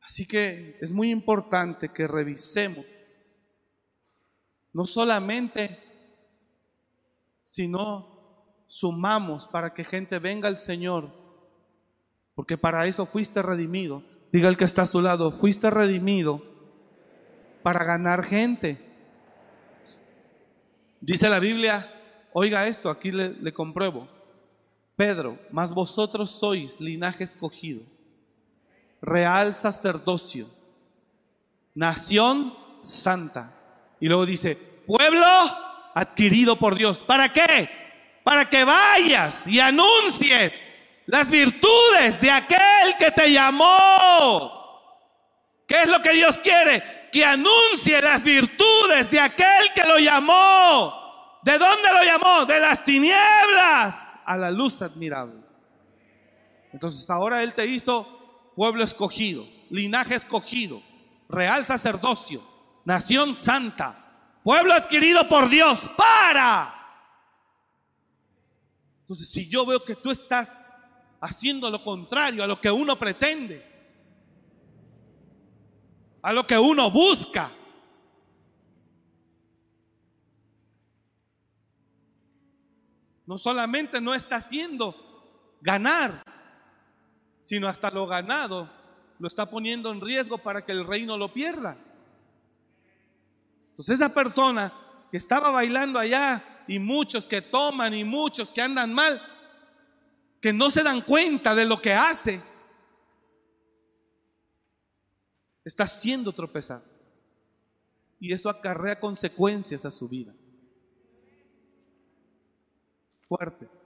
Así 0.01 0.27
que 0.27 0.79
es 0.81 0.93
muy 0.93 1.11
importante 1.11 1.93
que 1.93 2.07
revisemos 2.09 2.87
no 4.73 4.85
solamente, 4.87 5.79
sino 7.45 8.65
sumamos 8.67 9.47
para 9.47 9.73
que 9.73 9.85
gente 9.85 10.19
venga 10.19 10.49
al 10.49 10.59
Señor, 10.59 11.13
porque 12.35 12.59
para 12.59 12.87
eso 12.87 13.07
fuiste 13.07 13.43
redimido. 13.43 14.03
Diga 14.33 14.49
el 14.49 14.57
que 14.57 14.65
está 14.65 14.83
a 14.83 14.87
su 14.87 15.01
lado, 15.01 15.33
fuiste 15.33 15.71
redimido 15.71 16.56
para 17.67 17.83
ganar 17.83 18.25
gente. 18.25 18.79
Dice 21.01 21.29
la 21.29 21.41
Biblia, 21.41 21.93
oiga 22.33 22.69
esto, 22.69 22.89
aquí 22.89 23.11
le, 23.11 23.53
compruebo. 23.53 24.09
Pedro, 24.95 25.37
mas 25.51 25.75
vosotros 25.75 26.31
sois 26.31 26.81
linaje 26.81 27.25
escogido, 27.25 27.83
real 29.03 29.53
sacerdocio, 29.53 30.49
nación 31.75 32.57
santa 32.83 33.53
y 33.99 34.07
luego 34.07 34.27
dice, 34.27 34.55
pueblo 34.87 35.27
adquirido 35.93 36.55
por 36.55 36.77
Dios. 36.77 37.01
¿Para 37.01 37.33
qué? 37.33 37.69
Para 38.23 38.49
que 38.49 38.63
vayas 38.63 39.49
y 39.49 39.59
anuncies 39.59 40.71
las 41.07 41.29
virtudes 41.33 42.21
de 42.21 42.31
aquel 42.31 42.97
que 42.97 43.11
te 43.11 43.33
llamó. 43.33 44.55
¿Qué 45.67 45.83
es 45.83 45.89
lo 45.89 46.01
que 46.01 46.13
Dios 46.13 46.39
quiere? 46.39 46.96
Que 47.13 47.25
anuncie 47.25 48.01
las 48.01 48.23
virtudes 48.23 49.11
de 49.11 49.21
aquel 49.21 49.73
que 49.75 49.85
lo 49.85 49.99
llamó. 49.99 51.41
¿De 51.43 51.59
dónde 51.59 51.93
lo 51.93 52.03
llamó? 52.03 52.47
De 52.47 52.61
las 52.61 52.85
tinieblas 52.85 54.15
a 54.25 54.37
la 54.37 54.51
luz 54.51 54.83
admirable. 54.83 55.41
Entonces 56.73 57.09
ahora 57.09 57.43
Él 57.43 57.55
te 57.55 57.67
hizo 57.67 58.53
pueblo 58.55 58.85
escogido, 58.85 59.47
linaje 59.71 60.15
escogido, 60.15 60.83
real 61.29 61.65
sacerdocio 61.65 62.57
nación 62.87 63.35
santa, 63.35 64.41
pueblo 64.43 64.73
adquirido 64.73 65.29
por 65.29 65.51
Dios, 65.51 65.91
para. 65.97 66.73
Entonces, 69.01 69.29
si 69.29 69.49
yo 69.49 69.67
veo 69.67 69.85
que 69.85 69.97
tú 69.97 70.11
estás 70.11 70.61
haciendo 71.21 71.69
lo 71.69 71.83
contrario 71.83 72.43
a 72.43 72.47
lo 72.47 72.61
que 72.61 72.71
uno 72.71 72.97
pretende, 72.97 73.76
a 76.27 76.33
lo 76.33 76.45
que 76.45 76.59
uno 76.59 76.91
busca, 76.91 77.53
no 83.27 83.39
solamente 83.39 84.01
no 84.01 84.13
está 84.13 84.35
haciendo 84.35 85.57
ganar, 85.61 86.25
sino 87.43 87.69
hasta 87.69 87.93
lo 87.93 88.09
ganado 88.09 88.69
lo 89.21 89.29
está 89.29 89.49
poniendo 89.49 89.93
en 89.93 90.01
riesgo 90.01 90.39
para 90.39 90.65
que 90.65 90.73
el 90.73 90.85
reino 90.85 91.17
lo 91.17 91.33
pierda. 91.33 91.79
Entonces 93.71 94.01
esa 94.01 94.13
persona 94.13 94.73
que 95.13 95.19
estaba 95.19 95.51
bailando 95.51 95.97
allá 95.97 96.43
y 96.67 96.81
muchos 96.81 97.29
que 97.29 97.41
toman 97.41 97.95
y 97.95 98.03
muchos 98.03 98.51
que 98.51 98.63
andan 98.63 98.93
mal, 98.93 99.23
que 100.41 100.53
no 100.53 100.73
se 100.73 100.83
dan 100.83 101.03
cuenta 101.03 101.55
de 101.55 101.67
lo 101.67 101.81
que 101.81 101.95
hace, 101.95 102.43
está 105.67 105.85
haciendo 105.85 106.33
tropezar. 106.33 106.83
Y 108.19 108.33
eso 108.33 108.49
acarrea 108.49 108.99
consecuencias 108.99 109.85
a 109.85 109.91
su 109.91 110.09
vida. 110.09 110.33
Fuertes. 113.29 113.85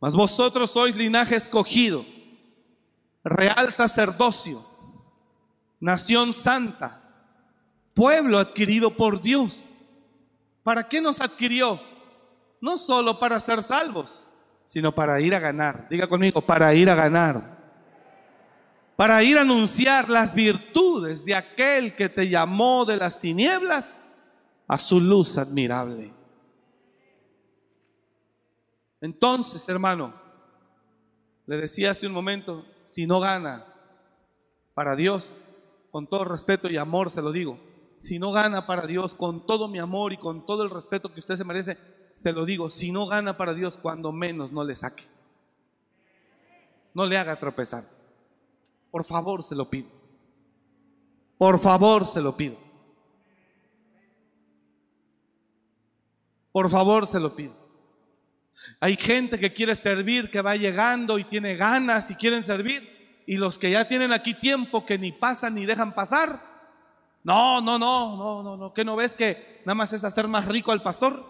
Mas 0.00 0.16
vosotros 0.16 0.70
sois 0.70 0.96
linaje 0.96 1.36
escogido, 1.36 2.04
real 3.22 3.70
sacerdocio, 3.70 4.64
nación 5.80 6.32
santa 6.32 7.00
pueblo 7.94 8.38
adquirido 8.38 8.96
por 8.96 9.22
Dios. 9.22 9.64
¿Para 10.62 10.88
qué 10.88 11.00
nos 11.00 11.20
adquirió? 11.20 11.80
No 12.60 12.76
solo 12.76 13.18
para 13.18 13.38
ser 13.38 13.62
salvos, 13.62 14.26
sino 14.64 14.94
para 14.94 15.20
ir 15.20 15.34
a 15.34 15.38
ganar. 15.38 15.88
Diga 15.88 16.08
conmigo, 16.08 16.44
para 16.44 16.74
ir 16.74 16.90
a 16.90 16.94
ganar. 16.94 17.53
Para 18.96 19.22
ir 19.22 19.38
a 19.38 19.42
anunciar 19.42 20.08
las 20.08 20.34
virtudes 20.34 21.24
de 21.24 21.34
aquel 21.34 21.96
que 21.96 22.08
te 22.08 22.28
llamó 22.28 22.84
de 22.84 22.96
las 22.96 23.18
tinieblas 23.18 24.08
a 24.68 24.78
su 24.78 25.00
luz 25.00 25.36
admirable. 25.36 26.12
Entonces, 29.00 29.68
hermano, 29.68 30.14
le 31.46 31.56
decía 31.56 31.90
hace 31.90 32.06
un 32.06 32.12
momento, 32.12 32.64
si 32.76 33.06
no 33.06 33.20
gana 33.20 33.66
para 34.74 34.96
Dios, 34.96 35.38
con 35.90 36.06
todo 36.06 36.24
respeto 36.24 36.70
y 36.70 36.76
amor 36.76 37.10
se 37.10 37.20
lo 37.20 37.30
digo, 37.30 37.58
si 37.98 38.18
no 38.18 38.32
gana 38.32 38.66
para 38.66 38.86
Dios 38.86 39.14
con 39.14 39.46
todo 39.46 39.68
mi 39.68 39.78
amor 39.78 40.12
y 40.12 40.16
con 40.16 40.46
todo 40.46 40.62
el 40.62 40.70
respeto 40.70 41.12
que 41.12 41.20
usted 41.20 41.36
se 41.36 41.44
merece, 41.44 41.78
se 42.12 42.32
lo 42.32 42.44
digo, 42.44 42.70
si 42.70 42.92
no 42.92 43.06
gana 43.06 43.36
para 43.36 43.54
Dios, 43.54 43.78
cuando 43.78 44.12
menos 44.12 44.52
no 44.52 44.64
le 44.64 44.76
saque. 44.76 45.04
No 46.94 47.06
le 47.06 47.18
haga 47.18 47.36
tropezar. 47.36 47.93
Por 48.94 49.04
favor, 49.04 49.42
se 49.42 49.56
lo 49.56 49.68
pido. 49.68 49.88
Por 51.36 51.58
favor, 51.58 52.04
se 52.04 52.22
lo 52.22 52.36
pido. 52.36 52.56
Por 56.52 56.70
favor, 56.70 57.04
se 57.04 57.18
lo 57.18 57.34
pido. 57.34 57.56
Hay 58.78 58.94
gente 58.94 59.40
que 59.40 59.52
quiere 59.52 59.74
servir, 59.74 60.30
que 60.30 60.40
va 60.42 60.54
llegando 60.54 61.18
y 61.18 61.24
tiene 61.24 61.56
ganas 61.56 62.08
y 62.12 62.14
quieren 62.14 62.44
servir. 62.44 63.24
Y 63.26 63.36
los 63.36 63.58
que 63.58 63.72
ya 63.72 63.88
tienen 63.88 64.12
aquí 64.12 64.32
tiempo 64.32 64.86
que 64.86 64.96
ni 64.96 65.10
pasan 65.10 65.56
ni 65.56 65.66
dejan 65.66 65.92
pasar, 65.92 66.38
no, 67.24 67.60
no, 67.60 67.80
no, 67.80 68.16
no, 68.16 68.42
no, 68.44 68.56
no. 68.56 68.72
¿Qué 68.72 68.84
no 68.84 68.94
ves 68.94 69.16
que 69.16 69.60
nada 69.64 69.74
más 69.74 69.92
es 69.92 70.04
hacer 70.04 70.28
más 70.28 70.46
rico 70.46 70.70
al 70.70 70.84
pastor? 70.84 71.28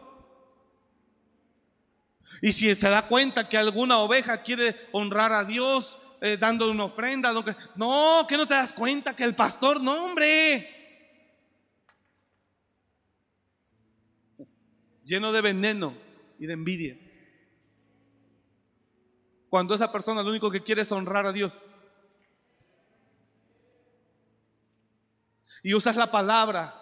Y 2.42 2.52
si 2.52 2.74
se 2.74 2.90
da 2.90 3.08
cuenta 3.08 3.48
que 3.48 3.56
alguna 3.56 4.00
oveja 4.00 4.42
quiere 4.42 4.76
honrar 4.92 5.32
a 5.32 5.44
Dios 5.46 5.96
eh, 6.20 6.36
dándole 6.36 6.72
una 6.72 6.84
ofrenda, 6.84 7.32
no, 7.32 8.26
que 8.26 8.36
no 8.36 8.46
te 8.46 8.54
das 8.54 8.72
cuenta 8.72 9.14
que 9.14 9.24
el 9.24 9.34
pastor, 9.34 9.80
no, 9.80 10.04
hombre. 10.04 10.68
Lleno 15.04 15.32
de 15.32 15.40
veneno 15.40 15.94
y 16.38 16.46
de 16.46 16.52
envidia. 16.52 16.98
Cuando 19.50 19.74
esa 19.74 19.92
persona 19.92 20.22
lo 20.22 20.30
único 20.30 20.50
que 20.50 20.62
quiere 20.62 20.82
es 20.82 20.92
honrar 20.92 21.26
a 21.26 21.32
Dios. 21.32 21.62
y 25.64 25.72
usas 25.74 25.96
la 25.96 26.10
palabra 26.10 26.78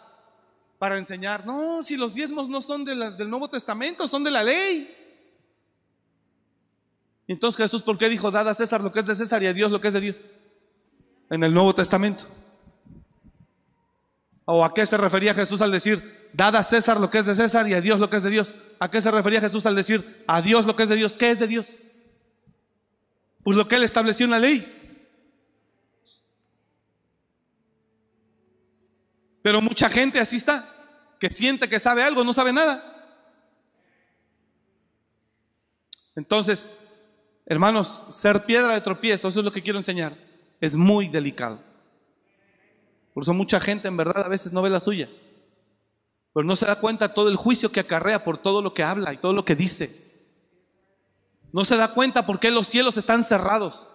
para 0.78 0.98
enseñar. 0.98 1.46
No, 1.46 1.84
si 1.84 1.96
los 1.96 2.12
diezmos 2.12 2.48
no 2.48 2.60
son 2.60 2.84
del 2.84 3.30
Nuevo 3.30 3.48
Testamento, 3.48 4.08
son 4.08 4.24
de 4.24 4.32
la 4.32 4.42
ley. 4.42 4.92
Entonces 7.32 7.56
Jesús, 7.56 7.82
¿por 7.82 7.96
qué 7.96 8.10
dijo, 8.10 8.30
dada 8.30 8.50
a 8.50 8.54
César 8.54 8.82
lo 8.82 8.92
que 8.92 9.00
es 9.00 9.06
de 9.06 9.14
César 9.14 9.42
y 9.42 9.46
a 9.46 9.54
Dios 9.54 9.72
lo 9.72 9.80
que 9.80 9.88
es 9.88 9.94
de 9.94 10.02
Dios? 10.02 10.30
En 11.30 11.42
el 11.42 11.54
Nuevo 11.54 11.72
Testamento. 11.72 12.24
¿O 14.44 14.62
a 14.62 14.74
qué 14.74 14.84
se 14.84 14.98
refería 14.98 15.32
Jesús 15.32 15.62
al 15.62 15.72
decir, 15.72 16.28
dada 16.34 16.58
a 16.58 16.62
César 16.62 17.00
lo 17.00 17.08
que 17.08 17.18
es 17.18 17.26
de 17.26 17.34
César 17.34 17.66
y 17.66 17.72
a 17.72 17.80
Dios 17.80 18.00
lo 18.00 18.10
que 18.10 18.18
es 18.18 18.22
de 18.22 18.28
Dios? 18.28 18.54
¿A 18.78 18.90
qué 18.90 19.00
se 19.00 19.10
refería 19.10 19.40
Jesús 19.40 19.64
al 19.64 19.74
decir, 19.74 20.24
a 20.26 20.42
Dios 20.42 20.66
lo 20.66 20.76
que 20.76 20.82
es 20.82 20.90
de 20.90 20.96
Dios? 20.96 21.16
¿Qué 21.16 21.30
es 21.30 21.38
de 21.38 21.46
Dios? 21.46 21.78
Pues 23.42 23.56
lo 23.56 23.66
que 23.66 23.76
él 23.76 23.82
estableció 23.82 24.24
en 24.24 24.30
la 24.32 24.38
ley. 24.38 25.08
Pero 29.42 29.62
mucha 29.62 29.88
gente 29.88 30.20
así 30.20 30.36
está, 30.36 30.68
que 31.18 31.30
siente 31.30 31.66
que 31.66 31.78
sabe 31.78 32.02
algo, 32.02 32.24
no 32.24 32.34
sabe 32.34 32.52
nada. 32.52 32.90
Entonces, 36.14 36.74
hermanos, 37.52 38.04
ser 38.08 38.44
piedra 38.44 38.74
de 38.74 38.80
tropiezo, 38.80 39.28
eso 39.28 39.40
es 39.40 39.44
lo 39.44 39.52
que 39.52 39.62
quiero 39.62 39.78
enseñar, 39.78 40.14
es 40.60 40.76
muy 40.76 41.08
delicado. 41.08 41.60
Por 43.14 43.22
eso 43.22 43.34
mucha 43.34 43.60
gente 43.60 43.88
en 43.88 43.96
verdad 43.96 44.24
a 44.24 44.28
veces 44.28 44.52
no 44.52 44.62
ve 44.62 44.70
la 44.70 44.80
suya, 44.80 45.08
pero 46.32 46.44
no 46.44 46.56
se 46.56 46.66
da 46.66 46.80
cuenta 46.80 47.14
todo 47.14 47.28
el 47.28 47.36
juicio 47.36 47.70
que 47.70 47.80
acarrea 47.80 48.24
por 48.24 48.38
todo 48.38 48.62
lo 48.62 48.72
que 48.72 48.82
habla 48.82 49.12
y 49.12 49.18
todo 49.18 49.32
lo 49.32 49.44
que 49.44 49.54
dice. 49.54 50.02
No 51.52 51.64
se 51.64 51.76
da 51.76 51.92
cuenta 51.92 52.24
por 52.24 52.40
qué 52.40 52.50
los 52.50 52.66
cielos 52.66 52.96
están 52.96 53.22
cerrados 53.22 53.88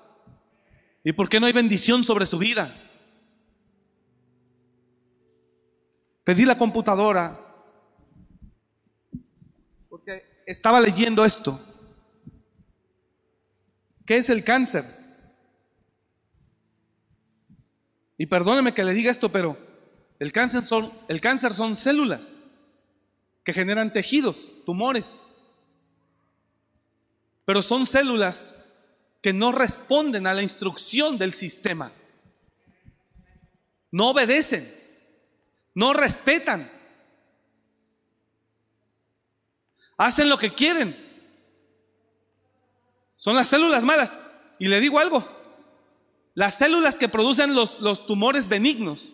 y 1.04 1.14
por 1.14 1.28
qué 1.28 1.40
no 1.40 1.48
hay 1.48 1.54
bendición 1.54 2.04
sobre 2.04 2.28
su 2.28 2.38
vida. 2.38 2.74
Pedí 6.24 6.46
la 6.46 6.58
computadora 6.58 7.40
porque 9.90 10.44
estaba 10.46 10.80
leyendo 10.80 11.26
esto. 11.26 11.60
¿Qué 14.08 14.16
es 14.16 14.30
el 14.30 14.46
cáncer? 14.46 14.86
Y 18.18 18.26
perdóneme 18.26 18.74
que 18.74 18.86
le 18.86 18.94
diga 18.94 19.12
esto, 19.12 19.30
pero 19.30 19.58
el 20.18 20.32
cáncer 20.32 20.64
son, 20.64 20.92
el 21.10 21.20
cáncer 21.20 21.54
son 21.54 21.76
células 21.76 22.38
que 23.44 23.52
generan 23.52 23.92
tejidos, 23.92 24.54
tumores. 24.66 25.20
Pero 27.44 27.62
son 27.62 27.86
células 27.86 28.56
que 29.22 29.34
no 29.34 29.52
responden 29.52 30.26
a 30.26 30.34
la 30.34 30.42
instrucción 30.42 31.18
del 31.18 31.34
sistema. 31.34 31.92
No 33.92 34.12
obedecen, 34.12 34.74
no 35.76 35.94
respetan. 35.94 36.72
Hacen 39.98 40.30
lo 40.30 40.38
que 40.38 40.54
quieren. 40.54 41.07
Son 43.18 43.36
las 43.36 43.48
células 43.48 43.84
malas. 43.84 44.18
Y 44.60 44.68
le 44.68 44.80
digo 44.80 45.00
algo, 45.00 45.28
las 46.34 46.58
células 46.58 46.98
que 46.98 47.10
producen 47.10 47.54
los, 47.54 48.06
tumores 48.06 48.48
benignos 48.48 49.10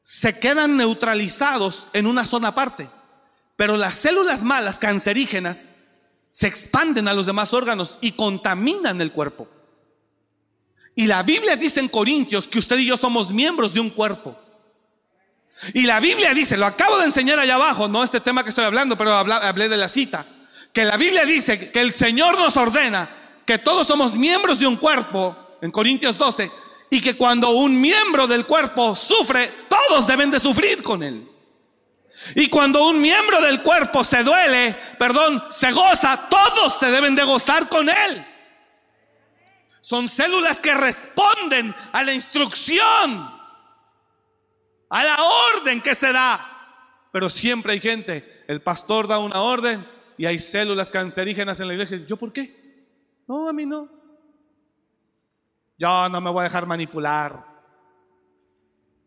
se 0.00 0.38
quedan 0.38 0.76
neutralizados 0.76 1.88
en 1.94 2.06
una 2.06 2.24
zona 2.24 2.48
aparte. 2.48 2.88
Pero 3.56 3.76
las 3.76 3.96
células 3.96 4.44
malas, 4.44 4.78
cancerígenas, 4.78 5.74
se 6.30 6.46
expanden 6.46 7.08
a 7.08 7.14
los 7.14 7.26
demás 7.26 7.52
órganos 7.52 7.98
y 8.00 8.12
contaminan 8.12 9.00
el 9.00 9.10
cuerpo. 9.10 9.48
Y 10.94 11.06
la 11.06 11.22
Biblia 11.22 11.56
dice 11.56 11.80
en 11.80 11.88
Corintios 11.88 12.46
que 12.46 12.58
usted 12.58 12.78
y 12.78 12.86
yo 12.86 12.96
somos 12.96 13.30
miembros 13.30 13.72
de 13.72 13.80
un 13.80 13.90
cuerpo. 13.90 14.38
Y 15.72 15.82
la 15.82 15.98
Biblia 15.98 16.34
dice, 16.34 16.56
lo 16.56 16.66
acabo 16.66 16.98
de 16.98 17.06
enseñar 17.06 17.38
allá 17.38 17.56
abajo, 17.56 17.88
no 17.88 18.04
este 18.04 18.20
tema 18.20 18.42
que 18.42 18.50
estoy 18.50 18.64
hablando, 18.64 18.96
pero 18.96 19.12
hablé 19.12 19.68
de 19.68 19.76
la 19.76 19.88
cita, 19.88 20.26
que 20.78 20.84
la 20.84 20.96
Biblia 20.96 21.24
dice 21.24 21.72
que 21.72 21.80
el 21.80 21.90
Señor 21.90 22.38
nos 22.38 22.56
ordena 22.56 23.10
que 23.44 23.58
todos 23.58 23.84
somos 23.84 24.14
miembros 24.14 24.60
de 24.60 24.66
un 24.68 24.76
cuerpo, 24.76 25.36
en 25.60 25.72
Corintios 25.72 26.16
12, 26.16 26.52
y 26.88 27.00
que 27.00 27.16
cuando 27.16 27.50
un 27.50 27.80
miembro 27.80 28.28
del 28.28 28.46
cuerpo 28.46 28.94
sufre, 28.94 29.50
todos 29.68 30.06
deben 30.06 30.30
de 30.30 30.38
sufrir 30.38 30.84
con 30.84 31.02
él. 31.02 31.28
Y 32.36 32.48
cuando 32.48 32.86
un 32.86 33.00
miembro 33.00 33.40
del 33.42 33.60
cuerpo 33.60 34.04
se 34.04 34.22
duele, 34.22 34.76
perdón, 35.00 35.42
se 35.50 35.72
goza, 35.72 36.28
todos 36.30 36.78
se 36.78 36.92
deben 36.92 37.16
de 37.16 37.24
gozar 37.24 37.68
con 37.68 37.88
él. 37.88 38.24
Son 39.80 40.06
células 40.06 40.60
que 40.60 40.76
responden 40.76 41.74
a 41.92 42.04
la 42.04 42.14
instrucción, 42.14 43.28
a 44.90 45.02
la 45.02 45.16
orden 45.56 45.80
que 45.80 45.96
se 45.96 46.12
da. 46.12 47.08
Pero 47.10 47.28
siempre 47.28 47.72
hay 47.72 47.80
gente, 47.80 48.44
el 48.46 48.62
pastor 48.62 49.08
da 49.08 49.18
una 49.18 49.40
orden 49.40 49.97
y 50.18 50.26
hay 50.26 50.38
células 50.40 50.90
cancerígenas 50.90 51.60
en 51.60 51.68
la 51.68 51.74
iglesia. 51.74 52.04
¿Yo 52.04 52.16
por 52.16 52.32
qué? 52.32 52.84
No, 53.28 53.48
a 53.48 53.52
mí 53.52 53.64
no. 53.64 53.88
Yo 55.78 56.08
no 56.08 56.20
me 56.20 56.30
voy 56.30 56.40
a 56.40 56.44
dejar 56.44 56.66
manipular. 56.66 57.46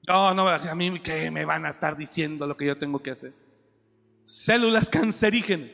No, 0.07 0.33
no, 0.33 0.47
a 0.47 0.75
mí 0.75 0.99
que 1.01 1.29
me 1.29 1.43
van 1.43 1.65
a 1.65 1.69
estar 1.69 1.97
diciendo 1.97 2.47
lo 2.47 2.55
que 2.55 2.65
yo 2.65 2.77
tengo 2.77 3.03
que 3.03 3.11
hacer. 3.11 3.33
Células 4.23 4.89
cancerígenas 4.89 5.69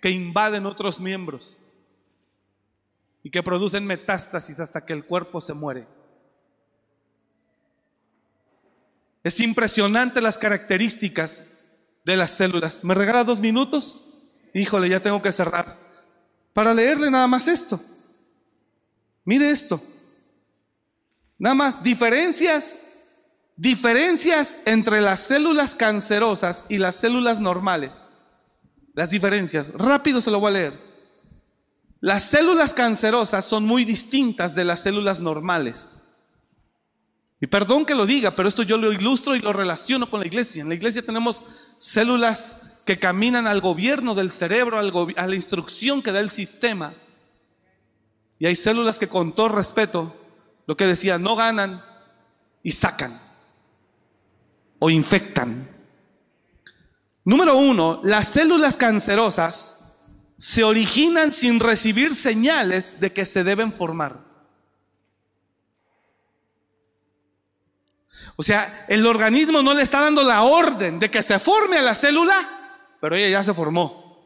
que 0.00 0.10
invaden 0.10 0.66
otros 0.66 1.00
miembros 1.00 1.56
y 3.24 3.30
que 3.30 3.42
producen 3.42 3.86
metástasis 3.86 4.60
hasta 4.60 4.84
que 4.84 4.92
el 4.92 5.04
cuerpo 5.04 5.40
se 5.40 5.54
muere. 5.54 5.86
Es 9.24 9.40
impresionante 9.40 10.20
las 10.20 10.38
características 10.38 11.58
de 12.04 12.16
las 12.16 12.30
células. 12.30 12.84
¿Me 12.84 12.94
regala 12.94 13.24
dos 13.24 13.40
minutos? 13.40 14.11
Híjole, 14.54 14.88
ya 14.88 15.00
tengo 15.00 15.20
que 15.22 15.32
cerrar. 15.32 15.76
Para 16.52 16.74
leerle 16.74 17.10
nada 17.10 17.26
más 17.26 17.48
esto. 17.48 17.80
Mire 19.24 19.50
esto. 19.50 19.80
Nada 21.38 21.54
más 21.54 21.82
diferencias 21.82 22.80
Diferencias 23.56 24.58
entre 24.64 25.00
las 25.00 25.20
células 25.20 25.74
cancerosas 25.74 26.66
y 26.68 26.78
las 26.78 26.96
células 26.96 27.38
normales. 27.38 28.16
Las 28.94 29.10
diferencias. 29.10 29.72
Rápido 29.74 30.20
se 30.20 30.30
lo 30.30 30.40
voy 30.40 30.50
a 30.50 30.54
leer. 30.54 30.80
Las 32.00 32.24
células 32.24 32.74
cancerosas 32.74 33.44
son 33.44 33.64
muy 33.64 33.84
distintas 33.84 34.54
de 34.54 34.64
las 34.64 34.80
células 34.80 35.20
normales. 35.20 36.08
Y 37.40 37.46
perdón 37.46 37.84
que 37.84 37.94
lo 37.94 38.06
diga, 38.06 38.34
pero 38.34 38.48
esto 38.48 38.62
yo 38.62 38.78
lo 38.78 38.92
ilustro 38.92 39.36
y 39.36 39.40
lo 39.40 39.52
relaciono 39.52 40.10
con 40.10 40.20
la 40.20 40.26
iglesia. 40.26 40.62
En 40.62 40.68
la 40.68 40.74
iglesia 40.74 41.02
tenemos 41.02 41.44
células 41.76 42.71
que 42.84 42.98
caminan 42.98 43.46
al 43.46 43.60
gobierno 43.60 44.14
del 44.14 44.30
cerebro, 44.30 44.78
a 44.78 45.26
la 45.26 45.34
instrucción 45.34 46.02
que 46.02 46.12
da 46.12 46.20
el 46.20 46.30
sistema. 46.30 46.94
Y 48.38 48.46
hay 48.46 48.56
células 48.56 48.98
que 48.98 49.08
con 49.08 49.34
todo 49.34 49.50
respeto, 49.50 50.16
lo 50.66 50.76
que 50.76 50.86
decía, 50.86 51.18
no 51.18 51.36
ganan 51.36 51.84
y 52.62 52.72
sacan 52.72 53.20
o 54.78 54.90
infectan. 54.90 55.68
Número 57.24 57.56
uno, 57.56 58.00
las 58.02 58.28
células 58.28 58.76
cancerosas 58.76 60.00
se 60.36 60.64
originan 60.64 61.32
sin 61.32 61.60
recibir 61.60 62.12
señales 62.12 62.98
de 62.98 63.12
que 63.12 63.24
se 63.24 63.44
deben 63.44 63.72
formar. 63.72 64.18
O 68.34 68.42
sea, 68.42 68.86
el 68.88 69.06
organismo 69.06 69.62
no 69.62 69.74
le 69.74 69.82
está 69.82 70.00
dando 70.00 70.24
la 70.24 70.42
orden 70.42 70.98
de 70.98 71.10
que 71.10 71.22
se 71.22 71.38
forme 71.38 71.78
a 71.78 71.82
la 71.82 71.94
célula, 71.94 72.61
pero 73.02 73.16
ella 73.16 73.30
ya 73.30 73.42
se 73.42 73.52
formó. 73.52 74.16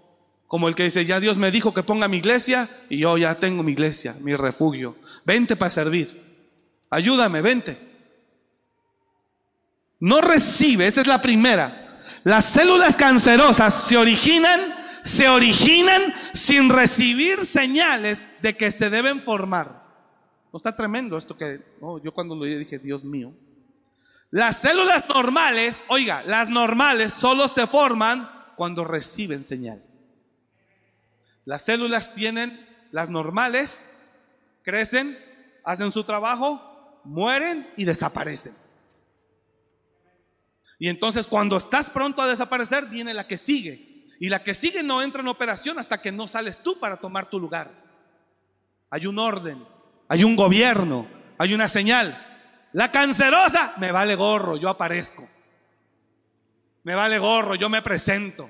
Como 0.47 0.69
el 0.69 0.75
que 0.75 0.83
dice, 0.83 1.07
ya 1.07 1.19
Dios 1.19 1.39
me 1.39 1.51
dijo 1.51 1.73
que 1.73 1.83
ponga 1.83 2.09
mi 2.09 2.19
iglesia 2.19 2.69
y 2.91 2.99
yo 2.99 3.17
ya 3.17 3.35
tengo 3.37 3.63
mi 3.63 3.73
iglesia, 3.73 4.15
mi 4.21 4.37
refugio. 4.37 4.97
Vente 5.25 5.57
para 5.57 5.71
servir. 5.71 6.23
Ayúdame, 6.91 7.41
vente. 7.41 7.79
No 9.99 10.21
recibe, 10.21 10.87
esa 10.87 11.01
es 11.01 11.07
la 11.07 11.23
primera. 11.23 12.01
Las 12.23 12.45
células 12.45 12.99
cancerosas 12.99 13.73
se 13.73 13.97
originan, 13.97 14.61
se 15.03 15.27
originan 15.31 16.13
sin 16.35 16.69
recibir 16.69 17.47
señales 17.47 18.29
de 18.43 18.59
que 18.59 18.71
se 18.71 18.91
deben 18.91 19.23
formar. 19.23 19.87
No 20.53 20.59
está 20.59 20.77
tremendo 20.77 21.17
esto 21.17 21.35
que 21.35 21.63
yo 22.05 22.13
cuando 22.13 22.35
lo 22.37 22.45
dije, 22.45 22.79
Dios 22.79 23.05
mío. 23.05 23.33
Las 24.31 24.59
células 24.61 25.09
normales, 25.09 25.83
oiga, 25.89 26.23
las 26.25 26.51
normales 26.51 27.15
solo 27.15 27.49
se 27.49 27.67
forman 27.67 28.36
cuando 28.57 28.85
reciben 28.85 29.45
señal. 29.45 29.83
Las 31.45 31.63
células 31.63 32.15
tienen, 32.15 32.67
las 32.91 33.09
normales, 33.09 33.89
crecen, 34.63 35.17
hacen 35.65 35.93
su 35.93 36.05
trabajo, 36.05 37.01
mueren 37.05 37.69
y 37.77 37.85
desaparecen. 37.85 38.55
Y 40.79 40.89
entonces 40.89 41.27
cuando 41.27 41.57
estás 41.57 41.89
pronto 41.91 42.21
a 42.21 42.27
desaparecer, 42.27 42.87
viene 42.87 43.15
la 43.15 43.27
que 43.27 43.39
sigue. 43.39 44.07
Y 44.19 44.29
la 44.29 44.43
que 44.43 44.55
sigue 44.55 44.83
no 44.83 45.03
entra 45.03 45.21
en 45.21 45.29
operación 45.29 45.79
hasta 45.79 46.01
que 46.01 46.13
no 46.13 46.27
sales 46.27 46.63
tú 46.63 46.79
para 46.81 46.97
tomar 46.99 47.29
tu 47.31 47.39
lugar. 47.39 47.71
Hay 48.91 49.07
un 49.07 49.19
orden, 49.19 49.65
hay 50.09 50.25
un 50.25 50.37
gobierno, 50.37 51.07
hay 51.39 51.55
una 51.55 51.69
señal. 51.69 52.23
La 52.73 52.91
cancerosa, 52.91 53.75
me 53.79 53.93
vale 53.93 54.17
gorro, 54.17 54.57
yo 54.57 54.69
aparezco. 54.69 55.29
Me 56.87 56.95
vale 56.95 57.19
gorro, 57.19 57.57
yo 57.57 57.69
me 57.69 57.83
presento. 57.83 58.49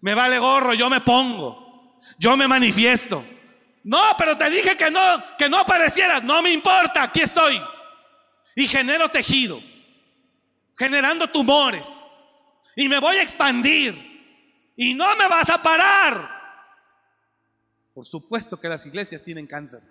Me 0.00 0.16
vale 0.16 0.40
gorro, 0.40 0.74
yo 0.74 0.90
me 0.90 1.00
pongo. 1.00 2.00
Yo 2.18 2.36
me 2.36 2.48
manifiesto. 2.48 3.24
No, 3.84 4.02
pero 4.18 4.36
te 4.36 4.50
dije 4.50 4.76
que 4.76 4.90
no, 4.90 5.00
que 5.38 5.48
no 5.48 5.58
aparecieras. 5.58 6.24
No 6.24 6.42
me 6.42 6.50
importa, 6.50 7.04
aquí 7.04 7.20
estoy. 7.20 7.62
Y 8.56 8.66
genero 8.66 9.08
tejido 9.10 9.62
generando 10.76 11.28
tumores. 11.28 12.04
Y 12.74 12.88
me 12.88 12.98
voy 12.98 13.14
a 13.14 13.22
expandir. 13.22 13.94
Y 14.74 14.92
no 14.94 15.14
me 15.14 15.28
vas 15.28 15.50
a 15.50 15.62
parar. 15.62 16.28
Por 17.94 18.06
supuesto 18.06 18.58
que 18.58 18.68
las 18.68 18.84
iglesias 18.86 19.22
tienen 19.22 19.46
cáncer. 19.46 19.82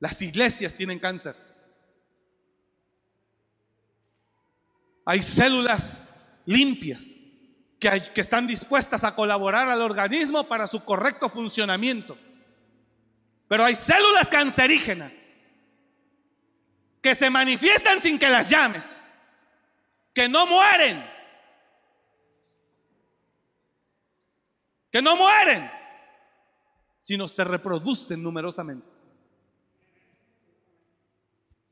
Las 0.00 0.22
iglesias 0.22 0.72
tienen 0.72 0.98
cáncer. 0.98 1.45
Hay 5.06 5.22
células 5.22 6.02
limpias 6.46 7.14
que, 7.78 8.20
están 8.20 8.48
dispuestas 8.48 9.04
a 9.04 9.14
colaborar 9.14 9.68
al 9.68 9.80
organismo 9.80 10.48
para 10.48 10.66
su 10.66 10.84
correcto 10.84 11.30
funcionamiento. 11.30 12.18
Pero 13.46 13.64
hay 13.64 13.76
células 13.76 14.28
cancerígenas 14.28 15.14
que 17.00 17.14
se 17.14 17.30
manifiestan 17.30 18.00
sin 18.00 18.18
que 18.18 18.28
las 18.28 18.50
llames, 18.50 19.04
que 20.12 20.28
no 20.28 20.44
mueren, 20.44 21.08
que 24.90 25.00
no 25.00 25.14
mueren, 25.14 25.70
sino 26.98 27.28
se 27.28 27.44
reproducen 27.44 28.20
numerosamente. 28.20 28.88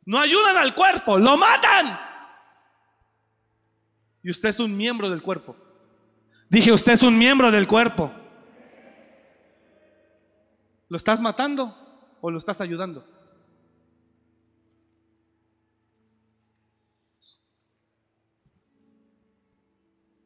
No 0.05 0.21
ayudan 0.21 0.57
al 0.57 0.73
cuerpo, 0.73 1.19
lo 1.19 1.37
matan. 1.37 2.14
Y 4.25 4.31
usted 4.31 4.49
es 4.49 4.59
un 4.59 4.77
miembro 4.77 5.11
del 5.11 5.23
cuerpo. 5.23 5.55
Dije, 6.49 6.73
usted 6.73 6.95
es 6.95 7.03
un 7.03 7.17
miembro 7.17 7.51
del 7.51 7.69
cuerpo. 7.69 8.11
¿Lo 10.89 10.97
estás 10.97 11.21
matando 11.21 11.77
o 12.21 12.31
lo 12.31 12.39
estás 12.39 12.61
ayudando? 12.61 13.07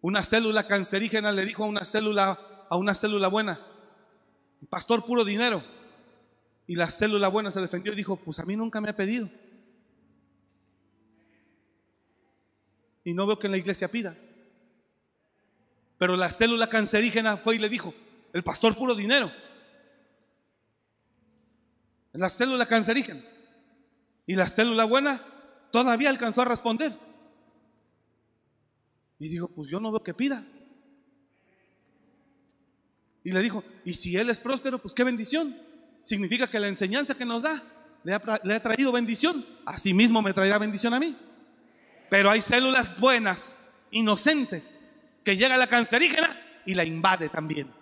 Una 0.01 0.22
célula 0.22 0.68
cancerígena 0.68 1.32
le 1.32 1.44
dijo 1.44 1.64
a 1.64 1.66
una 1.66 1.84
célula 1.84 2.38
a 2.70 2.76
una 2.76 2.94
célula 2.94 3.28
buena, 3.28 3.61
pastor 4.70 5.05
puro 5.05 5.24
dinero. 5.24 5.62
Y 6.66 6.76
la 6.76 6.88
célula 6.88 7.28
buena 7.28 7.51
se 7.51 7.61
defendió 7.61 7.92
y 7.92 7.96
dijo, 7.96 8.16
pues 8.16 8.38
a 8.38 8.44
mí 8.44 8.55
nunca 8.55 8.80
me 8.80 8.90
ha 8.90 8.96
pedido. 8.96 9.28
Y 13.09 13.14
no 13.14 13.26
veo 13.26 13.38
que 13.38 13.46
en 13.46 13.52
la 13.52 13.56
iglesia 13.56 13.88
pida. 13.88 14.14
Pero 15.96 16.14
la 16.14 16.28
célula 16.28 16.68
cancerígena 16.68 17.38
fue 17.38 17.56
y 17.56 17.59
le 17.59 17.70
dijo, 17.70 17.94
el 18.34 18.44
pastor 18.44 18.76
puro 18.76 18.94
dinero. 18.94 19.32
La 22.12 22.28
célula 22.28 22.66
cancerígena. 22.66 23.24
Y 24.26 24.34
la 24.34 24.46
célula 24.46 24.84
buena 24.84 25.24
todavía 25.72 26.11
alcanzó 26.11 26.42
a 26.42 26.44
responder. 26.44 26.92
Y 29.18 29.28
dijo, 29.28 29.48
pues 29.48 29.70
yo 29.70 29.80
no 29.80 29.90
veo 29.90 30.02
que 30.02 30.12
pida. 30.12 30.44
Y 33.24 33.32
le 33.32 33.40
dijo, 33.40 33.64
y 33.86 33.94
si 33.94 34.18
él 34.18 34.28
es 34.28 34.38
próspero, 34.38 34.80
pues 34.80 34.92
qué 34.92 35.02
bendición. 35.02 35.56
Significa 36.02 36.46
que 36.46 36.61
la 36.61 36.68
enseñanza 36.68 37.16
que 37.16 37.24
nos 37.24 37.42
da 37.42 37.62
le 38.04 38.12
ha, 38.12 38.62
traído 38.62 38.92
bendición. 38.92 39.46
Asimismo 39.64 40.20
me 40.20 40.34
traerá 40.34 40.59
bendición 40.59 40.92
a 40.92 41.00
mí. 41.00 41.16
Pero 42.11 42.30
hay 42.30 42.40
células 42.40 42.98
buenas, 42.98 43.66
inocentes, 43.90 44.78
que 45.24 45.36
llega 45.36 45.56
la 45.56 45.66
cancerígena 45.66 46.40
y 46.64 46.74
la 46.74 46.84
invade 46.84 47.28
también. 47.28 47.72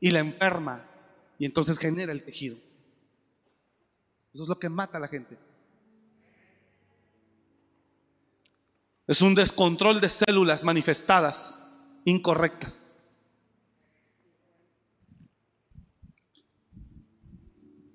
Y 0.00 0.10
la 0.10 0.18
enferma. 0.18 0.84
Y 1.38 1.46
entonces 1.46 1.78
genera 1.78 2.12
el 2.12 2.22
tejido. 2.22 2.56
Eso 4.32 4.42
es 4.42 4.48
lo 4.48 4.58
que 4.58 4.68
mata 4.68 4.98
a 4.98 5.00
la 5.00 5.08
gente. 5.08 5.38
Es 9.06 9.22
un 9.22 9.34
descontrol 9.34 10.00
de 10.00 10.08
células 10.08 10.64
manifestadas, 10.64 11.64
incorrectas. 12.04 12.92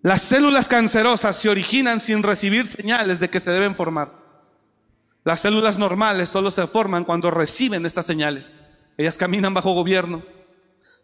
Las 0.02 0.22
células 0.22 0.68
cancerosas 0.68 1.36
se 1.36 1.50
originan 1.50 2.00
sin 2.00 2.24
recibir 2.24 2.66
señales 2.66 3.20
de 3.20 3.30
que 3.30 3.40
se 3.40 3.52
deben 3.52 3.76
formar. 3.76 4.21
Las 5.24 5.42
células 5.42 5.78
normales 5.78 6.30
solo 6.30 6.50
se 6.50 6.66
forman 6.68 7.06
cuando 7.06 7.30
reciben 7.30 7.86
estas 7.86 8.06
señales. 8.06 8.58
Ellas 8.98 9.18
caminan 9.18 9.54
bajo 9.54 9.74
gobierno. 9.74 10.24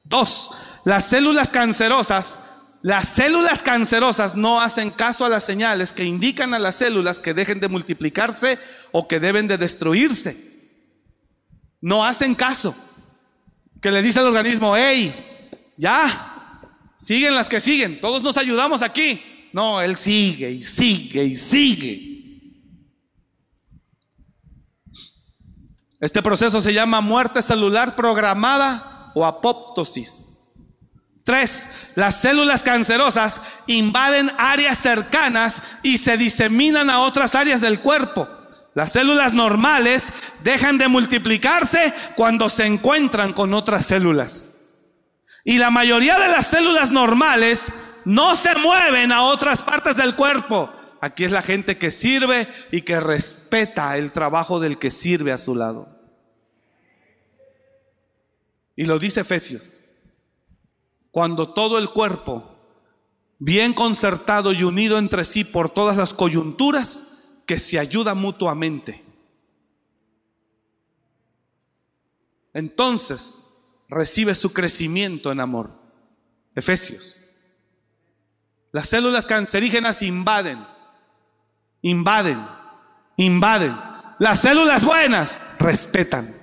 Dos, 0.03 0.51
las 0.85 1.05
células 1.05 1.51
cancerosas, 1.51 2.39
las 2.81 3.09
células 3.09 3.61
cancerosas 3.61 4.35
no 4.35 4.61
hacen 4.61 4.89
caso 4.89 5.25
a 5.25 5.29
las 5.29 5.43
señales 5.43 5.91
que 5.91 6.05
indican 6.05 6.53
a 6.53 6.59
las 6.59 6.77
células 6.77 7.19
que 7.19 7.33
dejen 7.33 7.59
de 7.59 7.67
multiplicarse 7.67 8.57
o 8.91 9.07
que 9.07 9.19
deben 9.19 9.47
de 9.47 9.57
destruirse. 9.57 10.37
No 11.81 12.05
hacen 12.05 12.35
caso. 12.35 12.75
Que 13.81 13.91
le 13.91 14.01
dice 14.01 14.19
al 14.19 14.27
organismo, 14.27 14.75
hey, 14.75 15.13
ya, 15.75 16.61
siguen 16.97 17.35
las 17.35 17.47
que 17.47 17.61
siguen, 17.61 18.01
todos 18.01 18.23
nos 18.23 18.37
ayudamos 18.37 18.81
aquí. 18.81 19.21
No, 19.53 19.81
él 19.81 19.97
sigue 19.97 20.49
y 20.51 20.61
sigue 20.61 21.23
y 21.23 21.35
sigue. 21.35 22.06
Este 25.99 26.21
proceso 26.21 26.61
se 26.61 26.73
llama 26.73 27.01
muerte 27.01 27.41
celular 27.41 27.95
programada 27.95 29.11
o 29.15 29.25
apoptosis. 29.25 30.29
Tres, 31.23 31.71
las 31.95 32.21
células 32.21 32.63
cancerosas 32.63 33.41
invaden 33.65 34.31
áreas 34.37 34.77
cercanas 34.77 35.61
y 35.83 35.97
se 35.97 36.15
diseminan 36.15 36.89
a 36.89 36.99
otras 36.99 37.35
áreas 37.35 37.59
del 37.59 37.79
cuerpo. 37.79 38.29
Las 38.75 38.93
células 38.93 39.33
normales 39.33 40.13
dejan 40.43 40.77
de 40.77 40.87
multiplicarse 40.87 41.93
cuando 42.15 42.47
se 42.47 42.65
encuentran 42.65 43.33
con 43.33 43.53
otras 43.53 43.87
células. 43.87 44.61
Y 45.43 45.57
la 45.57 45.71
mayoría 45.71 46.19
de 46.19 46.27
las 46.27 46.47
células 46.47 46.91
normales 46.91 47.73
no 48.05 48.35
se 48.35 48.55
mueven 48.55 49.11
a 49.11 49.23
otras 49.23 49.63
partes 49.63 49.97
del 49.97 50.15
cuerpo. 50.15 50.71
Aquí 51.01 51.23
es 51.23 51.31
la 51.31 51.41
gente 51.41 51.77
que 51.77 51.91
sirve 51.91 52.47
y 52.71 52.81
que 52.81 52.99
respeta 52.99 53.97
el 53.97 54.11
trabajo 54.11 54.59
del 54.59 54.77
que 54.77 54.91
sirve 54.91 55.31
a 55.31 55.37
su 55.37 55.55
lado. 55.55 55.89
Y 58.75 58.85
lo 58.85 58.99
dice 58.99 59.21
Efesios. 59.21 59.83
Cuando 61.11 61.53
todo 61.53 61.79
el 61.79 61.89
cuerpo, 61.89 62.57
bien 63.39 63.73
concertado 63.73 64.53
y 64.53 64.63
unido 64.63 64.97
entre 64.97 65.25
sí 65.25 65.43
por 65.43 65.69
todas 65.69 65.97
las 65.97 66.13
coyunturas, 66.13 67.05
que 67.45 67.59
se 67.59 67.79
ayuda 67.79 68.13
mutuamente. 68.13 69.03
Entonces 72.53 73.39
recibe 73.87 74.35
su 74.35 74.51
crecimiento 74.51 75.31
en 75.31 75.39
amor. 75.39 75.71
Efesios. 76.55 77.15
Las 78.71 78.89
células 78.89 79.25
cancerígenas 79.25 80.01
invaden, 80.01 80.65
invaden, 81.81 82.45
invaden. 83.17 83.75
Las 84.19 84.39
células 84.39 84.83
buenas 84.83 85.41
respetan. 85.59 86.35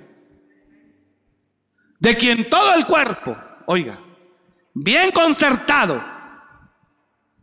De 1.99 2.17
quien 2.17 2.49
todo 2.49 2.75
el 2.75 2.85
cuerpo, 2.87 3.37
oiga, 3.67 3.99
bien 4.75 5.11
concertado 5.11 6.03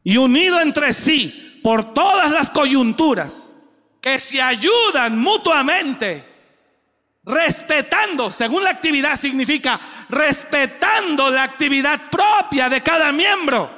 y 0.03 0.17
unido 0.17 0.59
entre 0.59 0.93
sí 0.93 1.59
por 1.63 1.93
todas 1.93 2.31
las 2.31 2.49
coyunturas, 2.49 3.55
que 4.01 4.17
se 4.17 4.41
ayudan 4.41 5.17
mutuamente, 5.19 6.25
respetando, 7.23 8.31
según 8.31 8.63
la 8.63 8.71
actividad 8.71 9.15
significa, 9.15 9.79
respetando 10.09 11.29
la 11.29 11.43
actividad 11.43 12.09
propia 12.09 12.67
de 12.67 12.81
cada 12.81 13.11
miembro. 13.11 13.69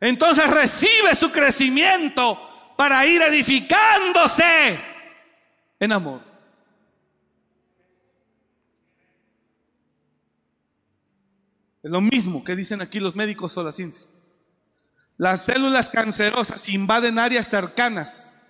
Entonces 0.00 0.50
recibe 0.50 1.14
su 1.14 1.30
crecimiento 1.30 2.47
para 2.78 3.04
ir 3.04 3.20
edificándose 3.20 4.80
en 5.80 5.90
amor. 5.90 6.22
Es 11.82 11.90
lo 11.90 12.00
mismo 12.00 12.44
que 12.44 12.54
dicen 12.54 12.80
aquí 12.80 13.00
los 13.00 13.16
médicos 13.16 13.56
o 13.56 13.64
la 13.64 13.72
ciencia. 13.72 14.06
Las 15.16 15.44
células 15.44 15.90
cancerosas 15.90 16.68
invaden 16.68 17.18
áreas 17.18 17.48
cercanas, 17.48 18.46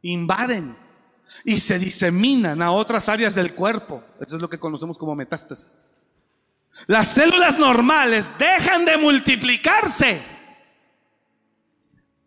invaden 0.00 0.74
y 1.44 1.58
se 1.58 1.78
diseminan 1.78 2.62
a 2.62 2.72
otras 2.72 3.10
áreas 3.10 3.34
del 3.34 3.54
cuerpo. 3.54 4.02
Eso 4.22 4.36
es 4.36 4.42
lo 4.42 4.48
que 4.48 4.58
conocemos 4.58 4.96
como 4.96 5.14
metástasis. 5.14 5.78
Las 6.86 7.08
células 7.08 7.58
normales 7.58 8.32
dejan 8.38 8.86
de 8.86 8.96
multiplicarse 8.96 10.33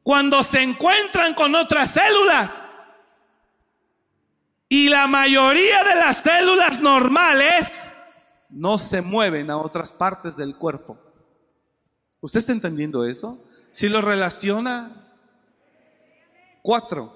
cuando 0.08 0.42
se 0.42 0.64
encuentran 0.64 1.34
con 1.34 1.54
otras 1.54 1.92
células. 1.92 2.76
Y 4.70 4.88
la 4.88 5.06
mayoría 5.06 5.84
de 5.84 5.96
las 5.96 6.20
células 6.20 6.80
normales 6.80 7.94
no 8.50 8.78
se 8.78 9.02
mueven 9.02 9.52
a 9.52 9.58
otras 9.58 9.92
partes 9.92 10.38
del 10.38 10.56
cuerpo. 10.56 10.98
¿Usted 12.22 12.38
está 12.38 12.54
entendiendo 12.54 13.04
eso? 13.04 13.38
Si 13.74 13.90
lo 13.90 14.00
relaciona, 14.00 14.92
cuatro, 16.62 17.14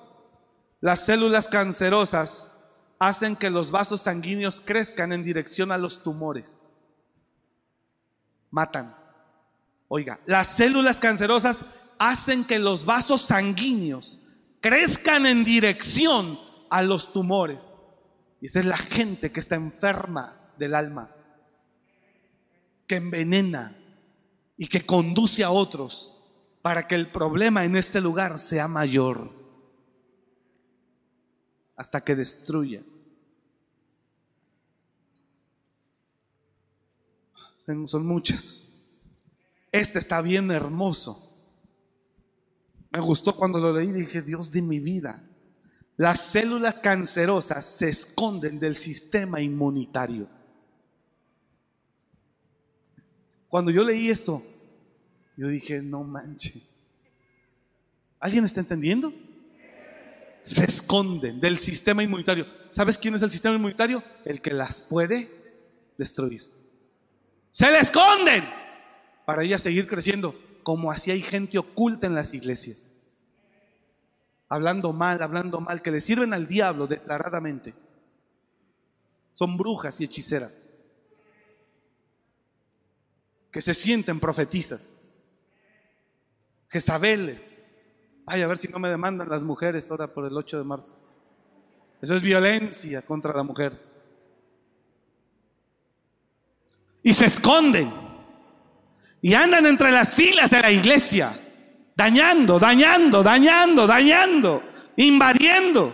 las 0.81 1.05
células 1.05 1.47
cancerosas 1.47 2.57
hacen 2.99 3.37
que 3.37 3.49
los 3.49 3.71
vasos 3.71 4.01
sanguíneos 4.01 4.59
crezcan 4.59 5.13
en 5.13 5.23
dirección 5.23 5.71
a 5.71 5.77
los 5.77 6.03
tumores. 6.03 6.61
Matan. 8.49 8.97
Oiga, 9.87 10.19
las 10.25 10.47
células 10.47 10.99
cancerosas 10.99 11.65
hacen 12.01 12.45
que 12.45 12.57
los 12.57 12.85
vasos 12.85 13.21
sanguíneos 13.21 14.19
crezcan 14.59 15.27
en 15.27 15.43
dirección 15.43 16.39
a 16.71 16.81
los 16.81 17.13
tumores. 17.13 17.77
Y 18.41 18.47
esa 18.47 18.59
es 18.59 18.65
la 18.65 18.77
gente 18.77 19.31
que 19.31 19.39
está 19.39 19.53
enferma 19.53 20.51
del 20.57 20.73
alma, 20.73 21.15
que 22.87 22.95
envenena 22.95 23.77
y 24.57 24.65
que 24.65 24.83
conduce 24.83 25.43
a 25.43 25.51
otros 25.51 26.17
para 26.63 26.87
que 26.87 26.95
el 26.95 27.11
problema 27.11 27.65
en 27.65 27.75
este 27.75 28.01
lugar 28.01 28.39
sea 28.39 28.67
mayor 28.67 29.31
hasta 31.75 32.03
que 32.03 32.15
destruya. 32.15 32.81
Son 37.53 38.07
muchas. 38.07 38.73
Este 39.71 39.99
está 39.99 40.19
bien 40.23 40.49
hermoso. 40.49 41.30
Me 42.91 42.99
gustó 42.99 43.35
cuando 43.35 43.57
lo 43.59 43.71
leí 43.71 43.91
dije, 43.91 44.21
Dios 44.21 44.51
de 44.51 44.61
mi 44.61 44.79
vida. 44.79 45.23
Las 45.95 46.19
células 46.19 46.79
cancerosas 46.79 47.65
se 47.65 47.89
esconden 47.89 48.59
del 48.59 48.75
sistema 48.75 49.39
inmunitario. 49.41 50.27
Cuando 53.47 53.71
yo 53.71 53.83
leí 53.83 54.09
eso, 54.09 54.43
yo 55.37 55.47
dije, 55.47 55.81
no 55.81 56.03
manche. 56.03 56.61
¿Alguien 58.19 58.43
está 58.43 58.59
entendiendo? 58.59 59.13
Se 60.41 60.65
esconden 60.65 61.39
del 61.39 61.57
sistema 61.59 62.03
inmunitario. 62.03 62.45
¿Sabes 62.69 62.97
quién 62.97 63.15
es 63.15 63.21
el 63.21 63.31
sistema 63.31 63.55
inmunitario? 63.55 64.03
El 64.25 64.41
que 64.41 64.51
las 64.51 64.81
puede 64.81 65.29
destruir. 65.97 66.43
Se 67.51 67.71
le 67.71 67.79
esconden 67.79 68.43
para 69.25 69.43
ellas 69.43 69.61
seguir 69.61 69.87
creciendo 69.87 70.35
como 70.63 70.91
así 70.91 71.11
hay 71.11 71.21
gente 71.21 71.57
oculta 71.57 72.07
en 72.07 72.15
las 72.15 72.33
iglesias. 72.33 72.97
Hablando 74.49 74.91
mal, 74.91 75.21
hablando 75.21 75.61
mal, 75.61 75.81
que 75.81 75.91
le 75.91 76.01
sirven 76.01 76.33
al 76.33 76.47
diablo 76.47 76.87
declaradamente. 76.87 77.73
Son 79.31 79.55
brujas 79.57 80.01
y 80.01 80.03
hechiceras. 80.03 80.65
Que 83.51 83.61
se 83.61 83.73
sienten 83.73 84.19
profetizas. 84.19 84.93
Jezabeles. 86.69 87.63
Ay, 88.25 88.41
a 88.41 88.47
ver 88.47 88.57
si 88.57 88.67
no 88.67 88.79
me 88.79 88.89
demandan 88.89 89.29
las 89.29 89.43
mujeres 89.43 89.89
ahora 89.89 90.13
por 90.13 90.25
el 90.25 90.35
8 90.35 90.57
de 90.57 90.63
marzo. 90.63 90.97
Eso 92.01 92.15
es 92.15 92.23
violencia 92.23 93.01
contra 93.03 93.33
la 93.33 93.43
mujer. 93.43 93.79
Y 97.03 97.13
se 97.13 97.25
esconden 97.25 98.10
y 99.21 99.33
andan 99.33 99.65
entre 99.65 99.91
las 99.91 100.15
filas 100.15 100.49
de 100.49 100.61
la 100.61 100.71
iglesia, 100.71 101.37
dañando, 101.95 102.57
dañando, 102.57 103.21
dañando, 103.21 103.85
dañando, 103.85 104.63
invadiendo. 104.97 105.93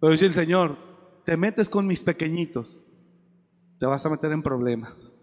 Pero 0.00 0.12
dice 0.12 0.26
el 0.26 0.34
Señor, 0.34 0.78
te 1.24 1.36
metes 1.36 1.68
con 1.68 1.86
mis 1.86 2.00
pequeñitos, 2.00 2.82
te 3.78 3.84
vas 3.84 4.04
a 4.06 4.10
meter 4.10 4.32
en 4.32 4.42
problemas. 4.42 5.14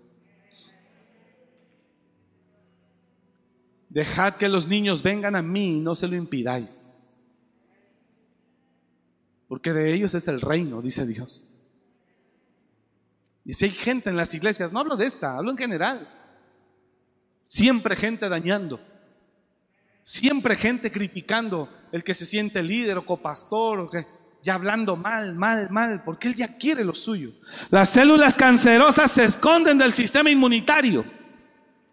Dejad 3.90 4.36
que 4.36 4.50
los 4.50 4.68
niños 4.68 5.02
vengan 5.02 5.36
a 5.36 5.42
mí 5.42 5.78
y 5.78 5.80
no 5.80 5.96
se 5.96 6.08
lo 6.08 6.16
impidáis. 6.16 7.00
Porque 9.48 9.74
de 9.74 9.94
ellos 9.94 10.14
es 10.14 10.28
el 10.28 10.42
reino, 10.42 10.82
dice 10.84 11.08
Dios. 11.08 11.48
Y 13.48 13.54
si 13.54 13.66
hay 13.66 13.72
gente 13.72 14.10
en 14.10 14.18
las 14.18 14.34
iglesias, 14.34 14.74
no 14.74 14.80
hablo 14.80 14.98
de 14.98 15.06
esta, 15.06 15.38
hablo 15.38 15.52
en 15.52 15.58
general. 15.58 16.14
Siempre 17.44 17.96
gente 17.96 18.28
dañando. 18.28 18.82
Siempre 20.02 20.54
gente 20.58 20.92
criticando 20.92 21.70
el 21.94 22.04
que 22.04 22.14
se 22.14 22.26
siente 22.26 22.62
líder 22.62 22.98
o 22.98 23.06
copastor 23.06 23.80
o 23.80 23.90
que 23.90 24.06
ya 24.44 24.56
hablando 24.56 24.98
mal, 24.98 25.34
mal, 25.34 25.70
mal, 25.70 26.04
porque 26.04 26.28
él 26.28 26.36
ya 26.36 26.58
quiere 26.58 26.84
lo 26.84 26.94
suyo. 26.94 27.32
Las 27.70 27.90
células 27.90 28.36
cancerosas 28.36 29.10
se 29.12 29.24
esconden 29.24 29.78
del 29.78 29.94
sistema 29.94 30.30
inmunitario. 30.30 31.06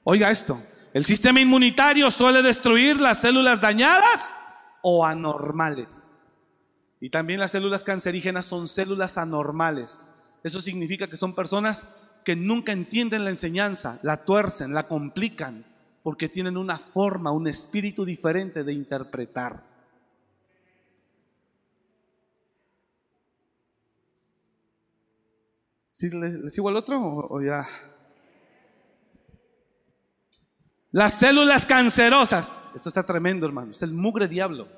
Oiga 0.03 0.33
esto, 0.33 0.61
el 0.93 1.05
sistema 1.05 1.41
inmunitario 1.41 2.11
suele 2.11 2.43
destruir 2.43 3.01
las 3.01 3.21
células 3.21 3.61
dañadas 3.61 4.37
o 4.83 5.07
anormales. 5.07 6.05
Y 7.01 7.11
también 7.11 7.39
las 7.39 7.53
células 7.53 7.85
cancerígenas 7.85 8.45
son 8.45 8.67
células 8.67 9.19
anormales. 9.19 10.09
Eso 10.45 10.61
significa 10.61 11.09
que 11.09 11.17
son 11.17 11.35
personas 11.35 11.89
que 12.23 12.37
nunca 12.37 12.73
entienden 12.73 13.25
la 13.25 13.31
enseñanza, 13.31 13.99
la 14.03 14.25
tuercen, 14.25 14.75
la 14.75 14.87
complican, 14.87 15.65
porque 16.03 16.29
tienen 16.29 16.59
una 16.59 16.79
forma, 16.79 17.33
un 17.33 17.47
espíritu 17.47 18.05
diferente 18.05 18.63
de 18.63 18.75
interpretar. 18.75 19.63
¿Sí 25.93 26.11
le, 26.11 26.51
sigo 26.51 26.69
al 26.69 26.77
otro 26.77 27.01
o, 27.01 27.41
ya? 27.41 27.67
Las 30.93 31.15
células 31.15 31.65
cancerosas. 31.65 32.55
Esto 32.75 32.91
está 32.91 33.03
tremendo, 33.03 33.47
hermano. 33.47 33.71
Es 33.71 33.81
el 33.81 33.95
mugre 33.95 34.29
diablo. 34.29 34.69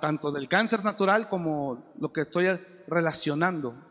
tanto 0.00 0.32
del 0.32 0.48
cáncer 0.48 0.82
natural 0.82 1.28
como 1.28 1.92
lo 2.00 2.10
que 2.14 2.22
estoy 2.22 2.46
relacionando. 2.86 3.85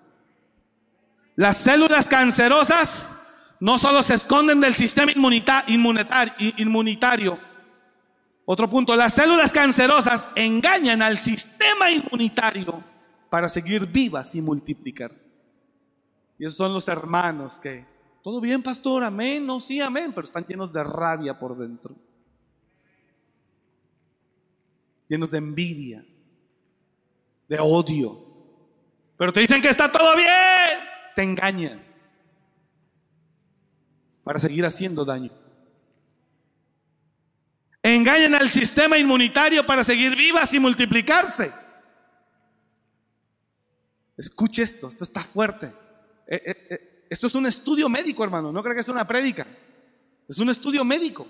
Las 1.36 1.58
células 1.58 2.06
cancerosas 2.06 3.20
no 3.60 3.78
solo 3.78 4.02
se 4.04 4.14
esconden 4.14 4.62
del 4.62 4.74
sistema 4.74 5.12
inmunitario, 5.12 7.38
otro 8.46 8.70
punto, 8.70 8.96
las 8.96 9.16
células 9.16 9.52
cancerosas 9.52 10.30
engañan 10.36 11.02
al 11.02 11.18
sistema 11.18 11.90
inmunitario 11.90 12.84
para 13.30 13.50
seguir 13.50 13.88
vivas 13.88 14.36
y 14.36 14.42
multiplicarse. 14.42 15.32
Y 16.38 16.46
esos 16.46 16.58
son 16.58 16.72
los 16.72 16.88
hermanos 16.88 17.60
que, 17.60 17.86
todo 18.24 18.40
bien, 18.40 18.62
pastor, 18.62 19.04
amén, 19.04 19.46
no, 19.46 19.60
sí, 19.60 19.82
amén, 19.82 20.14
pero 20.14 20.26
están 20.26 20.46
llenos 20.46 20.72
de 20.72 20.84
rabia 20.84 21.40
por 21.40 21.58
dentro, 21.58 21.96
llenos 25.08 25.32
de 25.32 25.40
envidia, 25.40 26.06
de 27.48 27.60
odio. 27.60 28.24
Pero 29.18 29.34
te 29.34 29.40
dicen 29.40 29.62
que 29.62 29.70
está 29.70 29.92
todo 29.92 30.16
bien 30.16 30.85
te 31.16 31.24
engañan 31.24 31.82
para 34.24 34.40
seguir 34.40 34.66
haciendo 34.66 35.06
daño. 35.06 35.32
Engañan 37.82 38.34
al 38.34 38.50
sistema 38.50 38.98
inmunitario 38.98 39.66
para 39.66 39.84
seguir 39.84 40.16
vivas 40.16 40.52
y 40.54 40.60
multiplicarse. 40.60 41.52
Escuche 44.18 44.64
esto, 44.64 44.90
esto 44.90 45.04
está 45.04 45.22
fuerte. 45.22 45.68
Eh, 46.28 46.42
eh, 46.46 46.68
eh, 46.70 47.06
esto 47.10 47.28
es 47.28 47.36
un 47.36 47.46
estudio 47.46 47.88
médico, 47.88 48.24
hermano, 48.24 48.52
no 48.52 48.64
creo 48.64 48.74
que 48.74 48.82
es 48.82 48.90
una 48.90 49.06
prédica. 49.06 49.46
Es 50.28 50.40
un 50.40 50.50
estudio 50.50 50.84
médico. 50.84 51.28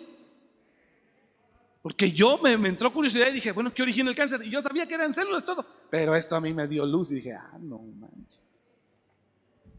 Porque 1.81 2.11
yo 2.11 2.39
me, 2.41 2.57
me, 2.57 2.69
entró 2.69 2.91
curiosidad 2.91 3.27
y 3.27 3.33
dije, 3.33 3.51
bueno, 3.51 3.73
¿qué 3.73 3.81
origina 3.81 4.09
el 4.09 4.15
cáncer? 4.15 4.41
Y 4.43 4.49
yo 4.49 4.61
sabía 4.61 4.87
que 4.87 4.95
eran 4.95 5.13
células 5.13 5.43
todo. 5.43 5.65
Pero 5.91 6.15
esto 6.15 6.35
a 6.35 6.41
mí 6.41 6.53
me 6.53 6.67
dio 6.67 6.85
luz 6.85 7.11
y 7.11 7.15
dije, 7.15 7.33
ah, 7.33 7.57
no 7.59 7.79
manches. 7.79 8.41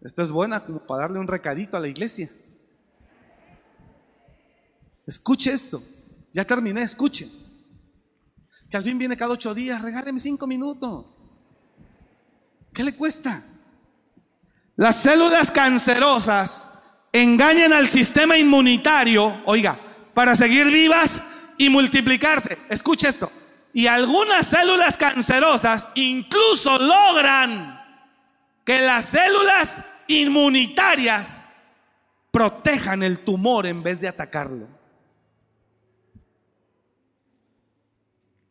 Esta 0.07 0.23
es 0.23 0.31
buena 0.31 0.65
como 0.65 0.79
para 0.79 1.03
darle 1.03 1.19
un 1.19 1.27
recadito 1.27 1.77
a 1.77 1.81
la 1.81 1.89
iglesia. 1.89 2.31
Escuche 5.05 5.53
esto. 5.53 5.83
Ya 6.33 6.45
terminé, 6.45 6.83
escuche. 6.83 7.29
Que 8.71 8.77
al 8.77 8.85
fin 8.85 8.99
viene 8.99 9.17
cada 9.17 9.33
ocho 9.33 9.53
días, 9.53 9.83
regáleme 9.83 10.21
cinco 10.21 10.47
minutos. 10.47 11.07
¿Qué 12.73 12.85
le 12.85 12.95
cuesta? 12.95 13.43
Las 14.77 14.95
células 14.95 15.51
cancerosas 15.51 16.71
engañan 17.11 17.73
al 17.73 17.89
sistema 17.89 18.39
inmunitario, 18.39 19.43
oiga, 19.45 19.77
para 20.15 20.37
seguir 20.37 20.69
vivas 20.69 21.21
y 21.59 21.69
multiplicarse. 21.69 22.59
Escuche 22.69 23.09
esto. 23.09 23.33
Y 23.73 23.89
algunas 23.89 24.47
células 24.47 24.97
cancerosas 24.97 25.91
incluso 25.97 26.79
logran 26.79 27.77
que 28.65 28.79
las 28.79 29.07
células 29.07 29.83
inmunitarias 30.09 31.51
protejan 32.31 33.03
el 33.03 33.21
tumor 33.21 33.67
en 33.67 33.83
vez 33.83 34.01
de 34.01 34.09
atacarlo. 34.09 34.69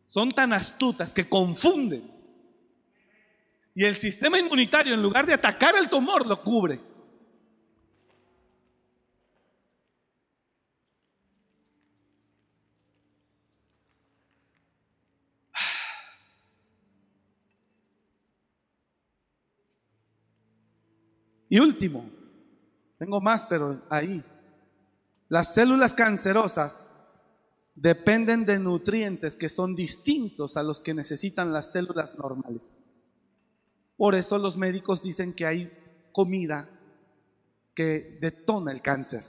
Son 0.08 0.30
tan 0.30 0.53
astutas 0.53 1.14
que 1.14 1.28
confunden. 1.28 2.03
Y 3.76 3.84
el 3.84 3.95
sistema 3.95 4.39
inmunitario, 4.39 4.93
en 4.93 5.01
lugar 5.01 5.26
de 5.26 5.34
atacar 5.34 5.76
el 5.76 5.89
tumor, 5.89 6.26
lo 6.26 6.41
cubre. 6.41 6.80
Y 21.56 21.60
último, 21.60 22.10
tengo 22.99 23.22
más, 23.22 23.45
pero 23.45 23.82
ahí, 23.89 24.22
Las 25.30 25.53
células 25.53 25.93
cancerosas 25.93 26.99
dependen 27.76 28.45
de 28.45 28.60
nutrientes 28.60 29.38
que 29.38 29.47
son 29.47 29.74
distintos 29.74 30.58
a 30.58 30.64
los 30.64 30.82
que 30.82 30.93
necesitan 30.93 31.53
las 31.53 31.72
células 31.72 32.18
normales. 32.18 32.82
Por 33.95 34.16
eso 34.16 34.38
los 34.38 34.58
médicos 34.58 35.01
dicen 35.01 35.32
que 35.32 35.45
hay 35.45 35.72
comida 36.12 36.70
que 37.74 38.18
detona 38.20 38.74
el 38.74 38.82
cáncer. 38.82 39.24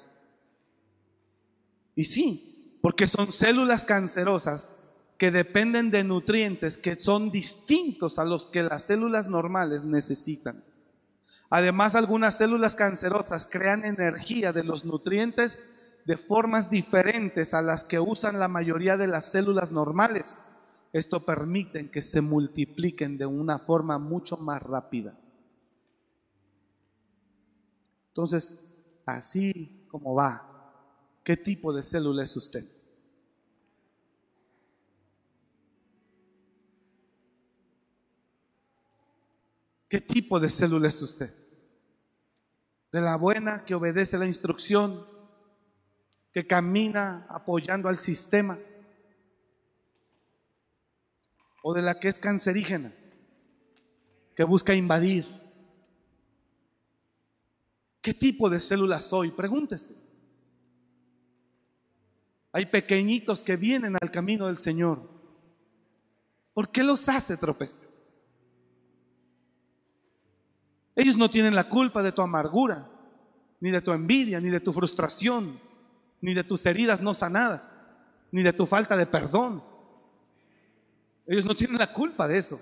Y 1.95 2.03
sí, 2.03 2.77
porque 2.83 3.07
son 3.07 3.31
células 3.31 3.85
cancerosas 3.85 4.81
que 5.17 5.31
dependen 5.31 5.93
de 5.93 6.03
nutrientes 6.03 6.77
que 6.77 6.99
son 6.99 7.31
distintos 7.31 8.19
a 8.19 8.25
los 8.25 8.49
que 8.49 8.65
las 8.65 8.83
células 8.83 9.29
normales 9.29 9.85
necesitan. 9.85 10.66
Además, 11.49 11.95
algunas 11.95 12.37
células 12.37 12.75
cancerosas 12.75 13.47
crean 13.47 13.85
energía 13.85 14.53
de 14.53 14.65
los 14.65 14.85
nutrientes 14.85 15.65
de 16.05 16.17
formas 16.17 16.71
diferentes 16.71 17.55
a 17.55 17.63
las 17.63 17.85
que 17.85 18.01
usan 18.01 18.39
la 18.39 18.49
mayoría 18.49 18.97
de 18.97 19.07
las 19.07 19.27
células 19.27 19.73
normales. 19.73 20.53
Esto 20.93 21.25
permite 21.25 21.91
que 21.91 22.01
se 22.01 22.21
multipliquen 22.21 23.19
de 23.19 23.27
una 23.27 23.59
forma 23.59 23.99
mucho 23.99 24.37
más 24.37 24.63
rápida. 24.63 25.19
Entonces, 28.09 29.03
así 29.05 29.87
como 29.89 30.15
va, 30.15 30.73
¿qué 31.23 31.37
tipo 31.37 31.73
de 31.73 31.83
célula 31.83 32.23
es 32.23 32.37
usted? 32.37 32.76
¿Qué 39.89 40.01
tipo 40.01 40.41
de 40.41 40.49
célula 40.49 40.89
es 40.89 41.01
usted? 41.01 41.33
¿De 42.93 43.01
la 43.01 43.17
buena 43.17 43.65
que 43.65 43.75
obedece 43.75 44.19
la 44.19 44.27
instrucción, 44.27 45.07
que 46.33 46.47
camina 46.47 47.27
apoyando 47.29 47.89
al 47.89 47.97
sistema? 47.97 48.59
¿O 51.63 51.75
de 51.75 51.83
la 51.83 51.99
que 51.99 52.09
es 52.09 52.19
cancerígena, 52.19 52.95
que 54.35 54.45
busca 54.45 54.75
invadir? 54.75 55.27
¿Qué 58.01 58.15
tipo 58.15 58.49
de 58.49 58.61
célula 58.61 59.01
soy? 59.01 59.31
Pregúntese. 59.31 59.95
Hay 62.53 62.67
pequeñitos 62.67 63.43
que 63.43 63.57
vienen 63.57 63.97
al 64.01 64.11
camino 64.11 64.47
del 64.47 64.59
Señor. 64.59 65.11
¿Por 66.55 66.71
qué 66.71 66.83
los 66.83 67.09
hace 67.09 67.37
tropezar? 67.37 67.96
Ellos 70.97 71.17
no 71.19 71.29
tienen 71.29 71.55
la 71.55 71.69
culpa 71.69 72.03
de 72.03 72.11
tu 72.11 72.23
amargura, 72.23 72.89
ni 73.61 73.71
de 73.71 73.83
tu 73.83 73.93
envidia, 73.93 74.41
ni 74.41 74.49
de 74.49 74.61
tu 74.61 74.73
frustración, 74.73 75.61
ni 76.23 76.33
de 76.33 76.43
tus 76.43 76.65
heridas 76.65 77.03
no 77.03 77.13
sanadas, 77.13 77.79
ni 78.33 78.43
de 78.43 78.55
tu 78.55 78.67
falta 78.67 78.97
de 78.97 79.05
perdón. 79.07 79.63
Ellos 81.27 81.45
no 81.45 81.55
tienen 81.55 81.77
la 81.77 81.93
culpa 81.93 82.27
de 82.27 82.39
eso. 82.39 82.61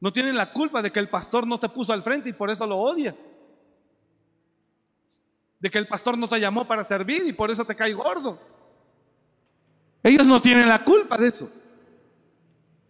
No 0.00 0.12
tienen 0.12 0.36
la 0.36 0.52
culpa 0.52 0.82
de 0.82 0.90
que 0.90 0.98
el 0.98 1.08
pastor 1.08 1.46
no 1.46 1.58
te 1.60 1.68
puso 1.68 1.92
al 1.92 2.02
frente 2.02 2.28
y 2.28 2.32
por 2.32 2.50
eso 2.50 2.66
lo 2.66 2.76
odias. 2.76 3.14
De 5.60 5.70
que 5.70 5.78
el 5.78 5.86
pastor 5.86 6.18
no 6.18 6.28
te 6.28 6.40
llamó 6.40 6.66
para 6.66 6.82
servir 6.82 7.24
y 7.24 7.32
por 7.32 7.50
eso 7.50 7.64
te 7.64 7.76
cae 7.76 7.94
gordo. 7.94 8.38
Ellos 10.02 10.26
no 10.26 10.42
tienen 10.42 10.68
la 10.68 10.84
culpa 10.84 11.16
de 11.16 11.28
eso. 11.28 11.50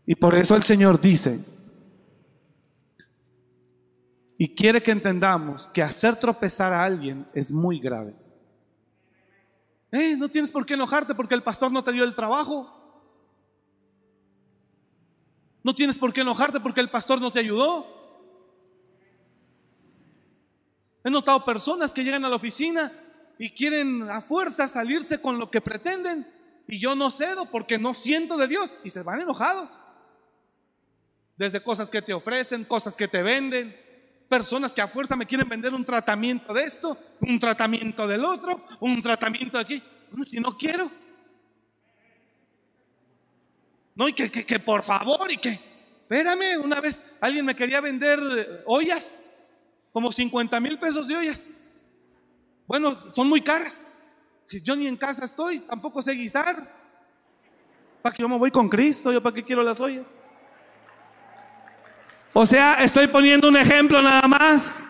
Y 0.06 0.14
por 0.14 0.34
eso 0.34 0.56
el 0.56 0.64
Señor 0.64 1.00
dice, 1.00 1.38
y 4.36 4.54
quiere 4.54 4.82
que 4.82 4.90
entendamos 4.90 5.68
que 5.68 5.82
hacer 5.82 6.16
tropezar 6.16 6.72
a 6.72 6.84
alguien 6.84 7.26
es 7.34 7.52
muy 7.52 7.78
grave. 7.78 8.14
No 10.18 10.28
tienes 10.28 10.50
por 10.50 10.66
qué 10.66 10.74
enojarte 10.74 11.14
porque 11.14 11.34
el 11.34 11.42
pastor 11.42 11.70
no 11.70 11.84
te 11.84 11.92
dio 11.92 12.02
el 12.02 12.16
trabajo. 12.16 12.84
No 15.62 15.74
tienes 15.74 15.98
por 15.98 16.12
qué 16.12 16.22
enojarte 16.22 16.58
porque 16.58 16.80
el 16.80 16.90
pastor 16.90 17.20
no 17.20 17.32
te 17.32 17.40
ayudó. 17.40 17.86
He 21.04 21.10
notado 21.10 21.44
personas 21.44 21.92
que 21.92 22.02
llegan 22.02 22.24
a 22.24 22.28
la 22.28 22.36
oficina 22.36 22.92
y 23.38 23.50
quieren 23.50 24.10
a 24.10 24.20
fuerza 24.20 24.66
salirse 24.66 25.20
con 25.20 25.38
lo 25.38 25.50
que 25.50 25.60
pretenden 25.60 26.26
y 26.66 26.78
yo 26.78 26.96
no 26.96 27.10
cedo 27.12 27.50
porque 27.50 27.78
no 27.78 27.94
siento 27.94 28.36
de 28.36 28.48
Dios 28.48 28.74
y 28.82 28.90
se 28.90 29.02
van 29.02 29.20
enojados. 29.20 29.68
Desde 31.36 31.62
cosas 31.62 31.90
que 31.90 32.02
te 32.02 32.14
ofrecen, 32.14 32.64
cosas 32.64 32.96
que 32.96 33.08
te 33.08 33.22
venden, 33.22 33.76
personas 34.34 34.72
que 34.72 34.82
a 34.82 34.88
fuerza 34.88 35.14
me 35.14 35.26
quieren 35.26 35.48
vender 35.48 35.72
un 35.72 35.84
tratamiento 35.84 36.52
de 36.52 36.64
esto, 36.64 36.98
un 37.20 37.38
tratamiento 37.38 38.04
del 38.04 38.24
otro, 38.24 38.64
un 38.80 39.00
tratamiento 39.00 39.58
de 39.58 39.62
aquí. 39.62 39.82
si 40.28 40.40
no 40.40 40.58
quiero. 40.58 40.90
No, 43.94 44.08
y 44.08 44.12
que, 44.12 44.28
que, 44.28 44.58
por 44.58 44.82
favor, 44.82 45.30
y 45.30 45.36
que, 45.36 45.50
espérame, 45.50 46.60
una 46.60 46.80
vez 46.80 47.00
alguien 47.20 47.44
me 47.44 47.54
quería 47.54 47.80
vender 47.80 48.18
eh, 48.36 48.62
ollas, 48.66 49.20
como 49.92 50.10
50 50.10 50.58
mil 50.58 50.80
pesos 50.80 51.06
de 51.06 51.16
ollas. 51.16 51.46
Bueno, 52.66 53.08
son 53.10 53.28
muy 53.28 53.40
caras. 53.40 53.86
Yo 54.50 54.74
ni 54.74 54.88
en 54.88 54.96
casa 54.96 55.26
estoy, 55.26 55.60
tampoco 55.60 56.02
sé 56.02 56.10
guisar. 56.14 56.56
¿Para 58.02 58.16
que 58.16 58.22
yo 58.22 58.28
me 58.28 58.36
voy 58.36 58.50
con 58.50 58.68
Cristo? 58.68 59.12
¿Yo 59.12 59.22
para 59.22 59.36
qué 59.36 59.44
quiero 59.44 59.62
las 59.62 59.80
ollas? 59.80 60.04
O 62.36 62.44
sea, 62.44 62.74
estoy 62.82 63.06
poniendo 63.06 63.48
un 63.48 63.56
ejemplo 63.56 64.02
nada 64.02 64.26
más. 64.26 64.84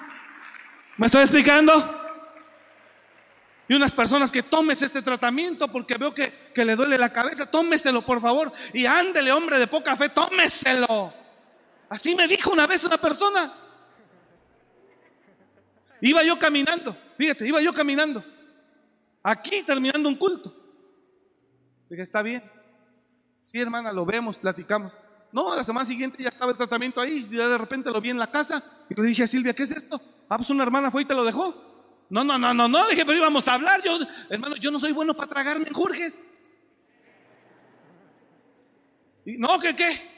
¿Me 0.96 1.06
estoy 1.06 1.20
explicando? 1.20 2.00
Y 3.68 3.74
unas 3.74 3.92
personas 3.92 4.32
que 4.32 4.42
tomes 4.42 4.80
este 4.80 5.02
tratamiento 5.02 5.68
porque 5.68 5.98
veo 5.98 6.14
que, 6.14 6.50
que, 6.54 6.64
le 6.64 6.74
duele 6.74 6.96
la 6.96 7.12
cabeza, 7.12 7.50
tómeselo 7.50 8.00
por 8.00 8.22
favor. 8.22 8.50
Y 8.72 8.86
ándele, 8.86 9.30
hombre 9.30 9.58
de 9.58 9.66
poca 9.66 9.94
fe, 9.94 10.08
tómeselo. 10.08 11.12
Así 11.90 12.14
me 12.14 12.26
dijo 12.26 12.50
una 12.50 12.66
vez 12.66 12.82
una 12.84 12.96
persona. 12.96 13.52
Iba 16.00 16.22
yo 16.24 16.38
caminando, 16.38 16.96
fíjate, 17.18 17.46
iba 17.46 17.60
yo 17.60 17.74
caminando. 17.74 18.24
Aquí 19.22 19.62
terminando 19.62 20.08
un 20.08 20.16
culto. 20.16 20.54
Dije, 21.90 22.02
está 22.02 22.22
bien. 22.22 22.42
Sí, 23.42 23.60
hermana, 23.60 23.92
lo 23.92 24.06
vemos, 24.06 24.38
platicamos. 24.38 24.98
No, 25.34 25.52
la 25.56 25.64
semana 25.64 25.84
siguiente 25.84 26.22
ya 26.22 26.28
estaba 26.28 26.52
el 26.52 26.56
tratamiento 26.56 27.00
ahí, 27.00 27.26
y 27.28 27.36
ya 27.36 27.48
de 27.48 27.58
repente 27.58 27.90
lo 27.90 28.00
vi 28.00 28.10
en 28.10 28.20
la 28.20 28.30
casa 28.30 28.62
y 28.88 28.94
le 28.94 29.08
dije 29.08 29.24
a 29.24 29.26
Silvia, 29.26 29.52
¿qué 29.52 29.64
es 29.64 29.72
esto? 29.72 30.00
Ah, 30.28 30.36
pues 30.36 30.48
una 30.50 30.62
hermana 30.62 30.92
fue 30.92 31.02
y 31.02 31.06
te 31.06 31.14
lo 31.14 31.24
dejó. 31.24 32.06
No, 32.08 32.22
no, 32.22 32.38
no, 32.38 32.54
no, 32.54 32.68
no, 32.68 32.88
dije, 32.88 33.04
pero 33.04 33.18
íbamos 33.18 33.48
a 33.48 33.54
hablar. 33.54 33.82
Yo, 33.82 33.98
hermano, 34.30 34.54
yo 34.54 34.70
no 34.70 34.78
soy 34.78 34.92
bueno 34.92 35.12
para 35.12 35.26
tragarme 35.26 35.66
en 35.66 35.74
Jurges. 35.74 36.24
Y, 39.24 39.36
no, 39.36 39.58
¿qué 39.58 39.74
qué? 39.74 40.14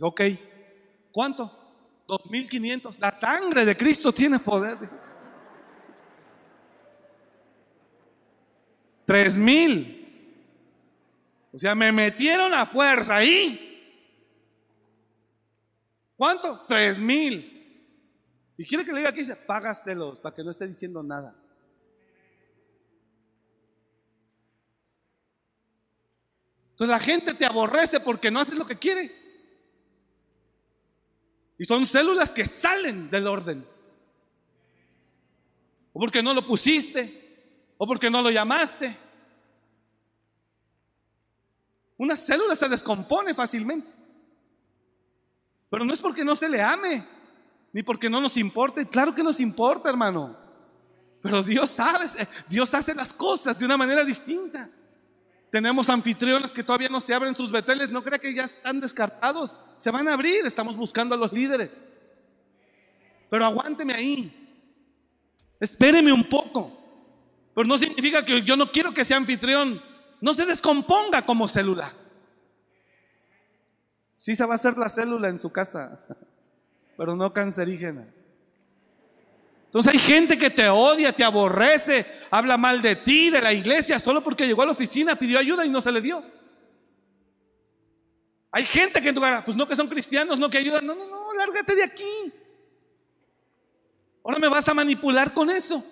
Ok, 0.00 0.22
¿cuánto? 1.12 1.52
2500. 2.08 2.98
La 3.00 3.14
sangre 3.14 3.66
de 3.66 3.76
Cristo 3.76 4.12
tiene 4.12 4.38
poder. 4.38 4.78
Tres 9.04 9.38
mil. 9.38 9.95
O 11.56 11.58
sea, 11.58 11.74
me 11.74 11.90
metieron 11.90 12.52
a 12.52 12.66
fuerza 12.66 13.16
ahí. 13.16 13.62
¿Cuánto? 16.14 16.66
Tres 16.68 17.00
mil. 17.00 17.54
Y 18.58 18.64
quiere 18.66 18.84
que 18.84 18.92
le 18.92 18.98
diga 18.98 19.08
aquí, 19.08 19.20
dice, 19.20 19.36
págaselos 19.36 20.18
para 20.18 20.36
que 20.36 20.44
no 20.44 20.50
esté 20.50 20.68
diciendo 20.68 21.02
nada. 21.02 21.34
Entonces 26.72 26.90
la 26.90 27.00
gente 27.00 27.32
te 27.32 27.46
aborrece 27.46 28.00
porque 28.00 28.30
no 28.30 28.40
haces 28.40 28.58
lo 28.58 28.66
que 28.66 28.78
quiere. 28.78 29.10
Y 31.56 31.64
son 31.64 31.86
células 31.86 32.34
que 32.34 32.44
salen 32.44 33.08
del 33.08 33.26
orden. 33.26 33.66
O 35.94 36.00
porque 36.00 36.22
no 36.22 36.34
lo 36.34 36.44
pusiste, 36.44 37.72
o 37.78 37.86
porque 37.86 38.10
no 38.10 38.20
lo 38.20 38.28
llamaste. 38.30 39.05
Una 41.98 42.16
célula 42.16 42.54
se 42.54 42.68
descompone 42.68 43.34
fácilmente. 43.34 43.92
Pero 45.70 45.84
no 45.84 45.92
es 45.92 46.00
porque 46.00 46.24
no 46.24 46.36
se 46.36 46.48
le 46.48 46.62
ame, 46.62 47.04
ni 47.72 47.82
porque 47.82 48.10
no 48.10 48.20
nos 48.20 48.36
importe. 48.36 48.86
Claro 48.86 49.14
que 49.14 49.22
nos 49.22 49.40
importa, 49.40 49.88
hermano. 49.88 50.36
Pero 51.22 51.42
Dios 51.42 51.70
sabe, 51.70 52.06
Dios 52.48 52.72
hace 52.74 52.94
las 52.94 53.12
cosas 53.12 53.58
de 53.58 53.64
una 53.64 53.76
manera 53.76 54.04
distinta. 54.04 54.68
Tenemos 55.50 55.88
anfitriones 55.88 56.52
que 56.52 56.62
todavía 56.62 56.88
no 56.88 57.00
se 57.00 57.14
abren 57.14 57.34
sus 57.34 57.50
beteles. 57.50 57.90
No 57.90 58.02
crea 58.02 58.18
que 58.18 58.34
ya 58.34 58.44
están 58.44 58.80
descartados. 58.80 59.58
Se 59.76 59.90
van 59.90 60.06
a 60.08 60.12
abrir. 60.12 60.44
Estamos 60.44 60.76
buscando 60.76 61.14
a 61.14 61.18
los 61.18 61.32
líderes. 61.32 61.86
Pero 63.30 63.44
aguánteme 63.44 63.94
ahí. 63.94 64.32
Espéreme 65.58 66.12
un 66.12 66.24
poco. 66.28 66.78
Pero 67.54 67.66
no 67.66 67.78
significa 67.78 68.24
que 68.24 68.42
yo 68.42 68.56
no 68.56 68.70
quiero 68.70 68.92
que 68.92 69.04
sea 69.04 69.16
anfitrión 69.16 69.82
no 70.20 70.34
se 70.34 70.46
descomponga 70.46 71.22
como 71.24 71.48
célula. 71.48 71.92
Sí 74.16 74.34
se 74.34 74.44
va 74.44 74.54
a 74.54 74.56
hacer 74.56 74.76
la 74.78 74.88
célula 74.88 75.28
en 75.28 75.38
su 75.38 75.52
casa, 75.52 76.00
pero 76.96 77.14
no 77.14 77.32
cancerígena. 77.32 78.06
Entonces 79.66 79.92
hay 79.92 79.98
gente 79.98 80.38
que 80.38 80.48
te 80.48 80.68
odia, 80.68 81.12
te 81.12 81.22
aborrece, 81.22 82.06
habla 82.30 82.56
mal 82.56 82.80
de 82.80 82.96
ti, 82.96 83.30
de 83.30 83.42
la 83.42 83.52
iglesia, 83.52 83.98
solo 83.98 84.22
porque 84.22 84.46
llegó 84.46 84.62
a 84.62 84.66
la 84.66 84.72
oficina, 84.72 85.16
pidió 85.16 85.38
ayuda 85.38 85.66
y 85.66 85.68
no 85.68 85.80
se 85.80 85.92
le 85.92 86.00
dio. 86.00 86.24
Hay 88.50 88.64
gente 88.64 89.02
que 89.02 89.10
en 89.10 89.14
tu 89.14 89.20
cara, 89.20 89.44
pues 89.44 89.54
no 89.54 89.68
que 89.68 89.76
son 89.76 89.86
cristianos, 89.86 90.38
no 90.38 90.48
que 90.48 90.56
ayudan. 90.56 90.86
No, 90.86 90.94
no, 90.94 91.06
no, 91.06 91.34
lárgate 91.34 91.74
de 91.74 91.84
aquí. 91.84 92.32
Ahora 94.24 94.38
me 94.38 94.48
vas 94.48 94.66
a 94.66 94.72
manipular 94.72 95.34
con 95.34 95.50
eso. 95.50 95.84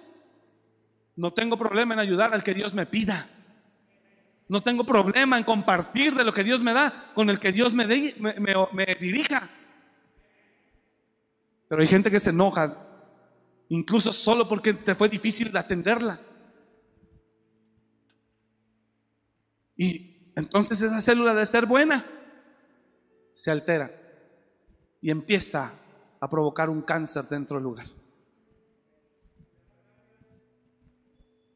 No 1.15 1.33
tengo 1.33 1.59
problema 1.59 1.93
en 1.93 2.01
ayudar 2.01 2.33
al 2.33 2.43
que 2.43 2.55
Dios 2.55 2.73
me 2.73 2.87
pida. 2.87 3.29
No 4.49 4.63
tengo 4.63 4.85
problema 4.85 5.39
en 5.39 5.45
compartir 5.45 6.15
de 6.15 6.25
lo 6.25 6.33
que 6.33 6.45
Dios 6.45 6.63
me 6.63 6.75
da 6.75 7.13
con 7.15 7.31
el 7.31 7.41
que 7.41 7.53
Dios 7.53 7.73
me, 7.73 7.87
dirija. 7.87 9.51
Pero 11.69 11.81
hay 11.81 11.89
gente 11.89 12.11
que 12.11 12.21
se 12.21 12.31
enoja, 12.31 12.77
incluso 13.71 14.13
solo 14.13 14.47
porque 14.47 14.75
te 14.75 14.95
fue 14.95 15.09
difícil 15.09 15.51
de 15.51 15.59
atenderla. 15.59 16.21
Y 19.77 20.33
entonces 20.37 20.83
esa 20.83 21.01
célula 21.01 21.35
de 21.35 21.47
ser 21.47 21.67
buena 21.67 22.05
se 23.33 23.51
altera 23.51 23.91
y 25.01 25.11
empieza 25.11 25.73
a 26.21 26.31
provocar 26.31 26.69
un 26.71 26.83
cáncer 26.83 27.25
dentro 27.25 27.57
del 27.57 27.65
lugar. 27.65 27.87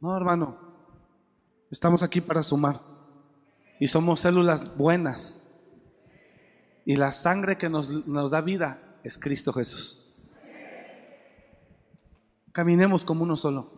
No, 0.01 0.17
hermano, 0.17 0.68
Estamos 1.71 2.03
aquí 2.03 2.21
para 2.21 2.43
sumar. 2.43 2.81
Y 3.81 3.87
somos 3.87 4.21
células 4.21 4.77
buenas. 4.77 5.51
Y 6.85 6.97
la 6.97 7.13
sangre 7.13 7.59
que 7.59 7.69
nos, 7.69 8.31
da 8.31 8.41
vida 8.41 8.99
es 9.05 9.19
Cristo 9.19 9.53
Jesús. 9.53 10.05
Caminemos 12.53 13.05
como 13.05 13.25
uno 13.25 13.37
solo. 13.37 13.71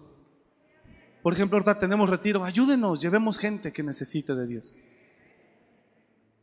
Por 1.22 1.34
ejemplo, 1.34 1.58
ahorita 1.58 1.78
tenemos 1.78 2.08
retiro. 2.08 2.44
Ayúdenos, 2.44 3.00
llevemos 3.00 3.38
gente 3.38 3.72
que 3.72 3.82
necesite 3.82 4.34
de 4.34 4.46
Dios. 4.46 4.76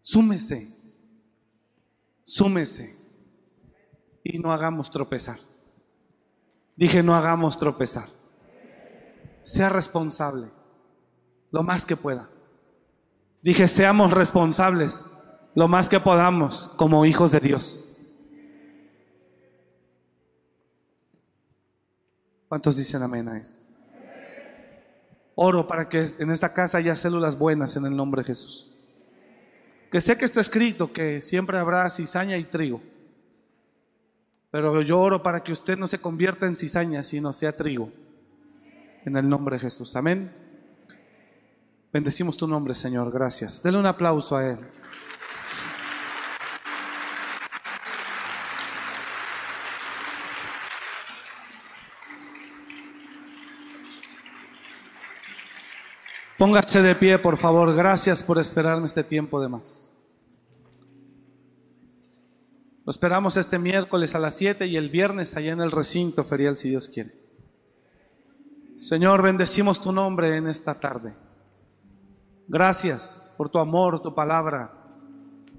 Súmese. 0.01 0.67
Súmese. 2.21 2.95
Y 4.23 4.37
no 4.39 4.51
hagamos 4.51 4.91
tropezar. 4.91 5.39
Dije, 6.75 7.01
no 7.01 7.15
hagamos 7.15 7.57
tropezar. 7.57 8.07
Sea 9.41 9.69
responsable 9.69 10.56
lo 11.51 11.63
más 11.63 11.85
que 11.85 11.95
pueda. 11.95 12.29
Dije, 13.41 13.67
seamos 13.67 14.11
responsables 14.11 15.05
lo 15.55 15.67
más 15.67 15.89
que 15.89 15.99
podamos 15.99 16.71
como 16.77 17.05
hijos 17.05 17.31
de 17.31 17.39
Dios. 17.39 17.79
¿Cuántos 22.47 22.77
dicen 22.77 23.01
amén 23.01 23.27
a 23.27 23.37
eso? 23.39 23.59
Oro 25.35 25.67
para 25.67 25.87
que 25.89 26.05
en 26.19 26.31
esta 26.31 26.53
casa 26.53 26.77
haya 26.77 26.95
células 26.95 27.37
buenas 27.37 27.75
en 27.75 27.85
el 27.85 27.95
nombre 27.95 28.21
de 28.21 28.27
Jesús. 28.27 28.71
Que 29.91 30.01
sé 30.01 30.17
que 30.17 30.25
está 30.25 30.41
escrito 30.41 30.91
que 30.91 31.21
siempre 31.21 31.57
habrá 31.57 31.89
cizaña 31.89 32.37
y 32.37 32.43
trigo. 32.43 32.81
Pero 34.51 34.81
yo 34.81 34.99
oro 34.99 35.21
para 35.21 35.43
que 35.43 35.51
usted 35.51 35.77
no 35.77 35.87
se 35.87 35.99
convierta 35.99 36.47
en 36.47 36.55
cizaña, 36.55 37.03
sino 37.03 37.33
sea 37.33 37.51
trigo. 37.51 37.91
En 39.05 39.15
el 39.15 39.27
nombre 39.27 39.55
de 39.55 39.59
Jesús. 39.61 39.95
Amén. 39.95 40.46
Bendecimos 41.97 42.37
tu 42.37 42.47
nombre, 42.47 42.75
Señor. 42.75 43.11
Gracias. 43.11 43.63
Dele 43.63 43.79
un 43.79 43.87
aplauso 43.87 44.37
a 44.37 44.45
Él. 44.45 44.59
Póngase 56.37 56.83
de 56.83 56.93
pie, 56.93 57.17
por 57.17 57.35
favor. 57.35 57.75
Gracias 57.75 58.21
por 58.21 58.37
esperarme 58.37 58.85
este 58.85 59.03
tiempo 59.03 59.41
de 59.41 59.47
más. 59.47 60.21
Lo 62.85 62.91
esperamos 62.91 63.37
este 63.37 63.57
miércoles 63.57 64.13
a 64.13 64.19
las 64.19 64.35
7 64.35 64.67
y 64.67 64.77
el 64.77 64.91
viernes 64.91 65.35
allá 65.35 65.51
en 65.51 65.61
el 65.61 65.71
recinto 65.71 66.23
ferial, 66.23 66.57
si 66.57 66.69
Dios 66.69 66.89
quiere. 66.89 67.15
Señor, 68.77 69.23
bendecimos 69.23 69.81
tu 69.81 69.91
nombre 69.91 70.37
en 70.37 70.47
esta 70.47 70.79
tarde. 70.79 71.25
Gracias 72.47 73.33
por 73.37 73.49
tu 73.49 73.59
amor, 73.59 74.01
tu 74.01 74.15
palabra. 74.15 74.73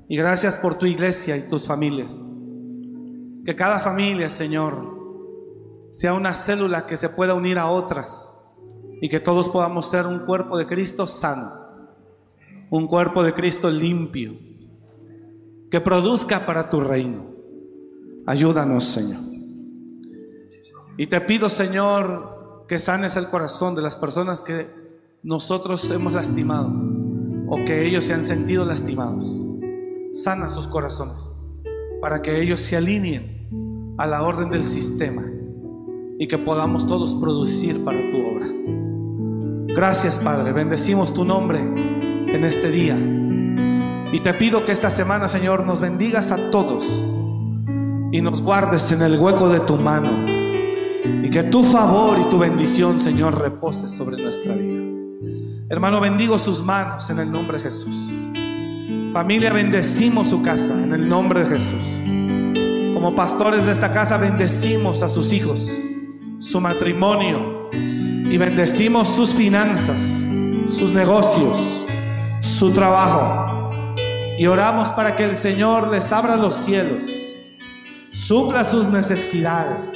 Y 0.09 0.17
gracias 0.17 0.57
por 0.57 0.77
tu 0.77 0.87
iglesia 0.87 1.37
y 1.37 1.49
tus 1.49 1.67
familias. 1.67 2.33
Que 3.45 3.55
cada 3.55 3.79
familia, 3.79 4.31
Señor, 4.31 4.97
sea 5.91 6.15
una 6.15 6.35
célula 6.35 6.87
que 6.87 6.97
se 6.97 7.11
pueda 7.11 7.35
unir 7.35 7.59
a 7.59 7.71
otras 7.71 8.41
y 9.01 9.09
que 9.09 9.21
todos 9.21 9.49
podamos 9.49 9.89
ser 9.91 10.07
un 10.07 10.21
cuerpo 10.21 10.57
de 10.57 10.67
Cristo 10.67 11.07
sano, 11.07 11.53
un 12.71 12.87
cuerpo 12.87 13.23
de 13.23 13.35
Cristo 13.35 13.71
limpio, 13.71 14.35
que 15.71 15.81
produzca 15.81 16.47
para 16.47 16.71
tu 16.71 16.81
reino. 16.81 17.27
Ayúdanos, 18.27 18.85
Señor. 18.85 19.21
Y 20.97 21.07
te 21.07 21.21
pido, 21.21 21.49
Señor, 21.49 22.65
que 22.67 22.79
sanes 22.79 23.17
el 23.17 23.29
corazón 23.29 23.75
de 23.75 23.83
las 23.83 23.97
personas 23.97 24.43
que 24.43 24.78
nosotros 25.23 25.91
hemos 25.91 26.15
lastimado 26.15 26.73
o 27.49 27.65
que 27.65 27.87
ellos 27.87 28.05
se 28.05 28.15
han 28.15 28.23
sentido 28.23 28.65
lastimados. 28.65 29.37
Sana 30.13 30.49
sus 30.49 30.69
corazones 30.69 31.37
para 32.01 32.23
que 32.23 32.41
ellos 32.41 32.61
se 32.61 32.77
alineen 32.77 33.97
a 33.99 34.07
la 34.07 34.23
orden 34.23 34.51
del 34.51 34.65
sistema 34.65 35.25
y 36.19 36.29
que 36.29 36.39
podamos 36.39 36.87
todos 36.87 37.17
producir 37.17 37.85
para 37.85 37.99
tu 38.11 38.17
obra. 38.17 38.47
Gracias 39.75 40.21
Padre, 40.21 40.53
bendecimos 40.53 41.13
tu 41.13 41.25
nombre 41.25 41.59
en 41.59 42.45
este 42.45 42.71
día 42.71 42.97
y 44.13 44.21
te 44.21 44.35
pido 44.35 44.65
que 44.65 44.73
esta 44.73 44.91
semana 44.91 45.29
Señor 45.29 45.67
nos 45.67 45.81
bendigas 45.81 46.31
a 46.31 46.51
todos 46.51 46.85
y 48.13 48.23
nos 48.23 48.41
guardes 48.41 48.93
en 48.93 49.03
el 49.03 49.19
hueco 49.19 49.49
de 49.49 49.61
tu 49.61 49.77
mano 49.77 50.11
y 51.25 51.31
que 51.31 51.43
tu 51.45 51.65
favor 51.65 52.19
y 52.21 52.29
tu 52.29 52.39
bendición 52.39 53.01
Señor 53.01 53.39
repose 53.41 53.89
sobre 53.89 54.23
nuestra 54.23 54.55
vida. 54.55 54.78
Hermano, 55.71 56.01
bendigo 56.01 56.39
sus 56.39 56.63
manos 56.63 57.11
en 57.11 57.19
el 57.19 57.31
nombre 57.31 57.59
de 57.59 57.65
Jesús. 57.65 57.95
Familia, 59.13 59.53
bendecimos 59.53 60.29
su 60.29 60.41
casa 60.41 60.73
en 60.73 60.95
el 60.95 61.07
nombre 61.07 61.41
de 61.41 61.47
Jesús. 61.47 62.95
Como 62.95 63.15
pastores 63.15 63.67
de 63.67 63.73
esta 63.73 63.93
casa, 63.93 64.17
bendecimos 64.17 65.03
a 65.03 65.11
sus 65.11 65.31
hijos, 65.35 65.71
su 66.39 66.59
matrimonio 66.63 67.69
y 67.71 68.39
bendecimos 68.39 69.09
sus 69.09 69.35
finanzas, 69.35 70.25
sus 70.69 70.91
negocios, 70.91 71.87
su 72.41 72.71
trabajo. 72.71 73.71
Y 74.39 74.47
oramos 74.47 74.89
para 74.93 75.15
que 75.17 75.25
el 75.25 75.35
Señor 75.35 75.89
les 75.89 76.11
abra 76.13 76.37
los 76.37 76.55
cielos, 76.55 77.05
supla 78.11 78.65
sus 78.65 78.89
necesidades 78.89 79.93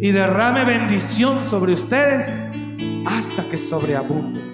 y 0.00 0.10
derrame 0.10 0.64
bendición 0.64 1.44
sobre 1.44 1.74
ustedes 1.74 2.44
hasta 3.06 3.44
que 3.44 3.56
sobreabunde 3.56 4.45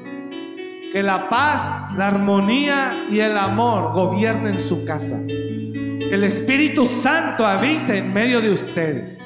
que 0.92 1.02
la 1.02 1.28
paz, 1.28 1.78
la 1.96 2.08
armonía 2.08 3.06
y 3.10 3.18
el 3.18 3.36
amor 3.38 3.92
gobiernen 3.94 4.60
su 4.60 4.84
casa. 4.84 5.18
Que 5.26 6.10
el 6.12 6.24
Espíritu 6.24 6.84
Santo 6.84 7.46
habite 7.46 7.96
en 7.96 8.12
medio 8.12 8.42
de 8.42 8.50
ustedes. 8.50 9.18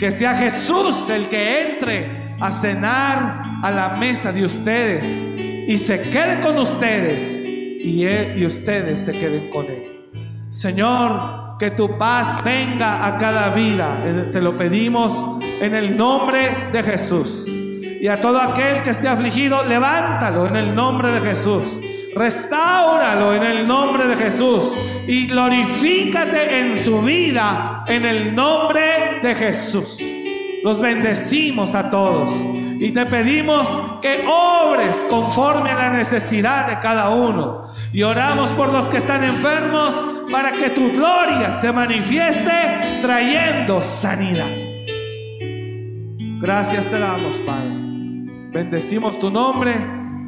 Que 0.00 0.10
sea 0.10 0.34
Jesús 0.36 1.08
el 1.08 1.28
que 1.28 1.70
entre 1.70 2.36
a 2.40 2.50
cenar 2.50 3.42
a 3.62 3.70
la 3.70 3.90
mesa 3.90 4.32
de 4.32 4.44
ustedes 4.44 5.06
y 5.68 5.78
se 5.78 6.02
quede 6.02 6.40
con 6.40 6.58
ustedes 6.58 7.44
y 7.44 8.04
él 8.04 8.38
y 8.38 8.46
ustedes 8.46 8.98
se 9.00 9.12
queden 9.12 9.50
con 9.50 9.66
él. 9.66 10.10
Señor, 10.48 11.56
que 11.58 11.70
tu 11.70 11.96
paz 11.96 12.42
venga 12.42 13.06
a 13.06 13.18
cada 13.18 13.50
vida. 13.50 14.02
Te 14.32 14.40
lo 14.40 14.56
pedimos 14.56 15.14
en 15.42 15.74
el 15.74 15.96
nombre 15.96 16.70
de 16.72 16.82
Jesús. 16.82 17.46
Y 18.00 18.08
a 18.08 18.20
todo 18.20 18.40
aquel 18.40 18.82
que 18.82 18.90
esté 18.90 19.08
afligido, 19.08 19.64
levántalo 19.64 20.46
en 20.46 20.56
el 20.56 20.74
nombre 20.74 21.10
de 21.10 21.20
Jesús. 21.20 21.80
Restáuralo 22.14 23.34
en 23.34 23.42
el 23.42 23.66
nombre 23.66 24.06
de 24.06 24.16
Jesús. 24.16 24.76
Y 25.06 25.26
glorifícate 25.26 26.60
en 26.60 26.78
su 26.78 27.02
vida 27.02 27.84
en 27.86 28.04
el 28.04 28.34
nombre 28.34 29.20
de 29.22 29.34
Jesús. 29.34 29.98
Los 30.62 30.80
bendecimos 30.80 31.74
a 31.74 31.90
todos. 31.90 32.30
Y 32.80 32.92
te 32.92 33.06
pedimos 33.06 33.68
que 34.00 34.24
obres 34.28 35.04
conforme 35.08 35.70
a 35.70 35.74
la 35.74 35.90
necesidad 35.90 36.68
de 36.68 36.78
cada 36.78 37.10
uno. 37.10 37.64
Y 37.92 38.02
oramos 38.02 38.50
por 38.50 38.72
los 38.72 38.88
que 38.88 38.98
están 38.98 39.24
enfermos 39.24 39.94
para 40.30 40.52
que 40.52 40.70
tu 40.70 40.92
gloria 40.92 41.50
se 41.50 41.72
manifieste 41.72 43.00
trayendo 43.02 43.82
sanidad. 43.82 44.46
Gracias 46.40 46.86
te 46.86 46.98
damos, 46.98 47.38
Padre. 47.38 47.87
Bendecimos 48.50 49.18
tu 49.18 49.30
nombre 49.30 49.74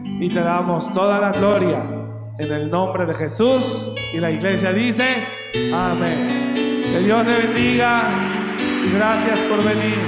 y 0.04 0.28
te 0.28 0.40
damos 0.40 0.92
toda 0.92 1.18
la 1.18 1.32
gloria 1.32 1.82
en 2.38 2.52
el 2.52 2.70
nombre 2.70 3.06
de 3.06 3.14
Jesús. 3.14 3.90
Y 4.12 4.18
la 4.18 4.30
iglesia 4.30 4.72
dice, 4.72 5.26
amén. 5.72 6.52
Que 6.54 7.00
Dios 7.00 7.26
le 7.26 7.46
bendiga 7.46 8.12
y 8.84 8.90
gracias 8.92 9.40
por 9.40 9.64
venir. 9.64 9.98